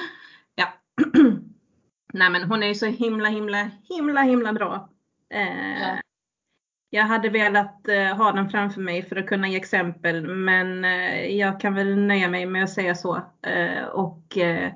ja. 0.54 0.66
nej 2.12 2.30
men 2.30 2.42
hon 2.42 2.62
är 2.62 2.66
ju 2.66 2.74
så 2.74 2.86
himla 2.86 3.28
himla 3.28 3.70
himla 3.88 4.22
himla 4.22 4.52
bra. 4.52 4.88
Eh, 5.30 5.82
Ja. 5.82 6.00
Jag 6.94 7.04
hade 7.04 7.28
velat 7.28 7.88
eh, 7.88 8.16
ha 8.16 8.32
den 8.32 8.50
framför 8.50 8.80
mig 8.80 9.02
för 9.02 9.16
att 9.16 9.26
kunna 9.26 9.48
ge 9.48 9.56
exempel 9.56 10.26
men 10.26 10.84
eh, 10.84 11.26
jag 11.26 11.60
kan 11.60 11.74
väl 11.74 11.96
nöja 11.96 12.28
mig 12.28 12.46
med 12.46 12.64
att 12.64 12.70
säga 12.70 12.94
så. 12.94 13.16
Eh, 13.42 13.84
och 13.84 14.38
eh, 14.38 14.72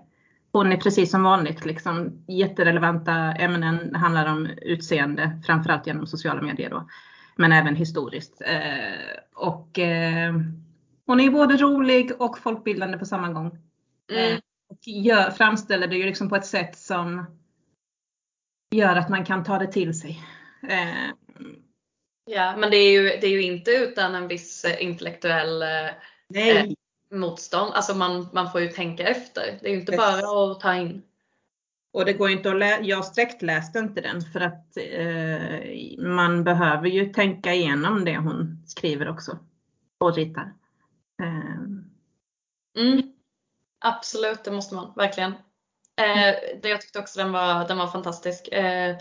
hon 0.58 0.72
är 0.72 0.76
precis 0.76 1.10
som 1.10 1.22
vanligt 1.22 1.64
liksom 1.64 2.24
jätterelevanta 2.28 3.12
ämnen 3.14 3.94
handlar 3.94 4.26
om 4.26 4.46
utseende, 4.46 5.40
framförallt 5.46 5.86
genom 5.86 6.06
sociala 6.06 6.42
medier 6.42 6.70
då. 6.70 6.88
Men 7.36 7.52
även 7.52 7.76
historiskt. 7.76 8.42
Eh, 8.46 9.18
och 9.34 9.78
eh, 9.78 10.34
hon 11.06 11.20
är 11.20 11.30
både 11.30 11.56
rolig 11.56 12.12
och 12.18 12.38
folkbildande 12.38 12.98
på 12.98 13.04
samma 13.04 13.32
gång. 13.32 13.58
Mm. 14.12 14.40
Och 14.68 14.78
gör, 14.88 15.30
framställer 15.30 15.86
det 15.86 15.96
ju 15.96 16.04
liksom 16.04 16.28
på 16.28 16.36
ett 16.36 16.46
sätt 16.46 16.78
som 16.78 17.24
gör 18.70 18.96
att 18.96 19.08
man 19.08 19.24
kan 19.24 19.44
ta 19.44 19.58
det 19.58 19.72
till 19.72 20.00
sig. 20.00 20.22
Eh, 20.68 21.14
Ja, 22.30 22.56
men 22.56 22.70
det 22.70 22.76
är, 22.76 22.90
ju, 22.90 23.02
det 23.02 23.26
är 23.26 23.30
ju 23.30 23.42
inte 23.42 23.70
utan 23.70 24.14
en 24.14 24.28
viss 24.28 24.64
eh, 24.64 24.84
intellektuell 24.84 25.62
eh, 25.62 25.90
nej, 26.28 26.74
motstånd. 27.10 27.72
Alltså 27.74 27.94
man, 27.94 28.28
man 28.32 28.52
får 28.52 28.60
ju 28.60 28.68
tänka 28.68 29.08
efter. 29.08 29.58
Det 29.60 29.68
är 29.68 29.72
ju 29.72 29.80
inte 29.80 29.92
Precis. 29.92 30.22
bara 30.22 30.52
att 30.52 30.60
ta 30.60 30.74
in. 30.74 31.02
och 31.92 32.04
det 32.04 32.12
går 32.12 32.30
inte 32.30 32.50
att 32.50 32.58
läsa, 32.58 32.82
jag 32.82 33.04
sträckläste 33.04 33.78
inte 33.78 34.00
den 34.00 34.20
för 34.20 34.40
att 34.40 34.76
eh, 34.76 36.04
man 36.06 36.44
behöver 36.44 36.88
ju 36.88 37.12
tänka 37.12 37.54
igenom 37.54 38.04
det 38.04 38.16
hon 38.16 38.62
skriver 38.66 39.08
också. 39.08 39.38
Och 40.00 40.14
ritar. 40.16 40.52
Eh, 41.22 41.68
Mm. 42.78 43.02
Absolut, 43.80 44.44
det 44.44 44.50
måste 44.50 44.74
man 44.74 44.92
verkligen. 44.96 45.32
Eh, 45.96 46.34
det 46.62 46.68
jag 46.68 46.80
tyckte 46.80 46.98
också 46.98 47.20
den 47.20 47.32
var, 47.32 47.68
den 47.68 47.78
var 47.78 47.86
fantastisk. 47.86 48.48
Eh, 48.48 48.96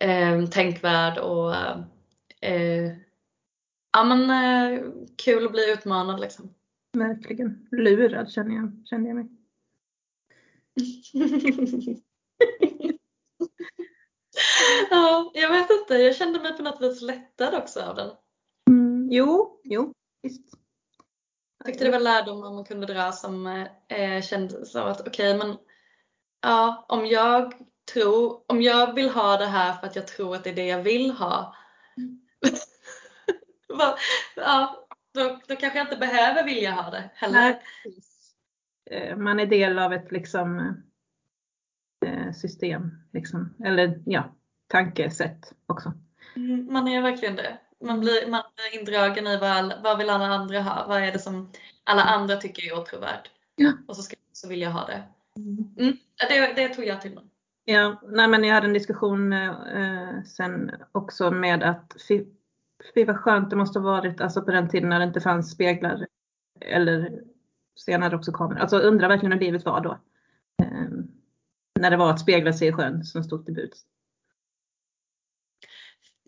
eh, 0.00 0.46
tänkvärd 0.46 1.18
och 1.18 1.54
eh, 2.40 2.92
ja 3.92 4.04
men 4.04 4.28
kul 5.24 5.46
att 5.46 5.52
bli 5.52 5.72
utmanad 5.72 6.20
liksom. 6.20 6.54
Verkligen. 6.92 7.68
Lurad 7.70 8.30
känner 8.30 8.54
jag, 8.54 8.72
kände 8.84 9.08
jag 9.08 9.16
mig. 9.16 9.26
ja, 14.90 15.30
jag 15.34 15.50
vet 15.50 15.70
inte, 15.70 15.94
jag 15.94 16.16
kände 16.16 16.40
mig 16.40 16.56
på 16.56 16.62
något 16.62 16.82
vis 16.82 17.02
lättad 17.02 17.54
också 17.54 17.80
av 17.80 17.96
den. 17.96 18.10
Mm, 18.70 19.08
jo, 19.10 19.60
jo, 19.64 19.94
visst. 20.22 20.54
Jag 21.58 21.66
tyckte 21.66 21.84
det 21.84 21.90
var 21.90 22.00
lärdomar 22.00 22.50
man 22.50 22.64
kunde 22.64 22.86
dra 22.86 23.12
som 23.12 23.46
eh, 23.88 24.22
kändes 24.22 24.72
som 24.72 24.86
att 24.86 25.08
okej 25.08 25.38
men 25.38 25.56
ja, 26.40 26.86
om 26.88 27.06
jag 27.06 27.54
tror, 27.92 28.42
om 28.46 28.62
jag 28.62 28.94
vill 28.94 29.10
ha 29.10 29.36
det 29.36 29.46
här 29.46 29.72
för 29.72 29.86
att 29.86 29.96
jag 29.96 30.06
tror 30.06 30.36
att 30.36 30.44
det 30.44 30.50
är 30.50 30.54
det 30.54 30.66
jag 30.66 30.82
vill 30.82 31.10
ha. 31.10 31.56
Va- 33.68 33.96
ja, 34.36 34.79
då, 35.14 35.40
då 35.48 35.56
kanske 35.56 35.78
jag 35.78 35.86
inte 35.86 35.96
behöver 35.96 36.44
vilja 36.44 36.70
ha 36.70 36.90
det 36.90 37.10
heller. 37.14 37.34
Nej. 37.34 37.62
Eh, 38.90 39.16
Man 39.16 39.40
är 39.40 39.46
del 39.46 39.78
av 39.78 39.92
ett 39.92 40.12
liksom 40.12 40.76
eh, 42.06 42.32
system, 42.32 42.90
liksom. 43.12 43.54
eller 43.64 44.02
ja, 44.06 44.34
tankesätt 44.66 45.52
också. 45.66 45.92
Mm, 46.36 46.72
Man 46.72 46.88
är 46.88 47.02
verkligen 47.02 47.36
det. 47.36 47.58
Man 47.84 48.00
blir, 48.00 48.30
man 48.30 48.42
blir 48.56 48.80
indragen 48.80 49.26
i 49.26 49.36
vad, 49.36 49.82
vad 49.82 49.98
vill 49.98 50.10
alla 50.10 50.26
andra 50.26 50.62
ha? 50.62 50.86
Vad 50.88 51.02
är 51.02 51.12
det 51.12 51.18
som 51.18 51.52
alla 51.84 52.02
andra 52.02 52.36
tycker 52.36 52.66
är 52.66 52.78
åtråvärt? 52.78 53.30
Ja. 53.56 53.72
Och 53.88 53.96
så 53.96 54.02
ska 54.02 54.16
så 54.32 54.48
vill 54.48 54.60
jag 54.60 54.70
ha 54.70 54.86
det. 54.86 55.02
Mm, 55.78 55.96
ja, 56.16 56.28
det. 56.28 56.52
Det 56.56 56.74
tog 56.74 56.84
jag 56.84 57.00
till 57.00 57.14
mig. 57.14 57.24
Ja, 57.64 58.00
nej 58.02 58.28
men 58.28 58.44
jag 58.44 58.54
hade 58.54 58.66
en 58.66 58.72
diskussion 58.72 59.32
eh, 59.32 60.22
sen 60.26 60.70
också 60.92 61.30
med 61.30 61.62
att 61.62 61.94
fy, 62.94 63.04
vad 63.04 63.16
skönt 63.16 63.50
det 63.50 63.56
måste 63.56 63.78
ha 63.78 63.86
varit 63.86 64.20
alltså 64.20 64.42
på 64.42 64.50
den 64.50 64.68
tiden 64.68 64.88
när 64.88 64.98
det 64.98 65.04
inte 65.04 65.20
fanns 65.20 65.50
speglar 65.50 66.06
eller 66.60 67.22
senare 67.76 68.16
också 68.16 68.32
kameror. 68.32 68.58
Alltså 68.58 68.78
undrar 68.78 69.08
verkligen 69.08 69.32
hur 69.32 69.40
livet 69.40 69.64
var 69.64 69.80
då. 69.80 69.90
Eh, 70.62 70.88
när 71.80 71.90
det 71.90 71.96
var 71.96 72.10
att 72.10 72.20
spegla 72.20 72.52
sig 72.52 72.68
i 72.68 72.72
sjön 72.72 73.04
som 73.04 73.24
stod 73.24 73.44
till 73.44 73.54
buds. 73.54 73.80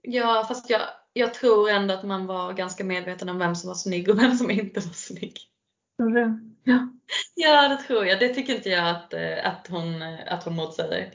Ja, 0.03 0.45
fast 0.49 0.71
jag, 0.71 0.81
jag 1.13 1.35
tror 1.35 1.71
ändå 1.71 1.95
att 1.95 2.05
man 2.05 2.27
var 2.27 2.53
ganska 2.53 2.85
medveten 2.85 3.29
om 3.29 3.39
vem 3.39 3.55
som 3.55 3.69
var 3.69 3.75
snygg 3.75 4.09
och 4.09 4.19
vem 4.19 4.35
som 4.35 4.51
inte 4.51 4.81
var 4.81 4.93
snygg. 4.93 5.37
Ja, 6.65 6.89
Ja, 7.35 7.69
det 7.69 7.77
tror 7.77 8.07
jag. 8.07 8.21
Det 8.21 8.29
tycker 8.29 8.55
inte 8.55 8.69
jag 8.69 8.89
att, 8.91 9.15
eh, 9.15 9.47
att, 9.47 9.69
hon, 9.69 10.03
eh, 10.03 10.33
att 10.33 10.45
hon 10.45 10.57
motsäger. 10.57 11.15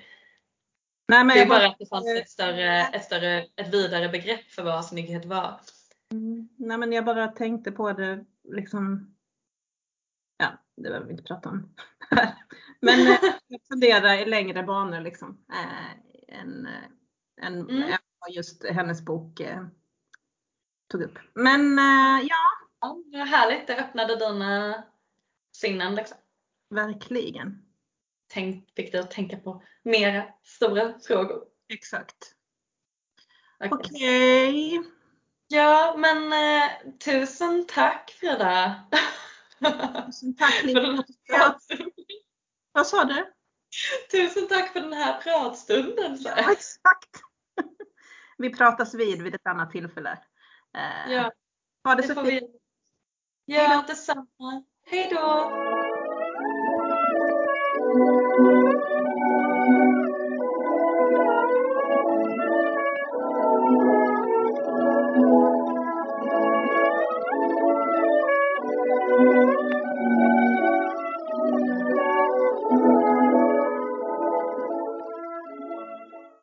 Nej 1.08 1.24
men 1.26 1.28
Det 1.28 1.42
är 1.42 1.46
bara 1.48 1.60
bara, 1.60 1.68
att 1.68 1.80
det 1.80 1.90
fanns 1.90 2.08
ett 2.10 2.30
större, 2.30 2.82
ett 2.88 3.06
större, 3.06 3.46
ett 3.56 3.74
vidare 3.74 4.10
begrepp 4.10 4.52
för 4.52 4.64
vad 4.64 4.86
snygghet 4.86 5.26
var. 5.26 5.60
Mm, 6.12 6.50
nej 6.58 6.78
men 6.78 6.92
jag 6.92 7.06
bara 7.06 7.28
tänkte 7.28 7.72
på 7.72 7.94
det 7.94 8.26
liksom. 8.44 9.16
Ja, 10.38 10.48
det 10.76 10.82
behöver 10.84 11.06
vi 11.06 11.12
inte 11.12 11.24
prata 11.24 11.50
om. 11.50 11.74
men 12.82 13.00
eh, 13.08 13.20
jag 13.48 13.62
funderar 13.68 14.14
i 14.14 14.26
längre 14.26 14.64
banor 14.64 15.02
liksom. 15.02 15.46
Eh, 15.54 16.40
än, 16.40 16.68
än, 17.42 17.70
Mm. 17.70 17.98
vad 18.20 18.32
just 18.32 18.66
hennes 18.66 19.06
bok 19.06 19.40
eh, 19.40 19.66
tog 20.92 21.02
upp. 21.02 21.20
Men 21.34 21.80
eh, 21.80 22.26
ja, 22.28 22.38
Ja, 22.80 22.98
var 23.06 23.26
härligt. 23.26 23.68
Det 23.68 23.78
öppnade 23.78 24.16
dina 24.16 24.84
sinnen. 25.52 25.96
Liksom. 25.96 26.18
verkligen. 26.70 27.67
Tänk, 28.28 28.70
fick 28.76 28.92
dig 28.92 29.02
att 29.02 29.12
tänka 29.12 29.38
på 29.38 29.64
mera 29.84 30.24
stora 30.44 31.00
frågor. 31.08 31.44
Exakt. 31.74 32.16
Okej. 33.60 33.70
Okej. 33.72 34.84
Ja, 35.48 35.96
men 35.98 36.34
eh, 36.34 36.70
tusen 37.06 37.66
tack 37.68 38.12
Frida. 38.20 38.84
Tusen 40.06 40.36
tack 40.36 40.54
för 40.62 40.74
den 40.74 40.96
här. 41.30 41.56
Vad 42.72 42.88
sa 42.88 43.04
du? 43.04 43.34
Tusen 44.12 44.48
tack 44.48 44.74
för 44.74 44.80
den 44.82 44.94
här 44.94 45.22
pratstunden. 45.22 46.18
Så. 46.18 46.30
Ja, 46.30 46.52
exakt. 46.52 47.10
Vi 48.38 48.54
pratas 48.56 48.94
vid 48.94 49.22
vid 49.22 49.36
ett 49.36 49.48
annat 49.48 49.72
tillfälle. 49.72 50.12
Eh, 50.78 51.12
Ja, 51.14 51.32
ha 51.84 51.96
det 51.96 52.02
det 52.02 52.08
så 52.08 52.26
fint. 52.26 52.44
vi. 52.44 52.50
Ja, 53.56 53.84
detsamma. 53.88 54.64
Hej 54.86 55.10
då! 55.14 55.52
thank 57.88 58.00
you 58.00 58.27